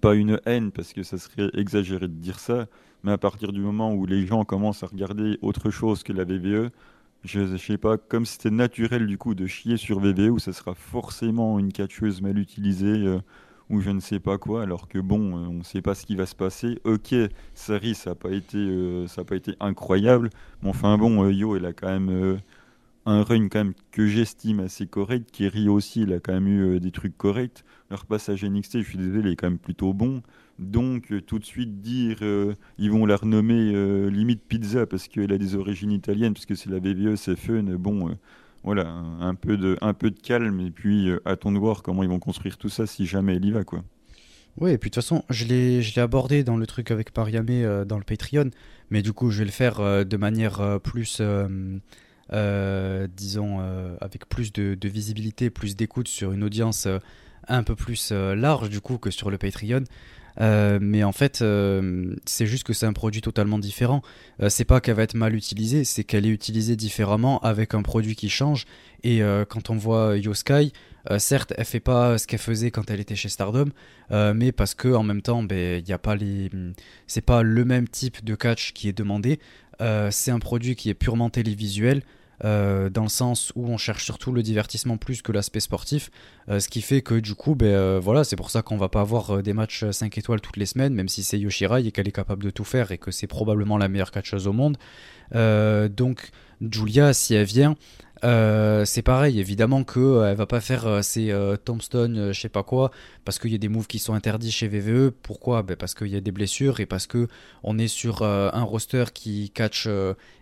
[0.00, 2.66] pas une haine, parce que ça serait exagéré de dire ça,
[3.02, 6.24] mais à partir du moment où les gens commencent à regarder autre chose que la
[6.24, 6.70] VVE,
[7.24, 10.52] je, ne sais pas, comme c'était naturel du coup de chier sur VVE, où ça
[10.52, 13.06] sera forcément une catcheuse mal utilisée.
[13.06, 13.20] Euh,
[13.70, 16.04] ou je ne sais pas quoi, alors que bon, euh, on ne sait pas ce
[16.04, 16.78] qui va se passer.
[16.84, 17.14] Ok,
[17.54, 20.30] Sari, ça n'a pas, été, euh, ça pas été incroyable,
[20.62, 22.40] mais enfin bon, Yo, il a quand même
[23.06, 23.48] un run
[23.90, 25.30] que j'estime assez correct.
[25.32, 27.64] Kerry aussi, il a quand même eu des trucs corrects.
[27.90, 30.22] Leur passage NXT, je suis désolé, il est quand même plutôt bon.
[30.58, 32.18] Donc tout de suite dire,
[32.78, 36.70] ils vont la renommer limite pizza parce qu'elle a des origines italiennes, parce que c'est
[36.70, 37.62] la BBE, c'est fun.
[37.62, 38.16] Bon,
[38.64, 42.02] voilà, un peu de, un peu de calme et puis euh, attends de voir comment
[42.02, 43.82] ils vont construire tout ça si jamais elle y va, quoi.
[44.58, 47.84] Oui, et puis de toute façon, je l'ai abordé dans le truc avec Pariamé euh,
[47.84, 48.50] dans le Patreon,
[48.90, 51.20] mais du coup, je vais le faire euh, de manière plus,
[53.16, 53.60] disons,
[54.00, 56.86] avec plus de, de visibilité, plus d'écoute sur une audience
[57.48, 59.84] un peu plus large, du coup, que sur le Patreon.
[60.40, 64.02] Euh, mais en fait, euh, c'est juste que c'est un produit totalement différent.
[64.40, 67.82] Euh, c'est pas qu'elle va être mal utilisée, c'est qu'elle est utilisée différemment avec un
[67.82, 68.66] produit qui change.
[69.04, 70.72] Et quand on voit Yoskai,
[71.18, 73.70] certes, elle fait pas ce qu'elle faisait quand elle était chez Stardom,
[74.12, 76.50] mais parce que en même temps, ben, il y a pas les,
[77.08, 79.40] c'est pas le même type de catch qui est demandé.
[80.10, 82.02] c'est un produit qui est purement télévisuel.
[82.44, 86.10] Euh, dans le sens où on cherche surtout le divertissement plus que l'aspect sportif,
[86.48, 88.88] euh, ce qui fait que du coup, ben, euh, voilà, c'est pour ça qu'on va
[88.88, 92.08] pas avoir des matchs 5 étoiles toutes les semaines, même si c'est Yoshirai et qu'elle
[92.08, 94.76] est capable de tout faire et que c'est probablement la meilleure catcheuse au monde.
[95.32, 97.76] donc Julia, si elle vient,
[98.24, 101.34] euh, c'est pareil, évidemment qu'elle euh, va pas faire euh, ses
[101.64, 102.90] tombstones, je sais pas quoi,
[103.24, 105.10] parce qu'il y a des moves qui sont interdits chez VVE.
[105.22, 105.62] Pourquoi?
[105.62, 107.28] Ben Parce qu'il y a des blessures et parce que
[107.62, 109.88] on est sur un roster qui catch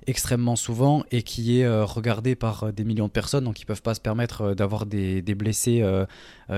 [0.07, 3.95] extrêmement souvent et qui est regardé par des millions de personnes, donc ils peuvent pas
[3.95, 5.85] se permettre d'avoir des, blessés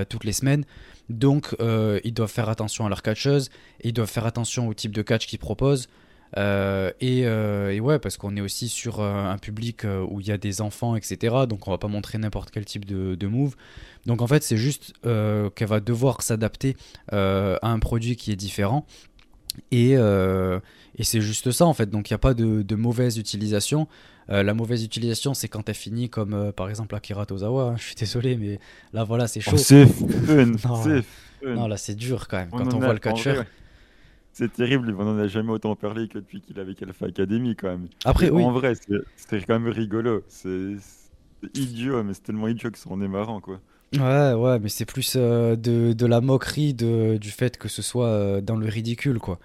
[0.08, 0.64] toutes les semaines.
[1.08, 3.50] Donc ils doivent faire attention à leur catcheuse,
[3.80, 5.88] et ils doivent faire attention au type de catch qu'ils proposent.
[6.38, 10.32] Euh, euh, et, ouais, parce qu'on est aussi sur euh, un public où il y
[10.32, 11.36] a des enfants, etc.
[11.48, 13.54] Donc on va pas montrer n'importe quel type de, de, move.
[14.06, 16.76] Donc en fait, c'est juste qu'elle va devoir s'adapter
[17.10, 18.86] à un produit qui est différent.
[19.70, 21.90] Et, et c'est juste ça en fait.
[21.90, 23.86] Donc il n'y a pas de, mauvaise utilisation.
[24.28, 27.64] la mauvaise utilisation, c'est quand elle finit comme par exemple Akira Tozawa.
[27.64, 27.76] Hein.
[27.76, 28.58] Je suis désolé, mais
[28.92, 29.56] là voilà, c'est chaud.
[29.56, 29.86] c'est
[30.58, 31.02] fun.
[31.44, 32.50] non, là c'est dur quand même.
[32.50, 33.42] quand on voit le catcher.
[34.32, 37.68] C'est terrible, on n'en a jamais autant parlé que depuis qu'il avait Alpha Academy quand
[37.68, 37.88] même.
[38.04, 38.42] Après, oui.
[38.42, 38.72] En vrai,
[39.16, 40.22] c'est quand même rigolo.
[40.28, 40.76] C'est
[41.54, 43.60] idiot, mais c'est tellement idiot que ça en est marrant, quoi.
[43.94, 47.82] Ouais, ouais, mais c'est plus euh, de, de, la moquerie de, du fait que ce
[47.82, 49.38] soit euh, dans le ridicule, quoi.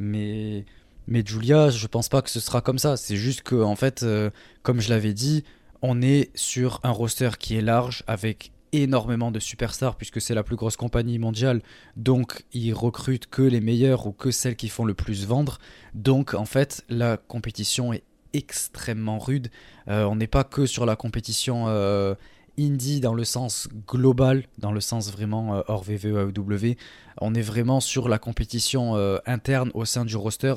[0.00, 0.64] Mais,
[1.06, 2.96] mais Julia, je pense pas que ce sera comme ça.
[2.96, 4.30] C'est juste que, en fait, euh,
[4.64, 5.44] comme je l'avais dit,
[5.82, 10.42] on est sur un roster qui est large avec énormément de superstars puisque c'est la
[10.42, 11.62] plus grosse compagnie mondiale.
[11.96, 15.58] Donc ils recrutent que les meilleurs ou que celles qui font le plus vendre.
[15.94, 19.50] Donc en fait la compétition est extrêmement rude.
[19.88, 22.14] Euh, on n'est pas que sur la compétition euh,
[22.58, 26.76] indie dans le sens global, dans le sens vraiment euh, hors VVE AEW.
[27.20, 28.94] On est vraiment sur la compétition
[29.26, 30.54] interne au sein du roster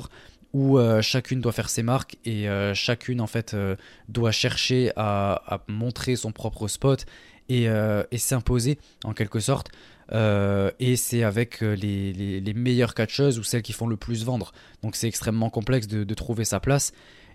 [0.52, 3.54] où chacune doit faire ses marques et chacune en fait
[4.08, 7.04] doit chercher à, montrer son propre spot
[7.50, 9.70] euh, et, s'imposer en quelque sorte.
[10.12, 14.24] Euh, et c'est avec euh, les, les, meilleures catcheuses ou celles qui font le plus
[14.24, 14.52] vendre.
[14.82, 16.92] Donc c'est extrêmement complexe de, trouver sa place.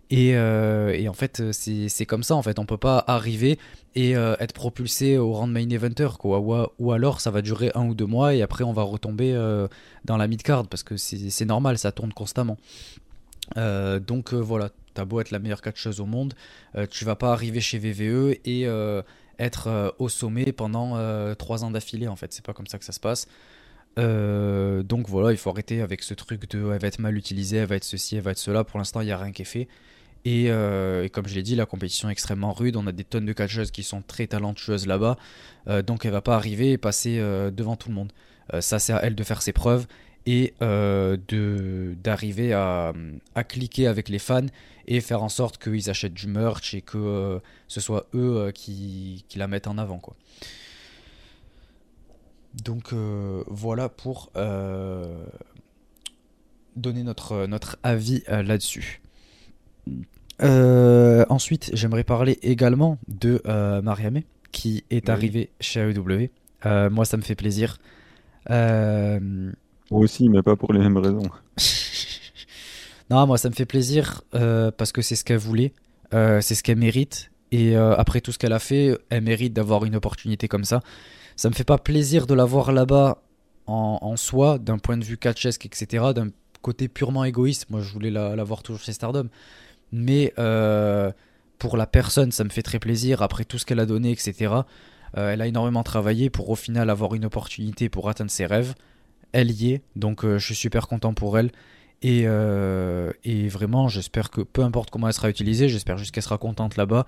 [0.09, 2.35] Et, et en fait, c'est comme ça.
[2.35, 3.57] En fait, on peut pas arriver
[3.95, 6.09] et être propulsé au rang de main eventer.
[6.25, 9.33] Ou, ou, alors, ça va durer un ou deux mois et après, on va retomber
[10.03, 12.57] dans la mid card parce que c'est normal, ça tourne constamment.
[13.55, 16.33] donc voilà, t'as beau être la meilleure catcheuse au monde,
[16.89, 18.67] tu vas pas arriver chez VVE et
[19.39, 22.33] être euh, au sommet pendant euh, trois ans d'affilée en fait.
[22.33, 23.27] C'est pas comme ça que ça se passe.
[23.99, 27.57] Euh, donc voilà, il faut arrêter avec ce truc de elle va être mal utilisée,
[27.57, 28.63] elle va être ceci, elle va être cela.
[28.63, 29.67] Pour l'instant, il n'y a rien qui est fait.
[30.23, 30.51] Et,
[31.13, 32.75] comme je l'ai dit, la compétition est extrêmement rude.
[32.75, 35.17] On a des tonnes de catcheuses qui sont très talentueuses là-bas.
[35.81, 37.17] donc elle va pas arriver et passer
[37.51, 38.13] devant tout le monde.
[38.59, 39.87] ça, c'est à elle de faire ses preuves
[40.25, 42.93] et de d'arriver à,
[43.35, 44.45] à, cliquer avec les fans
[44.87, 48.51] et faire en sorte qu'ils achètent du merch et que euh, ce soit eux euh,
[48.51, 49.99] qui, qui, la mettent en avant.
[49.99, 50.15] Quoi.
[52.63, 54.31] Donc euh, voilà pour
[56.75, 59.01] donner notre, notre avis là-dessus.
[60.39, 63.41] ensuite, j'aimerais parler également de
[63.81, 66.29] Mariamé qui est arrivé chez AEW.
[66.89, 67.77] moi, ça me fait plaisir.
[69.91, 71.29] Moi aussi, mais pas pour les mêmes raisons.
[73.11, 75.73] Non, moi ça me fait plaisir euh, parce que c'est ce qu'elle voulait,
[76.13, 77.29] euh, c'est ce qu'elle mérite.
[77.51, 80.79] Et euh, après tout ce qu'elle a fait, elle mérite d'avoir une opportunité comme ça.
[81.35, 83.21] Ça me fait pas plaisir de la voir là-bas
[83.67, 86.05] en, soi, d'un point de vue catchesque, etc.
[86.15, 86.29] D'un
[86.61, 87.69] côté purement égoïste.
[87.69, 89.27] Moi je voulais la, voir toujours chez Stardom.
[89.91, 90.33] Mais
[91.59, 93.21] pour la personne, ça me fait très plaisir.
[93.21, 94.55] Après tout ce qu'elle a donné, etc.
[95.15, 98.73] elle a énormément travaillé pour au final avoir une opportunité pour atteindre ses rêves.
[99.33, 101.51] Elle y est, donc je suis super content pour elle.
[102.03, 106.37] Euh, et, vraiment, j'espère que peu importe comment elle sera utilisée, j'espère juste qu'elle sera
[106.37, 107.05] contente là-bas.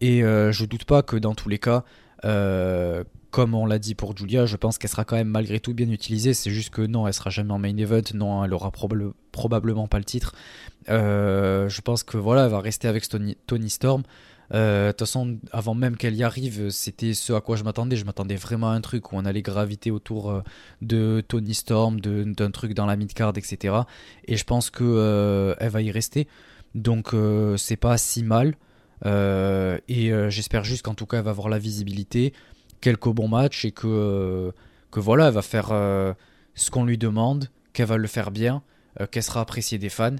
[0.00, 1.84] Et euh, je doute pas que dans tous les cas,
[2.24, 5.72] euh, comme on l'a dit pour Julia, je pense qu'elle sera quand même malgré tout
[5.72, 6.34] bien utilisée.
[6.34, 8.70] C'est juste que non, elle sera jamais en main event, non, elle aura
[9.32, 10.34] probablement pas le titre.
[10.88, 14.02] je pense que voilà, elle va rester avec Tony Storm.
[14.54, 17.96] Euh, de toute façon, avant même qu'elle y arrive, c'était ce à quoi je m'attendais.
[17.96, 20.42] Je m'attendais vraiment à un truc où on allait graviter autour euh,
[20.82, 23.74] de Tony Storm, d'un truc dans la midcard, etc.
[24.26, 26.28] Et je pense que euh, elle va y rester.
[26.74, 27.14] Donc
[27.56, 28.54] c'est pas si mal.
[29.04, 32.34] et j'espère juste qu'en tout cas elle va avoir la visibilité,
[32.82, 34.52] quelques bons matchs et que,
[34.90, 35.68] que voilà, elle va faire
[36.54, 38.62] ce qu'on lui demande, qu'elle va le faire bien,
[39.10, 40.16] qu'elle sera appréciée des fans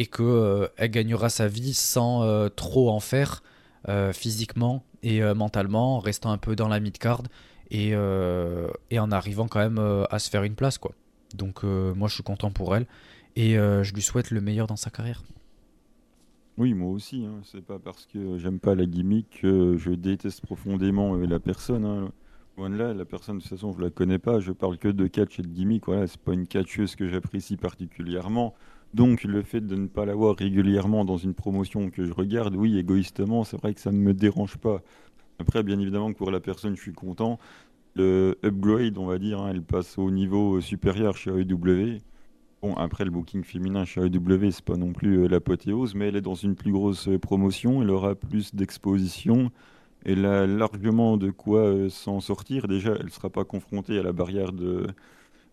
[0.00, 3.44] et qu'elle gagnera sa vie sans trop en faire
[4.12, 7.22] physiquement et euh, mentalement, en restant un peu dans la mid-card
[7.70, 9.78] et, euh, en arrivant quand même
[10.10, 10.78] à se faire une place.
[10.78, 10.92] quoi.
[11.34, 12.86] Donc moi je suis content pour elle
[13.36, 15.22] et je lui souhaite le meilleur dans sa carrière.
[16.58, 17.24] Oui, moi aussi.
[17.24, 17.40] Hein.
[17.44, 21.84] C'est pas parce que j'aime pas la gimmick que je déteste profondément la personne.
[21.86, 22.12] Hein.
[22.68, 24.40] là, la personne, de toute façon, je la connais pas.
[24.40, 25.86] Je parle que de catch et de gimmick.
[25.86, 28.54] Voilà, c'est pas une catcheuse que j'apprécie particulièrement.
[28.94, 32.76] Donc le fait de ne pas l'avoir régulièrement dans une promotion que je regarde, oui,
[32.78, 34.82] égoïstement, c'est vrai que ça ne me dérange pas.
[35.38, 37.38] Après, bien évidemment que pour la personne, je suis content.
[37.94, 41.98] Le upgrade, on va dire, hein, elle passe au niveau supérieur chez AEW.
[42.62, 46.16] Bon, après, le booking féminin chez AEW, c'est pas non plus euh, l'apothéose, mais elle
[46.16, 49.50] est dans une plus grosse euh, promotion, elle aura plus d'exposition,
[50.04, 52.68] elle a largement de quoi euh, s'en sortir.
[52.68, 54.88] Déjà, elle ne sera pas confrontée à la barrière de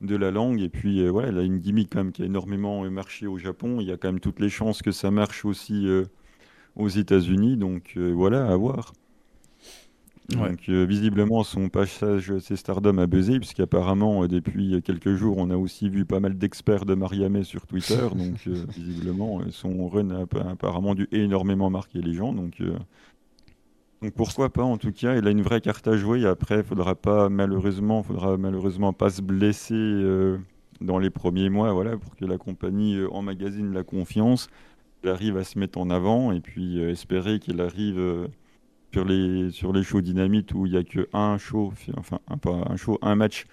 [0.01, 0.61] de la langue.
[0.61, 3.37] Et puis, euh, elle a une gimmick quand même qui a énormément euh, marché au
[3.37, 3.77] Japon.
[3.79, 6.05] Il y a quand même toutes les chances que ça marche aussi euh,
[6.75, 7.57] aux États-Unis.
[7.57, 8.93] Donc, voilà, à voir.
[10.29, 15.89] Donc, visiblement, son passage c'est Stardom a buzzé, puisqu'apparemment, depuis quelques jours, on a aussi
[15.89, 18.07] vu pas mal d'experts de Mariamé sur Twitter.
[18.13, 18.45] donc,
[18.75, 22.33] visiblement, son run a apparemment dû énormément marquer les gens.
[22.33, 22.61] Donc,
[24.01, 26.25] donc pourquoi pas en tout cas, il a une vraie carte à jouer.
[26.25, 30.37] après, il faudra pas malheureusement, faudra malheureusement pas se blesser euh,
[30.81, 34.49] dans les premiers mois, voilà, pour que la compagnie emmagasine la confiance,
[35.01, 38.27] qu'elle arrive à se mettre en avant et puis espérer qu'il arrive
[38.93, 42.37] sur les, sur les shows dynamites où il n'y a que un show, enfin un,
[42.37, 43.45] pas un show, un match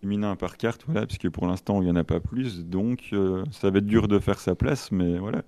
[0.00, 3.12] féminin par carte, voilà, parce que pour l'instant il n'y en a pas plus, donc
[3.50, 5.42] ça va être dur de faire sa place, mais voilà.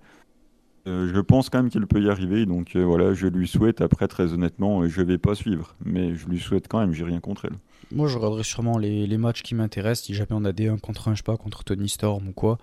[0.89, 3.81] Euh, je pense quand même qu'il peut y arriver, donc euh, voilà, je lui souhaite.
[3.81, 6.93] Après, très honnêtement, euh, je vais pas suivre, mais je lui souhaite quand même.
[6.93, 7.57] J'ai rien contre elle.
[7.97, 10.07] Moi, je regarderai sûrement les, matchs qui m'intéressent.
[10.07, 12.33] Si jamais on a des 1 contre 1, je sais pas, contre Tony Storm ou
[12.33, 12.59] quoi.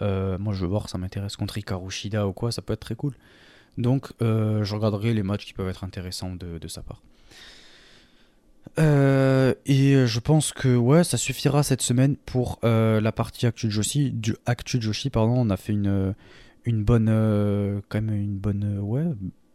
[0.00, 2.94] moi, je veux voir, ça m'intéresse contre Hikaru Shida ou quoi, ça peut être très
[2.94, 3.14] cool.
[3.78, 7.00] Donc, je regarderai les matchs qui peuvent être intéressants de, de sa part.
[8.78, 14.10] et je pense que ouais, ça suffira cette semaine pour la partie Actu Joshi.
[14.12, 16.14] Du Actu Joshi, pardon, on a fait une
[16.66, 19.04] une bonne, euh, quand même une bonne, euh, ouais,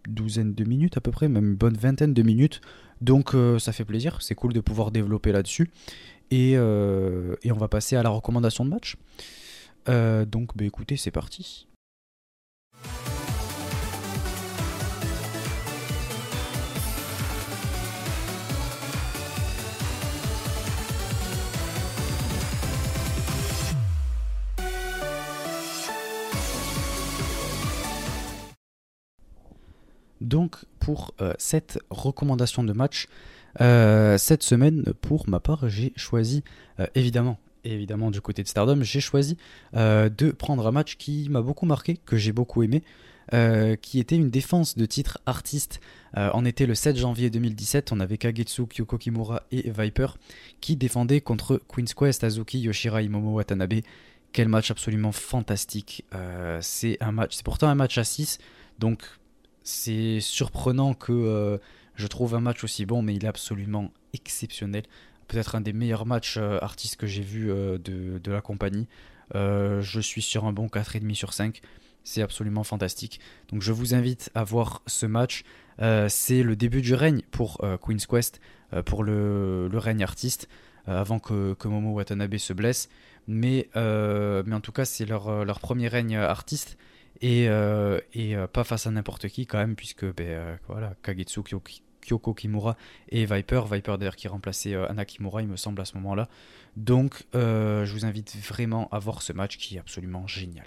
[0.08, 2.62] douzaine de minutes à peu près, même une bonne vingtaine de minutes.
[3.02, 5.70] Donc euh, ça fait plaisir, c'est cool de pouvoir développer là-dessus.
[6.32, 8.96] Et, on va passer à la recommandation de match.
[9.88, 11.68] donc bah, écoutez, c'est parti.
[30.22, 33.08] Donc pour euh, cette recommandation de match,
[33.60, 36.44] euh, cette semaine, pour ma part, j'ai choisi,
[36.80, 39.38] euh, évidemment, du côté de Stardom, j'ai choisi
[39.74, 42.82] de prendre un match qui m'a beaucoup marqué, que j'ai beaucoup aimé,
[43.82, 45.80] qui était une défense de titre artiste.
[46.16, 50.08] on était le 7 janvier 2017, on avait Kagetsu, Kyoko Kimura et Viper
[50.60, 53.82] qui défendaient contre Queen's Quest, Azuki, Yoshira, Momo Watanabe.
[54.34, 56.04] Quel match absolument fantastique.
[56.62, 58.40] c'est un match, c'est pourtant un match à 6,
[58.80, 59.04] donc
[59.64, 61.58] c'est surprenant que euh,
[61.96, 64.84] je trouve un match aussi bon, mais il est absolument exceptionnel.
[65.28, 68.88] Peut-être un des meilleurs matchs euh, artistes que j'ai vu euh, de, la compagnie.
[69.34, 71.62] je suis sur un bon 4,5 sur 5.
[72.04, 73.20] C'est absolument fantastique.
[73.52, 75.44] Donc je vous invite à voir ce match.
[76.08, 78.42] c'est le début du règne pour Queen's Quest,
[78.86, 80.50] pour le, règne artiste,
[80.88, 82.90] avant que, Momo Watanabe se blesse.
[83.28, 86.76] Mais, mais en tout cas, c'est leur, leur premier règne artiste
[87.22, 90.96] et, euh, et euh, pas face à n'importe qui quand même, puisque ben, euh, voilà,
[91.04, 91.42] Kagetsu,
[92.02, 92.76] Kyoko, Kimura
[93.10, 96.28] et Viper, Viper d'ailleurs qui remplaçait Anna Kimura il me semble à ce moment-là.
[96.76, 100.66] Donc je vous invite vraiment à voir ce match qui est absolument génial.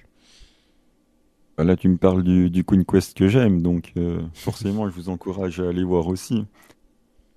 [1.57, 3.93] Là, tu me parles du, du Queen Quest que j'aime, donc
[4.35, 6.47] forcément, je vous encourage à aller voir aussi.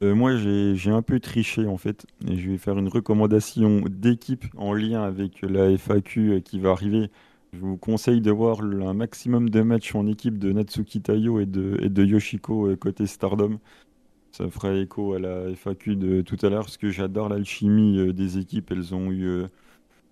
[0.02, 4.74] moi, j'ai un peu triché en fait, et je vais faire une recommandation d'équipe en
[4.74, 7.10] lien avec la FAQ qui va arriver
[7.58, 11.48] je vous conseille de voir un maximum de matchs en équipe de Natsuki Tayo et
[11.48, 13.58] de, Yoshiko euh, côté Stardom.
[14.32, 18.14] Ça fera écho à la FAQ de tout à l'heure, parce que j'adore l'alchimie euh,
[18.14, 18.72] des équipes.
[18.72, 19.48] Elles ont eu euh,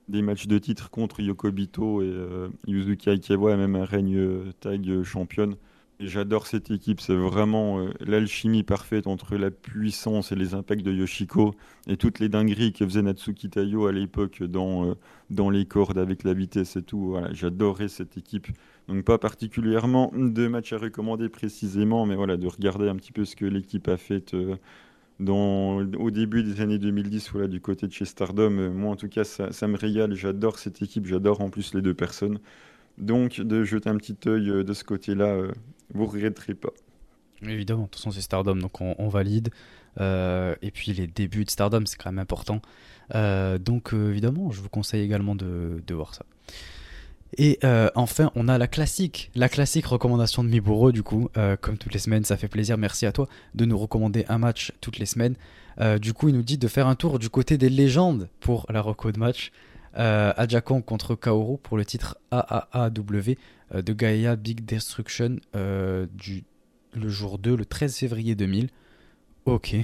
[0.09, 2.13] des matchs de titre contre Yokobito et
[2.65, 5.55] Yuzuki Aikewa, et même un règne tag championne.
[6.01, 10.91] J'adore cette équipe, c'est vraiment euh, l'alchimie parfaite entre la puissance et les impacts de
[10.91, 11.55] Yoshiko
[11.87, 14.95] et toutes les dingueries que faisait Natsuki Tayo à l'époque dans, euh,
[15.29, 17.11] dans les cordes avec la vitesse et tout.
[17.11, 18.47] Voilà, j'adorais cette équipe.
[18.89, 23.23] Donc pas particulièrement de matchs à recommander précisément, mais voilà, de regarder un petit peu
[23.23, 24.57] ce que l'équipe a fait euh,
[25.29, 28.69] au début des années 2010 voilà, du côté de chez Stardom.
[28.73, 31.81] moi en tout cas, ça, ça me régale, j'adore cette équipe, j'adore en plus les
[31.81, 32.39] deux personnes.
[32.97, 35.37] Donc de jeter un petit œil de ce côté-là
[35.93, 36.69] vous regretterez pas.
[37.41, 39.49] Évidemment, de toute façon c'est Stardom, donc on, valide.
[39.99, 42.61] Euh, et puis les débuts de Stardom, c'est quand même important.
[43.13, 46.25] Euh, donc euh, évidemment, je vous conseille également de, voir ça.
[47.37, 47.59] Et
[47.95, 51.29] enfin, on a la classique, la classique recommandation de Miburo, du coup,
[51.59, 54.71] comme toutes les semaines, ça fait plaisir, merci à toi de nous recommander un match
[54.79, 55.35] toutes les semaines.
[55.99, 58.81] du coup, il nous dit de faire un tour du côté des légendes pour la
[58.81, 59.51] reco de match.
[59.97, 60.33] Euh,
[60.85, 63.35] contre Kaoru pour le titre AAAW
[63.73, 66.43] de Gaia Big Destruction euh, du,
[66.93, 68.69] le jour 2, le 13 février 2000.
[69.45, 69.75] Ok.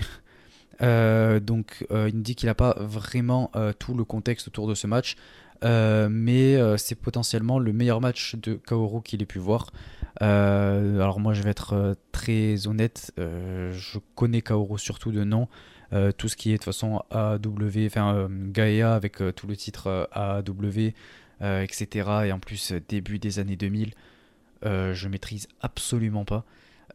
[0.82, 4.88] Euh, donc il nous dit qu'il n'a pas vraiment tout le contexte autour de ce
[4.88, 5.16] match,
[5.64, 9.72] mais c'est potentiellement le meilleur match de Kaoru qu'il ait pu voir.
[10.20, 15.48] alors moi je vais être très honnête, je connais Kaoru surtout de nom,
[15.94, 19.46] euh, tout ce qui est de toute façon AW, enfin euh, Gaia avec euh, tout
[19.46, 20.92] le titre AW,
[21.42, 22.10] etc.
[22.26, 23.92] Et en plus, début des années 2000,
[24.64, 26.46] je maîtrise absolument pas.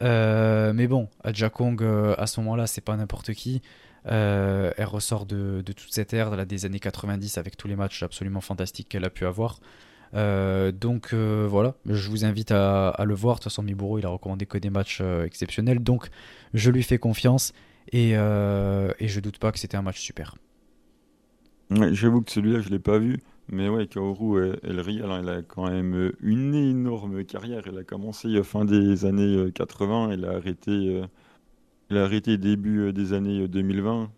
[0.00, 1.82] mais bon, Aja Kong
[2.16, 3.62] à ce moment-là, c'est pas n'importe qui.
[4.04, 8.88] elle ressort de, toute cette ère des années 90 avec tous les matchs absolument fantastiques
[8.88, 9.60] qu'elle a pu avoir.
[10.12, 13.36] donc voilà, je vous invite à, le voir.
[13.36, 15.80] De toute façon, Miburo, il a recommandé que des matchs exceptionnels.
[15.80, 16.08] Donc
[16.54, 17.52] je lui fais confiance.
[17.92, 20.36] Et, euh, et je doute pas que c'était un match super.
[21.70, 23.18] J'avoue que celui-là, je l'ai pas vu.
[23.48, 27.62] Mais ouais, Kaoru, elle, elle, a quand même une énorme carrière.
[27.66, 31.02] Elle a commencé fin des années 80, elle a arrêté,
[31.90, 34.10] elle a arrêté début des années 2020.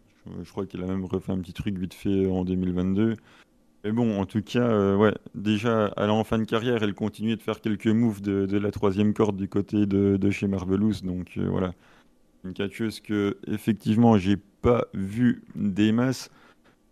[0.43, 3.17] Je, crois qu'elle a même refait un petit truc vite fait en 2022.
[3.85, 7.43] Mais bon, en tout cas, ouais, déjà, elle en fin de carrière, elle continue de
[7.43, 11.03] faire quelques moves de, la troisième corde du côté de, chez Marvelous.
[11.05, 11.75] Donc voilà,
[12.45, 16.31] une catcheuse que, effectivement, j'ai pas vu des masses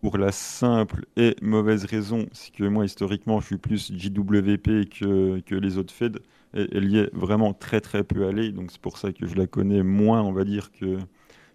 [0.07, 5.41] pour la simple et mauvaise raison, c'est que moi, historiquement, je suis plus JWP que,
[5.41, 6.21] que les autres Fed.
[6.55, 9.35] Et elle y est vraiment très très peu allée, donc c'est pour ça que je
[9.35, 10.99] la connais moins, on va dire, que,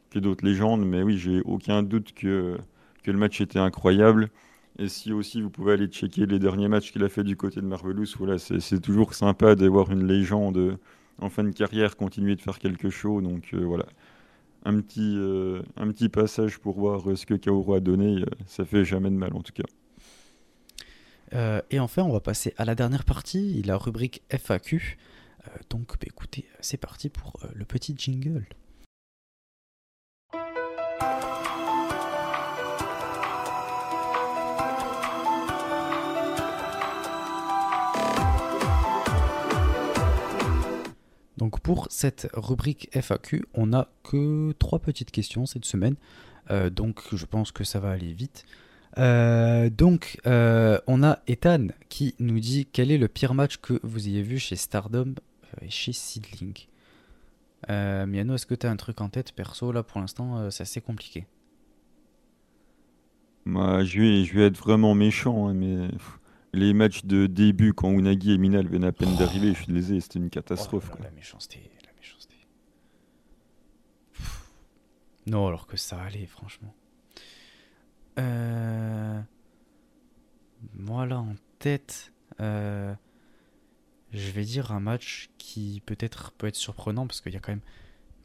[0.10, 0.86] que d'autres légendes.
[0.86, 2.58] Mais oui, j'ai aucun doute que,
[3.04, 4.30] que le match était incroyable.
[4.78, 7.62] Et si aussi vous pouvez aller checker les derniers matchs qu'il a fait du côté
[7.62, 10.78] de Marvelous, voilà, c'est toujours sympa d'avoir une légende
[11.22, 13.24] en fin de carrière continuer de faire quelque chose.
[13.24, 13.86] Donc euh, voilà,
[14.64, 18.26] un petit, euh, un petit passage pour voir euh, ce que Kaoru a donné, euh,
[18.46, 19.64] ça fait jamais de mal en tout cas.
[21.70, 24.98] et enfin, on va passer à la dernière partie, la rubrique FAQ.
[25.70, 28.46] donc, bah, écoutez, c'est parti pour le petit jingle.
[41.42, 45.96] Donc pour cette rubrique FAQ, on n'a que trois petites questions cette semaine.
[46.52, 48.46] Euh, donc je pense que ça va aller vite.
[49.00, 53.80] Euh, donc euh, on a Ethan qui nous dit quel est le pire match que
[53.82, 55.16] vous ayez vu chez Stardom
[55.64, 56.54] et chez Seedling.
[57.68, 59.72] Miano, est-ce que tu as un truc en tête perso?
[59.72, 61.26] Là pour l'instant c'est assez compliqué.
[63.46, 65.88] Moi, je, vais, être vraiment méchant, hein, mais
[66.54, 70.02] les matchs de début, quand Unagi et Minal venaient à peine d'arriver, je suis désolé,
[70.02, 70.92] c'était une catastrophe.
[70.94, 72.36] Oh, la méchanceté, la méchanceté.
[75.28, 76.74] Non, alors que ça allait, franchement.
[78.20, 79.22] Euh...
[80.74, 82.94] Moi, là, en tête, euh,
[84.12, 87.54] je vais dire un match qui peut-être peut être surprenant, parce qu'il y a quand
[87.54, 87.62] même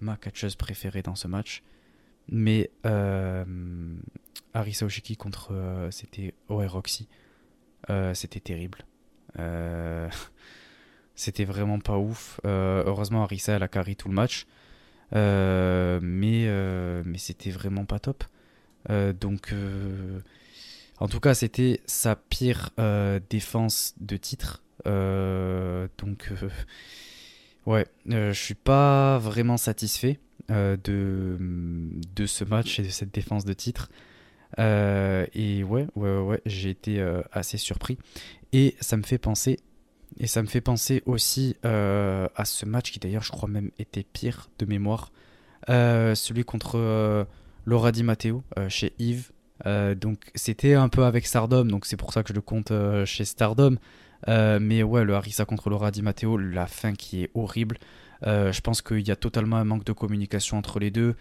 [0.00, 1.62] ma catcheuse préférée dans ce match.
[2.28, 3.44] Mais euh,
[4.52, 5.52] Arisa Oshiki contre...
[5.52, 7.08] Euh, c'était Oe Roxy.
[7.90, 8.78] Euh, c'était terrible.
[9.38, 10.08] Euh,
[11.14, 12.40] c'était vraiment pas ouf.
[12.44, 14.46] Euh, heureusement, Arisa, elle a carré tout le match.
[15.12, 16.48] mais
[17.04, 18.24] mais c'était vraiment pas top.
[18.88, 19.54] donc,
[20.98, 22.70] en tout cas, c'était sa pire
[23.30, 24.62] défense de titre.
[24.84, 26.32] donc,
[27.66, 33.52] ouais, je suis pas vraiment satisfait de, de ce match et de cette défense de
[33.52, 33.90] titre.
[34.58, 37.98] Euh, et ouais, ouais, ouais, j'ai été euh, assez surpris.
[38.52, 39.58] Et ça me fait penser,
[40.18, 43.70] et ça me fait penser aussi euh, à ce match qui d'ailleurs, je crois même,
[43.78, 45.12] était pire de mémoire.
[45.68, 47.26] celui contre
[47.66, 49.32] Laura Di Matteo chez Yves.
[49.96, 52.72] donc c'était un peu avec Stardom, donc c'est pour ça que je le compte
[53.04, 53.76] chez Stardom.
[54.28, 57.78] mais ouais, le Harissa contre Laura Di Matteo, la fin qui est horrible.
[58.26, 61.14] Je pense qu'il y a totalement un manque de communication entre les deux.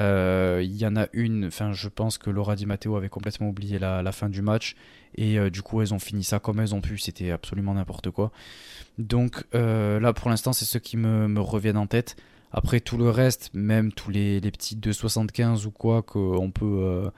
[0.00, 3.48] Euh, il y en a une, enfin je pense que Laura Di Matteo avait complètement
[3.48, 4.74] oublié la, fin du match
[5.16, 8.10] et euh, du coup elles ont fini ça comme elles ont pu, c'était absolument n'importe
[8.10, 8.32] quoi.
[8.98, 12.16] Donc euh, là pour l'instant c'est ce qui me, reviennent en tête.
[12.52, 17.10] Après tout le reste, même tous les, petits 2,75 ou quoi qu'on peut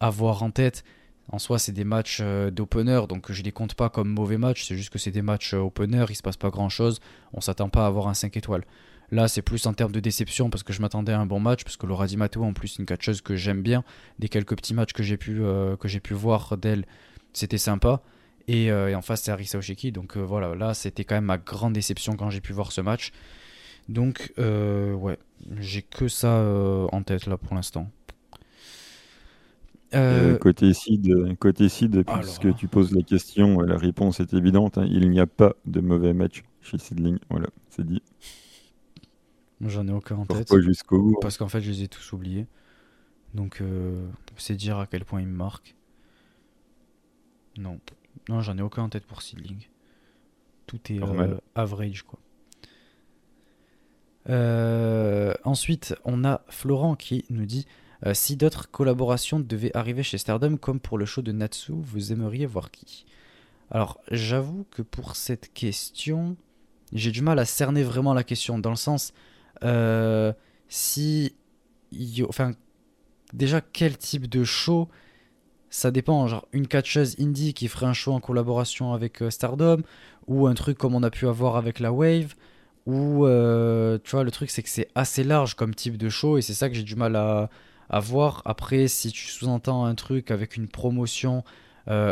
[0.00, 0.84] avoir en tête,
[1.28, 4.76] en soi, c'est des matchs d'opener, donc je les compte pas comme mauvais matchs, c'est
[4.76, 7.00] juste que c'est des matchs opener, il se passe pas grand chose,
[7.32, 8.64] on s'attend pas à avoir un 5 étoiles.
[9.12, 11.64] Là, c'est plus en termes de déception parce que je m'attendais à un bon match,
[11.64, 13.84] parce que Laura Di Matteo, en plus, une catcheuse que j'aime bien.
[14.18, 16.86] Des quelques petits matchs que j'ai pu, euh, que j'ai pu voir d'elle,
[17.34, 18.00] c'était sympa.
[18.48, 19.92] Et, euh, en face, c'est Arisa Oshiki.
[19.92, 22.80] Donc euh, voilà, là, c'était quand même ma grande déception quand j'ai pu voir ce
[22.80, 23.12] match.
[23.90, 25.18] Donc, ouais,
[25.58, 26.42] j'ai que ça
[26.90, 27.90] en tête là pour l'instant.
[30.40, 34.78] côté seed, côté seed puisque tu poses la question, la réponse est évidente.
[34.78, 34.86] Hein.
[34.88, 37.18] il n'y a pas de mauvais match chez Seedling.
[37.28, 38.00] Voilà, c'est dit.
[39.66, 40.52] J'en ai aucun en tête.
[40.60, 42.46] jusqu'au Parce qu'en fait, je les ai tous oubliés.
[43.34, 44.06] Donc, euh,
[44.36, 45.76] c'est dire à quel point ils me marquent.
[47.56, 47.78] Non.
[48.28, 49.68] Non, j'en ai aucun en tête pour Seedling.
[50.66, 52.18] Tout est euh, average, quoi.
[54.28, 57.66] Euh, ensuite, on a Florent qui nous dit
[58.12, 62.46] Si d'autres collaborations devaient arriver chez Stardom, comme pour le show de Natsu, vous aimeriez
[62.46, 63.06] voir qui?
[63.70, 66.36] Alors, j'avoue que pour cette question,
[66.92, 69.12] j'ai du mal à cerner vraiment la question, dans le sens,
[69.62, 70.32] euh,
[70.68, 71.34] si.
[72.28, 72.52] Enfin,
[73.32, 74.88] déjà, quel type de show?
[75.70, 79.82] Ça dépend, genre une catcheuse indie qui ferait un show en collaboration avec euh, Stardom,
[80.26, 82.34] ou un truc comme on a pu avoir avec la Wave,
[82.84, 86.36] ou euh, tu vois, le truc c'est que c'est assez large comme type de show,
[86.36, 87.48] et c'est ça que j'ai du mal à,
[87.88, 88.42] à, voir.
[88.44, 91.42] Après, si tu sous-entends un truc avec une promotion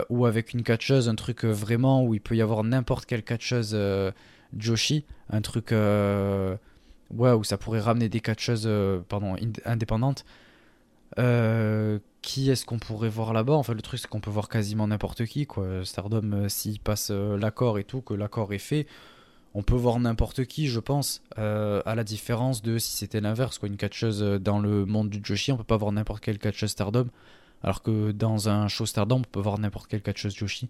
[0.08, 3.76] ou avec une catcheuse, un truc vraiment où il peut y avoir n'importe quelle catcheuse
[4.56, 5.72] Joshi, un truc
[7.14, 8.68] ouais, où ça pourrait ramener des catcheuses
[9.08, 10.24] pardon, indépendantes.
[12.22, 13.54] qui est-ce qu'on pourrait voir là-bas?
[13.54, 15.46] Enfin, le truc, c'est qu'on peut voir quasiment n'importe qui.
[15.46, 15.84] Quoi.
[15.84, 18.86] Stardom, s'il passe l'accord et tout, que l'accord est fait,
[19.54, 23.58] on peut voir n'importe qui, je pense, euh, à la différence de si c'était l'inverse,
[23.58, 26.38] quoi, une catcheuse euh, dans le monde du Joshi, on peut pas voir n'importe quelle
[26.38, 27.08] catcheuse Stardom,
[27.62, 30.68] alors que dans un show Stardom, on peut voir n'importe quelle catcheuse Joshi.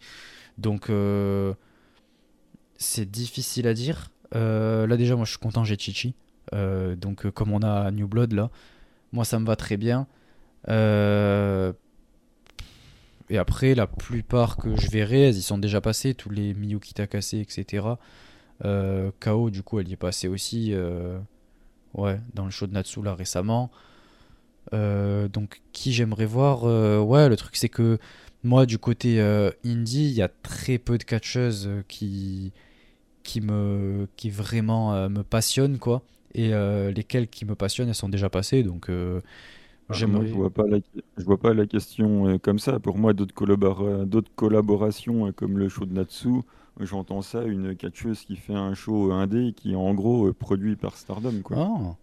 [0.57, 1.53] Donc, euh,
[2.77, 4.11] c'est difficile à dire.
[4.33, 6.15] là, déjà, moi, je suis content, j'ai Chichi.
[6.53, 8.51] Donc, comme on a New Blood, là,
[9.13, 10.07] moi, ça me va très bien.
[13.31, 16.95] Et après, la plupart que je verrai, elles y sont déjà passées, tous les Miyuki
[16.95, 17.87] Takase, etc.
[18.65, 19.13] Euh,
[19.51, 21.19] du coup, elle y est passée aussi euh,
[21.95, 23.71] ouais, dans le show de Natsu là récemment.
[24.73, 26.65] Euh, donc, qui j'aimerais voir
[27.07, 27.99] Ouais, le truc, c'est que
[28.43, 29.21] moi, du côté
[29.65, 32.53] indie, il y a très peu de catcheuses qui,
[33.23, 36.03] qui, me, qui vraiment me passionnent, quoi.
[36.35, 36.53] Et
[36.93, 38.89] lesquelles qui me passionnent, elles sont déjà passées, donc.
[38.89, 40.29] Ah, j'aimerais...
[40.29, 40.79] je vois pas la,
[41.17, 42.79] je vois pas la question comme ça.
[42.79, 46.43] Pour moi, d'autres, d'autres collaborations comme le show de Natsu,
[46.79, 50.77] J'entends ça, une catcheuse qui fait un show indé qui est en gros euh, produit
[50.77, 51.43] par Stardom.
[51.43, 51.57] Quoi.
[51.59, 51.97] Ah.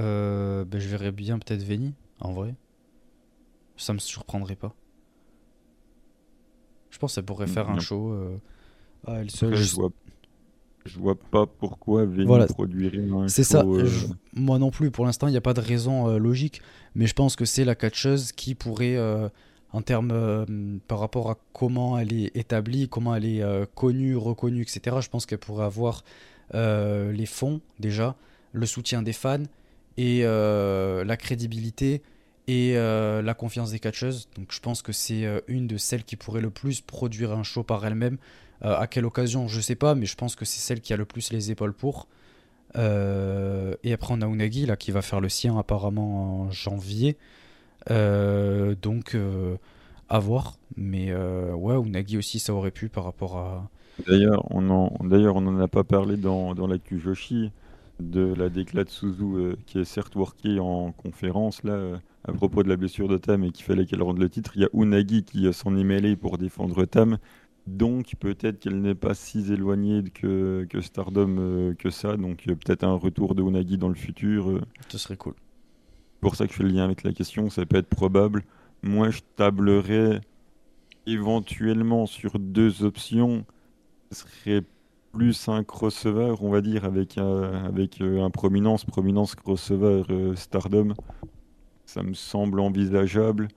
[0.00, 2.54] Euh, ben, je verrais bien peut-être Veni, en vrai.
[3.76, 4.74] Ça me surprendrait pas.
[6.90, 8.36] Je pense qu'elle pourrait faire un show euh,
[9.06, 9.54] à elle seule.
[9.54, 9.74] je...
[9.74, 9.90] vois,
[10.84, 13.28] je vois pas pourquoi Veni produirait un show.
[13.28, 13.64] C'est ça.
[14.34, 16.62] Moi non plus, pour l'instant, il n'y a pas de raison logique.
[16.94, 18.96] Mais je pense que c'est la catcheuse qui pourrait
[19.72, 20.44] en termes euh,
[20.88, 24.96] par rapport à comment elle est établie, comment elle est euh, connue, reconnue, etc.
[25.00, 26.04] Je pense qu'elle pourrait avoir
[26.54, 28.16] euh, les fonds déjà,
[28.52, 29.44] le soutien des fans
[29.96, 32.02] et la crédibilité
[32.48, 34.30] et la confiance des catcheuses.
[34.34, 37.62] Donc je pense que c'est une de celles qui pourrait le plus produire un show
[37.62, 38.16] par elle-même.
[38.62, 41.04] À quelle occasion, je sais pas, mais je pense que c'est celle qui a le
[41.04, 42.08] plus les épaules pour.
[42.76, 47.16] et après on a Unagi là qui va faire le sien apparemment en janvier.
[47.90, 49.56] Euh, donc, euh,
[50.08, 50.54] à voir.
[50.76, 53.70] Mais euh, ouais, Unagi aussi, ça aurait pu par rapport à.
[54.06, 57.50] D'ailleurs, on en, n'en a pas parlé dans, dans l'actu Joshi
[57.98, 62.70] de la déclat de Suzu qui est certes worké en conférence là à propos de
[62.70, 64.52] la blessure de Tam et qu'il fallait qu'elle rende le titre.
[64.54, 67.18] Il y a Unagi qui s'en est mêlé pour défendre Tam.
[67.66, 72.16] Donc peut-être qu'elle n'est pas si éloignée que, que Stardom que ça.
[72.16, 74.60] Donc peut-être un retour de Unagi dans le futur.
[74.88, 75.34] Ce serait cool
[76.20, 78.44] pour ça que je fais le lien avec la question, ça peut être probable.
[78.82, 80.20] Moi, je tablerais
[81.06, 83.44] éventuellement sur deux options.
[84.12, 84.62] Ce serait
[85.12, 90.36] plus un crossover, on va dire, avec, un, avec euh, un prominence, prominence crossover euh,
[90.36, 90.94] Stardom.
[91.86, 93.48] Ça me semble envisageable.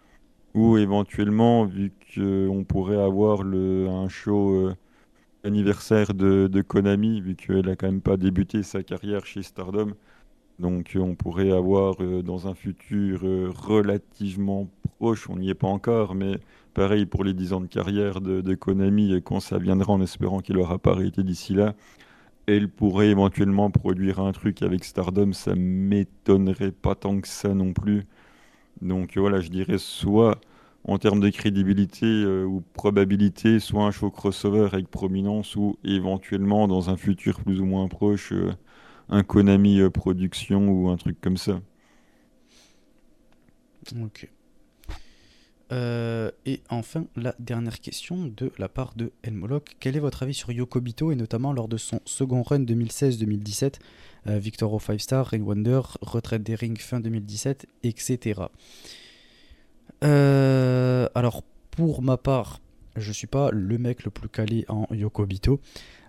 [0.53, 4.75] Ou éventuellement, vu qu'on pourrait avoir un show euh,
[5.43, 9.93] anniversaire de, Konami, vu qu'elle a quand même pas débuté sa carrière chez Stardom,
[10.59, 14.69] donc euh, on pourrait avoir euh, dans un futur relativement
[14.99, 16.37] proche, on n'y est pas encore, mais
[16.75, 20.57] pareil pour les 10 ans de carrière de, Konami, quand ça viendra en espérant qu'il
[20.57, 21.73] n'aura pas arrêté d'ici là,
[22.45, 27.73] elle pourrait éventuellement produire un truc avec Stardom, ça m'étonnerait pas tant que ça non
[27.73, 28.05] plus.
[28.83, 30.39] Donc voilà, je dirais soit
[30.85, 36.89] en termes de crédibilité ou probabilité, soit un show crossover avec prominence ou éventuellement dans
[36.89, 38.33] un futur plus ou moins proche
[39.09, 41.61] un Konami euh, Production ou un truc comme ça.
[44.01, 44.29] Ok.
[45.71, 49.75] Euh, et enfin, la dernière question de la part de Elmolok.
[49.79, 53.69] Quel est votre avis sur Yokobito et notamment lors de son second run 2016-2017 euh,
[54.25, 58.41] Victor of 5 Star, Ring Wonder, retraite des rings fin 2017, etc.
[60.01, 62.59] alors, pour ma part,
[62.95, 65.59] je suis pas le mec le plus calé en Yokobito.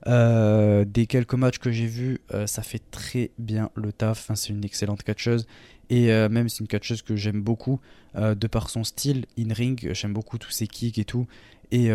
[0.06, 4.30] Euh, des quelques matchs que j'ai vus, euh, ça fait très bien le taf.
[4.34, 5.46] c'est une excellente catcheuse.
[5.90, 7.80] Et euh, même c'est une catcheuse que j'aime beaucoup
[8.14, 9.92] de par son style in-ring.
[9.92, 11.26] J'aime beaucoup tous ses kicks et tout.
[11.72, 11.90] Et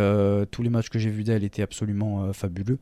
[0.51, 2.77] tous les matchs que j'ai vus d'elle étaient absolument fabuleux.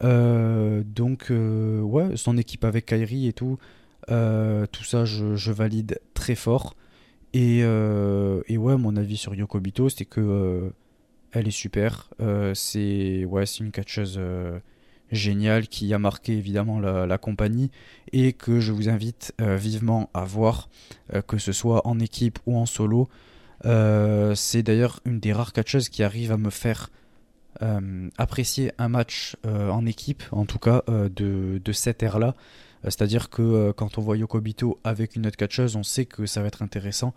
[0.00, 3.58] Donc, ouais, son équipe avec Kairi et tout,
[4.06, 6.76] tout ça, je, valide très fort.
[7.34, 10.72] Et, et, ouais, mon avis sur Yokobito, c'est que
[11.32, 12.08] elle est super.
[12.20, 14.58] Euh, c'est ouais, une catcheuse euh,
[15.10, 17.70] géniale qui a marqué évidemment la, compagnie
[18.12, 20.68] et que je vous invite euh, vivement à voir,
[21.26, 23.08] que ce soit en équipe ou en solo.
[23.64, 26.90] c'est d'ailleurs une des rares catcheuses qui arrive à me faire
[28.16, 32.34] apprécier un match en équipe, en tout cas de, de cette ère-là.
[32.84, 36.48] C'est-à-dire que quand on voit Yokobito avec une autre catcheuse, on sait que ça va
[36.48, 37.14] être intéressant,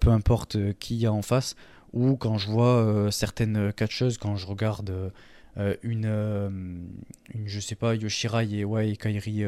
[0.00, 1.54] peu importe qui y a en face
[1.92, 5.12] ou quand je vois certaines catcheuses, quand je regarde
[5.82, 6.88] une,
[7.44, 9.44] je sais pas, Yoshirai et, ouais, et Kairi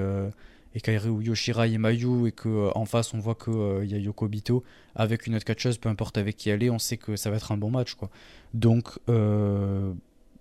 [0.74, 3.94] et Kairi ou Yoshirai et Mayu et que en face on voit que il y
[3.94, 4.62] a Yokobito
[4.94, 7.36] avec une autre catcheuse peu importe avec qui elle est on sait que ça va
[7.36, 8.10] être un bon match quoi
[8.52, 8.98] donc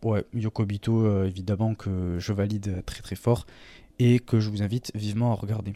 [0.03, 3.45] ouais Yokobito évidemment que je valide très très fort
[3.99, 5.73] et que je vous invite vivement à regarder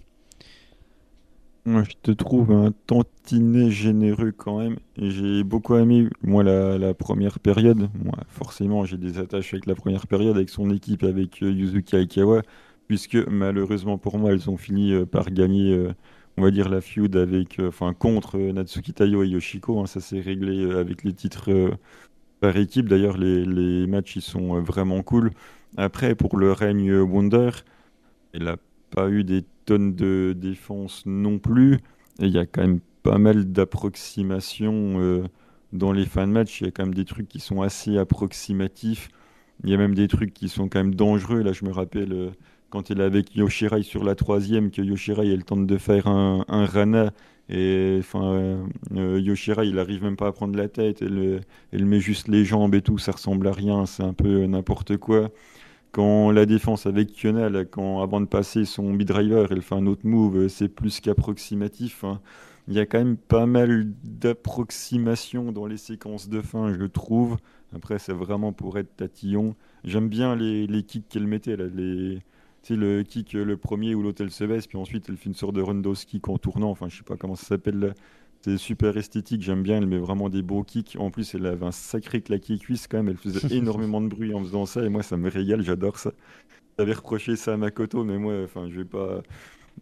[1.65, 4.77] je te trouve un tantinet généreux quand même.
[4.97, 7.89] J'ai beaucoup aimé, moi, la, première période.
[8.27, 12.41] Forcément, j'ai des attaches avec la première période, avec son équipe, avec euh, Yuzuki Aikawa,
[12.87, 15.93] puisque malheureusement pour moi, elles ont fini euh, par gagner, euh,
[16.37, 17.61] on va dire, la feud avec,
[17.99, 19.79] contre Natsuki Tayo et Yoshiko.
[19.79, 19.85] Hein.
[19.85, 21.71] ça s'est réglé avec les titres
[22.41, 22.89] par équipe.
[22.89, 25.31] D'ailleurs, les, matchs, ils sont vraiment cool.
[25.77, 27.51] Après, pour le règne Wonder,
[28.33, 28.57] il a
[28.89, 31.79] pas eu des tonnes de défense non plus.
[32.19, 35.23] Il y a quand même pas mal d'approximations euh,
[35.71, 36.59] dans les fins de match.
[36.59, 39.09] Il y a quand même des trucs qui sont assez approximatifs.
[39.63, 41.41] Il y a même des trucs qui sont quand même dangereux.
[41.41, 42.29] Là, je me rappelle euh,
[42.69, 46.43] quand il est avec Yoshirai sur la troisième, que Yoshirai elle tente de faire un,
[46.47, 47.11] Rana.
[47.51, 48.65] Et enfin,
[48.95, 51.01] euh, Yoshirai, il arrive même pas à prendre la tête.
[51.01, 51.41] Elle,
[51.73, 52.97] elle met juste les jambes et tout.
[52.97, 53.85] Ça ressemble à rien.
[53.85, 55.29] C'est un peu n'importe quoi.
[55.91, 60.05] Quand la défense avec Kionel, quand avant de passer son mid-driver, elle fait un autre
[60.07, 62.05] move, c'est plus qu'approximatif.
[62.05, 62.21] Hein.
[62.69, 67.37] Il y a quand même pas mal d'approximations dans les séquences de fin, je trouve.
[67.75, 69.55] Après, c'est vraiment pour être tatillon.
[69.83, 71.65] J'aime bien les, kicks qu'elle mettait, là,
[72.69, 75.61] le kick le premier où l'hôtel se baisse, puis ensuite elle fait une sorte de
[75.61, 77.93] rundos kick en tournant, enfin je sais pas comment ça s'appelle
[78.43, 80.97] c'est super esthétique, j'aime bien, elle met vraiment des beaux kicks.
[80.99, 84.33] En plus, elle avait un sacré claqué cuisse quand même, elle faisait énormément de bruit
[84.33, 86.11] en faisant ça, et moi ça me régale, j'adore ça.
[86.79, 89.21] J'avais reproché ça à Makoto, mais moi, enfin, je vais pas.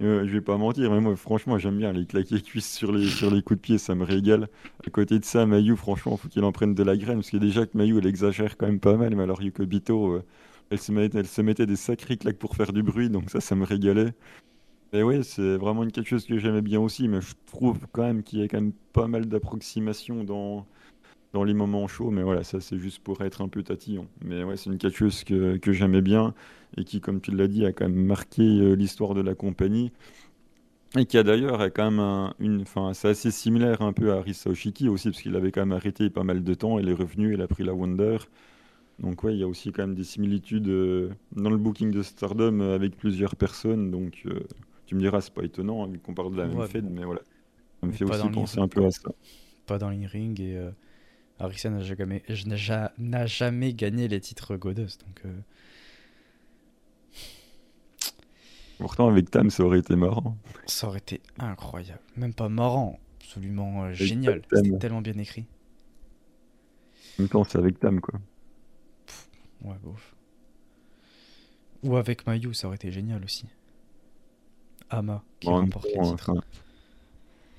[0.01, 3.07] Euh, je vais pas mentir, mais moi, franchement, j'aime bien les claquer cuisses sur les,
[3.07, 4.47] sur les coups de pied, ça me régale.
[4.85, 7.37] À côté de ça, Mayu, franchement, faut qu'il en prenne de la graine, parce que
[7.37, 10.23] déjà que Mayu, elle exagère quand même pas mal, mais alors Yuko Bito, euh,
[10.71, 14.13] elle, se mettait des sacrés claques pour faire du bruit, donc ça, ça me régalait.
[14.93, 18.23] Et oui, c'est vraiment quelque chose que j'aimais bien aussi, mais je trouve quand même
[18.23, 20.65] qu'il y a quand même pas mal d'approximations dans,
[21.33, 24.07] dans les moments chauds, mais voilà, ça c'est juste pour être un peu tatillon.
[24.23, 26.33] Mais ouais, c'est une chose que, que j'aimais bien
[26.77, 29.91] et qui, comme tu l'as dit, a quand même marqué euh, l'histoire de la compagnie.
[30.97, 32.61] Et qui a d'ailleurs quand même une.
[32.61, 35.71] Enfin, c'est assez similaire un peu à Arisa Oshiki aussi, parce qu'il avait quand même
[35.71, 38.17] arrêté pas mal de temps, il est revenu, il a pris la Wonder.
[38.99, 42.01] Donc ouais, il y a aussi quand même des similitudes euh, dans le booking de
[42.01, 44.41] Stardom avec plusieurs personnes, donc euh,
[44.85, 47.05] tu me diras, c'est pas étonnant, hein, vu qu'on parle de la même fête, mais
[47.05, 47.21] voilà.
[47.79, 49.11] Ça me fait aussi penser un peu à ça.
[49.65, 50.71] Pas dans l'in-ring, et euh,
[51.37, 52.23] Arisa n'a jamais,
[52.97, 55.21] n'a jamais gagné les titres Goddess, donc...
[55.25, 55.39] Euh.
[58.79, 60.37] Pourtant, avec Tam, ça aurait été marrant.
[60.65, 62.01] Ça aurait été incroyable.
[62.15, 64.41] Même pas marrant, absolument euh, génial.
[64.53, 65.45] C'était tellement bien écrit.
[67.17, 68.19] En même temps, c'est avec Tam, quoi.
[69.63, 70.15] Ouais, bof.
[71.83, 73.47] Ou avec Mayu, ça aurait été génial aussi.
[74.89, 76.33] Ama qui remporte le titre.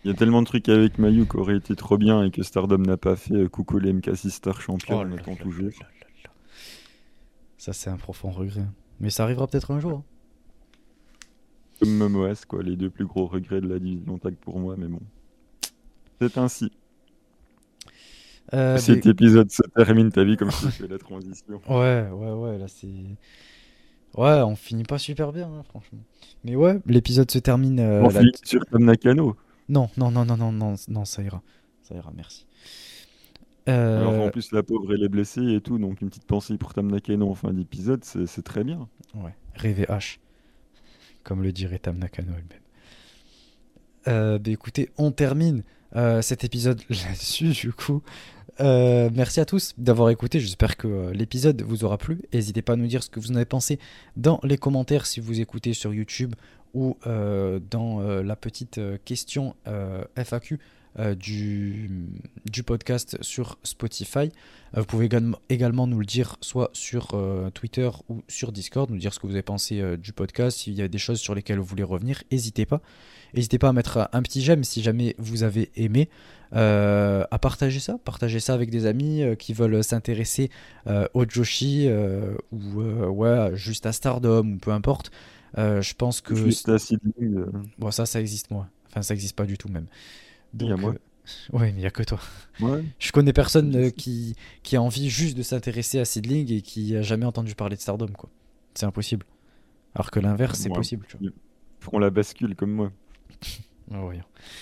[0.04, 2.42] Il y a tellement de trucs avec Mayu qui auraient été trop bien et que
[2.42, 3.34] Stardom n'a pas fait.
[3.34, 5.72] Euh, coucou les MK6 Star champion, oh en toujours.
[7.58, 8.64] Ça, c'est un profond regret.
[9.00, 9.98] Mais ça arrivera peut-être un jour.
[9.98, 10.04] Hein.
[11.80, 14.88] Comme MMOS, quoi, les deux plus gros regrets de la division tag pour moi, mais
[14.88, 15.00] bon.
[16.20, 16.72] C'est ainsi.
[18.52, 21.60] Euh, Cet épisode se termine, t'as vu comme ça fait la transition.
[21.68, 22.88] Ouais, ouais, ouais, là c'est.
[24.16, 26.00] Ouais, on finit pas super bien, hein, franchement.
[26.42, 27.78] Mais ouais, l'épisode se termine.
[27.78, 29.36] Euh, on finit sur Tam Nakano.
[29.68, 31.42] Non, non, non, non, non, non, non, ça ira.
[31.82, 32.46] Ça ira, merci.
[33.68, 34.00] Euh...
[34.00, 36.74] Alors en plus, la pauvre, elle est blessée et tout, donc une petite pensée pour
[36.74, 38.88] Tam Nakano en fin d'épisode, c'est très bien.
[39.14, 40.18] Ouais, rêver H,
[41.22, 42.60] comme le dirait Tam Nakano elle-même.
[44.08, 45.62] Euh, bah écoutez, on termine
[45.96, 48.02] euh, cet épisode là-dessus, du coup.
[48.60, 50.38] Euh, merci à tous d'avoir écouté.
[50.38, 52.20] J'espère que euh, l'épisode vous aura plu.
[52.32, 53.78] N'hésitez pas à nous dire ce que vous en avez pensé
[54.16, 56.34] dans les commentaires si vous écoutez sur YouTube
[56.74, 59.56] ou euh, dans la petite question
[60.16, 60.58] FAQ
[61.18, 61.90] du,
[62.50, 64.30] du, podcast sur Spotify.
[64.74, 65.08] vous pouvez
[65.48, 67.16] également nous le dire soit sur
[67.54, 70.82] Twitter ou sur Discord, nous dire ce que vous avez pensé du podcast, s'il y
[70.82, 72.22] a des choses sur lesquelles vous voulez revenir.
[72.30, 72.80] N'hésitez pas.
[73.34, 76.08] N'hésitez pas à mettre un petit j'aime si jamais vous avez aimé.
[76.52, 80.50] Euh, à partager ça, partager ça avec des amis euh, qui veulent s'intéresser
[80.88, 81.88] euh, au Joshi
[82.50, 85.10] ou ouais, juste à Stardom ou peu importe.
[85.56, 86.34] je pense que.
[86.34, 87.44] Juste à Seedling.
[87.78, 88.68] Bon, ça, ça existe moi.
[88.88, 89.86] Enfin, ça existe pas du tout même.
[90.58, 90.94] Il y a moi.
[91.52, 92.18] Ouais, mais il n'y a que toi.
[92.98, 97.02] Je connais personne qui, qui a envie juste de s'intéresser à Seedling et qui a
[97.02, 98.30] jamais entendu parler de Stardom, quoi.
[98.74, 99.26] C'est impossible.
[99.94, 101.06] Alors que l'inverse, c'est possible.
[101.20, 101.32] Ils
[101.80, 102.92] feront la bascule comme moi.
[103.92, 104.12] Oh,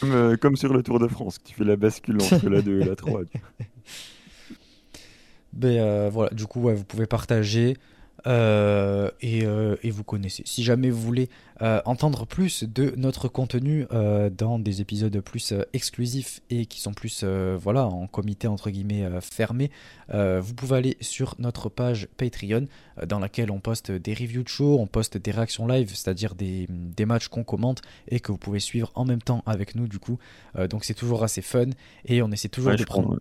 [0.01, 2.81] comme, euh, comme, sur le Tour de France, tu fais la bascule entre la 2
[2.81, 3.24] et la 3.
[5.52, 7.77] Ben voilà, du coup, ouais, vous pouvez partager.
[8.29, 10.43] Euh, euh, et, vous connaissez.
[10.45, 11.31] Si jamais vous voulez
[11.63, 13.87] euh, entendre plus de notre contenu
[14.37, 19.71] dans des épisodes plus exclusifs et qui sont plus voilà en comité entre guillemets fermé,
[20.13, 22.67] vous pouvez aller sur notre page Patreon
[23.07, 26.67] dans laquelle on poste des reviews de show, on poste des réactions live, c'est-à-dire des,
[26.69, 29.99] des, matchs qu'on commente et que vous pouvez suivre en même temps avec nous du
[29.99, 30.19] coup.
[30.71, 31.71] donc c'est toujours assez fun
[32.05, 33.19] et on essaie toujours de prendre.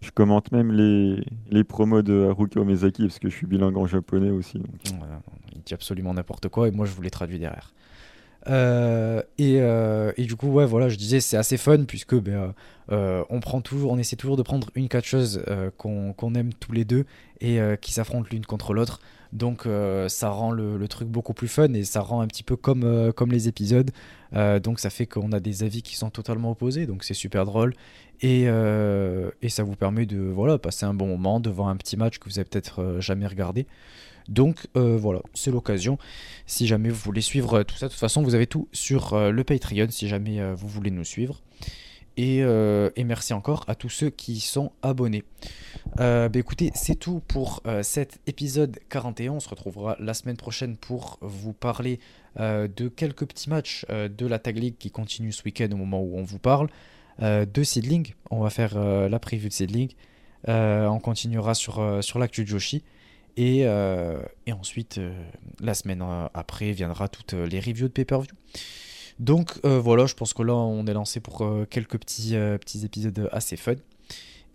[0.00, 3.86] Je commente même les, les promos de Haruka Omezaki parce que je suis bilingue en
[3.86, 4.62] japonais aussi.
[5.54, 7.72] il dit absolument n'importe quoi et moi je vous les traduis derrière.
[8.48, 12.54] Euh, et, euh, et, du coup, ouais, voilà, je disais, c'est assez fun puisque ben,
[12.90, 15.42] euh, on prend toujours, on essaie toujours de prendre une catcheuse
[15.76, 17.04] qu'on aime tous les deux
[17.40, 19.00] et qui s'affrontent l'une contre l'autre.
[19.32, 19.66] Donc
[20.08, 23.30] ça rend le, truc beaucoup plus fun et ça rend un petit peu comme, comme
[23.30, 23.90] les épisodes.
[24.62, 27.74] donc ça fait qu'on a des avis qui sont totalement opposés, donc c'est super drôle.
[28.22, 32.18] Et, et, ça vous permet de voilà, passer un bon moment devant un petit match
[32.18, 33.66] que vous avez peut-être jamais regardé.
[34.28, 35.98] Donc euh, voilà, c'est l'occasion.
[36.46, 39.14] Si jamais vous voulez suivre euh, tout ça, de toute façon, vous avez tout sur
[39.14, 41.40] euh, le Patreon si jamais vous voulez nous suivre.
[42.20, 45.24] Et, merci encore à tous ceux qui sont abonnés.
[45.96, 49.32] Bah, écoutez, c'est tout pour cet épisode 41.
[49.32, 52.00] On se retrouvera la semaine prochaine pour vous parler
[52.36, 56.18] de quelques petits matchs de la Tag League qui continue ce week-end au moment où
[56.18, 56.68] on vous parle.
[57.20, 59.92] de Seedling, on va faire la preview de Seedling.
[60.48, 62.82] on continuera sur, sur l'actu de Joshi.
[63.38, 65.12] Euh, et, ensuite, euh,
[65.60, 68.34] la semaine euh, après, viendra toutes les reviews de pay-per-view.
[69.18, 73.56] Donc voilà, je pense que là, on est lancé pour quelques petits, petits épisodes assez
[73.56, 73.74] fun.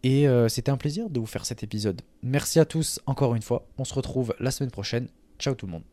[0.04, 2.02] Et c'était un plaisir de vous faire cet épisode.
[2.22, 3.66] Merci à tous encore une fois.
[3.78, 5.08] On se retrouve la semaine prochaine.
[5.40, 5.84] Ciao tout le monde.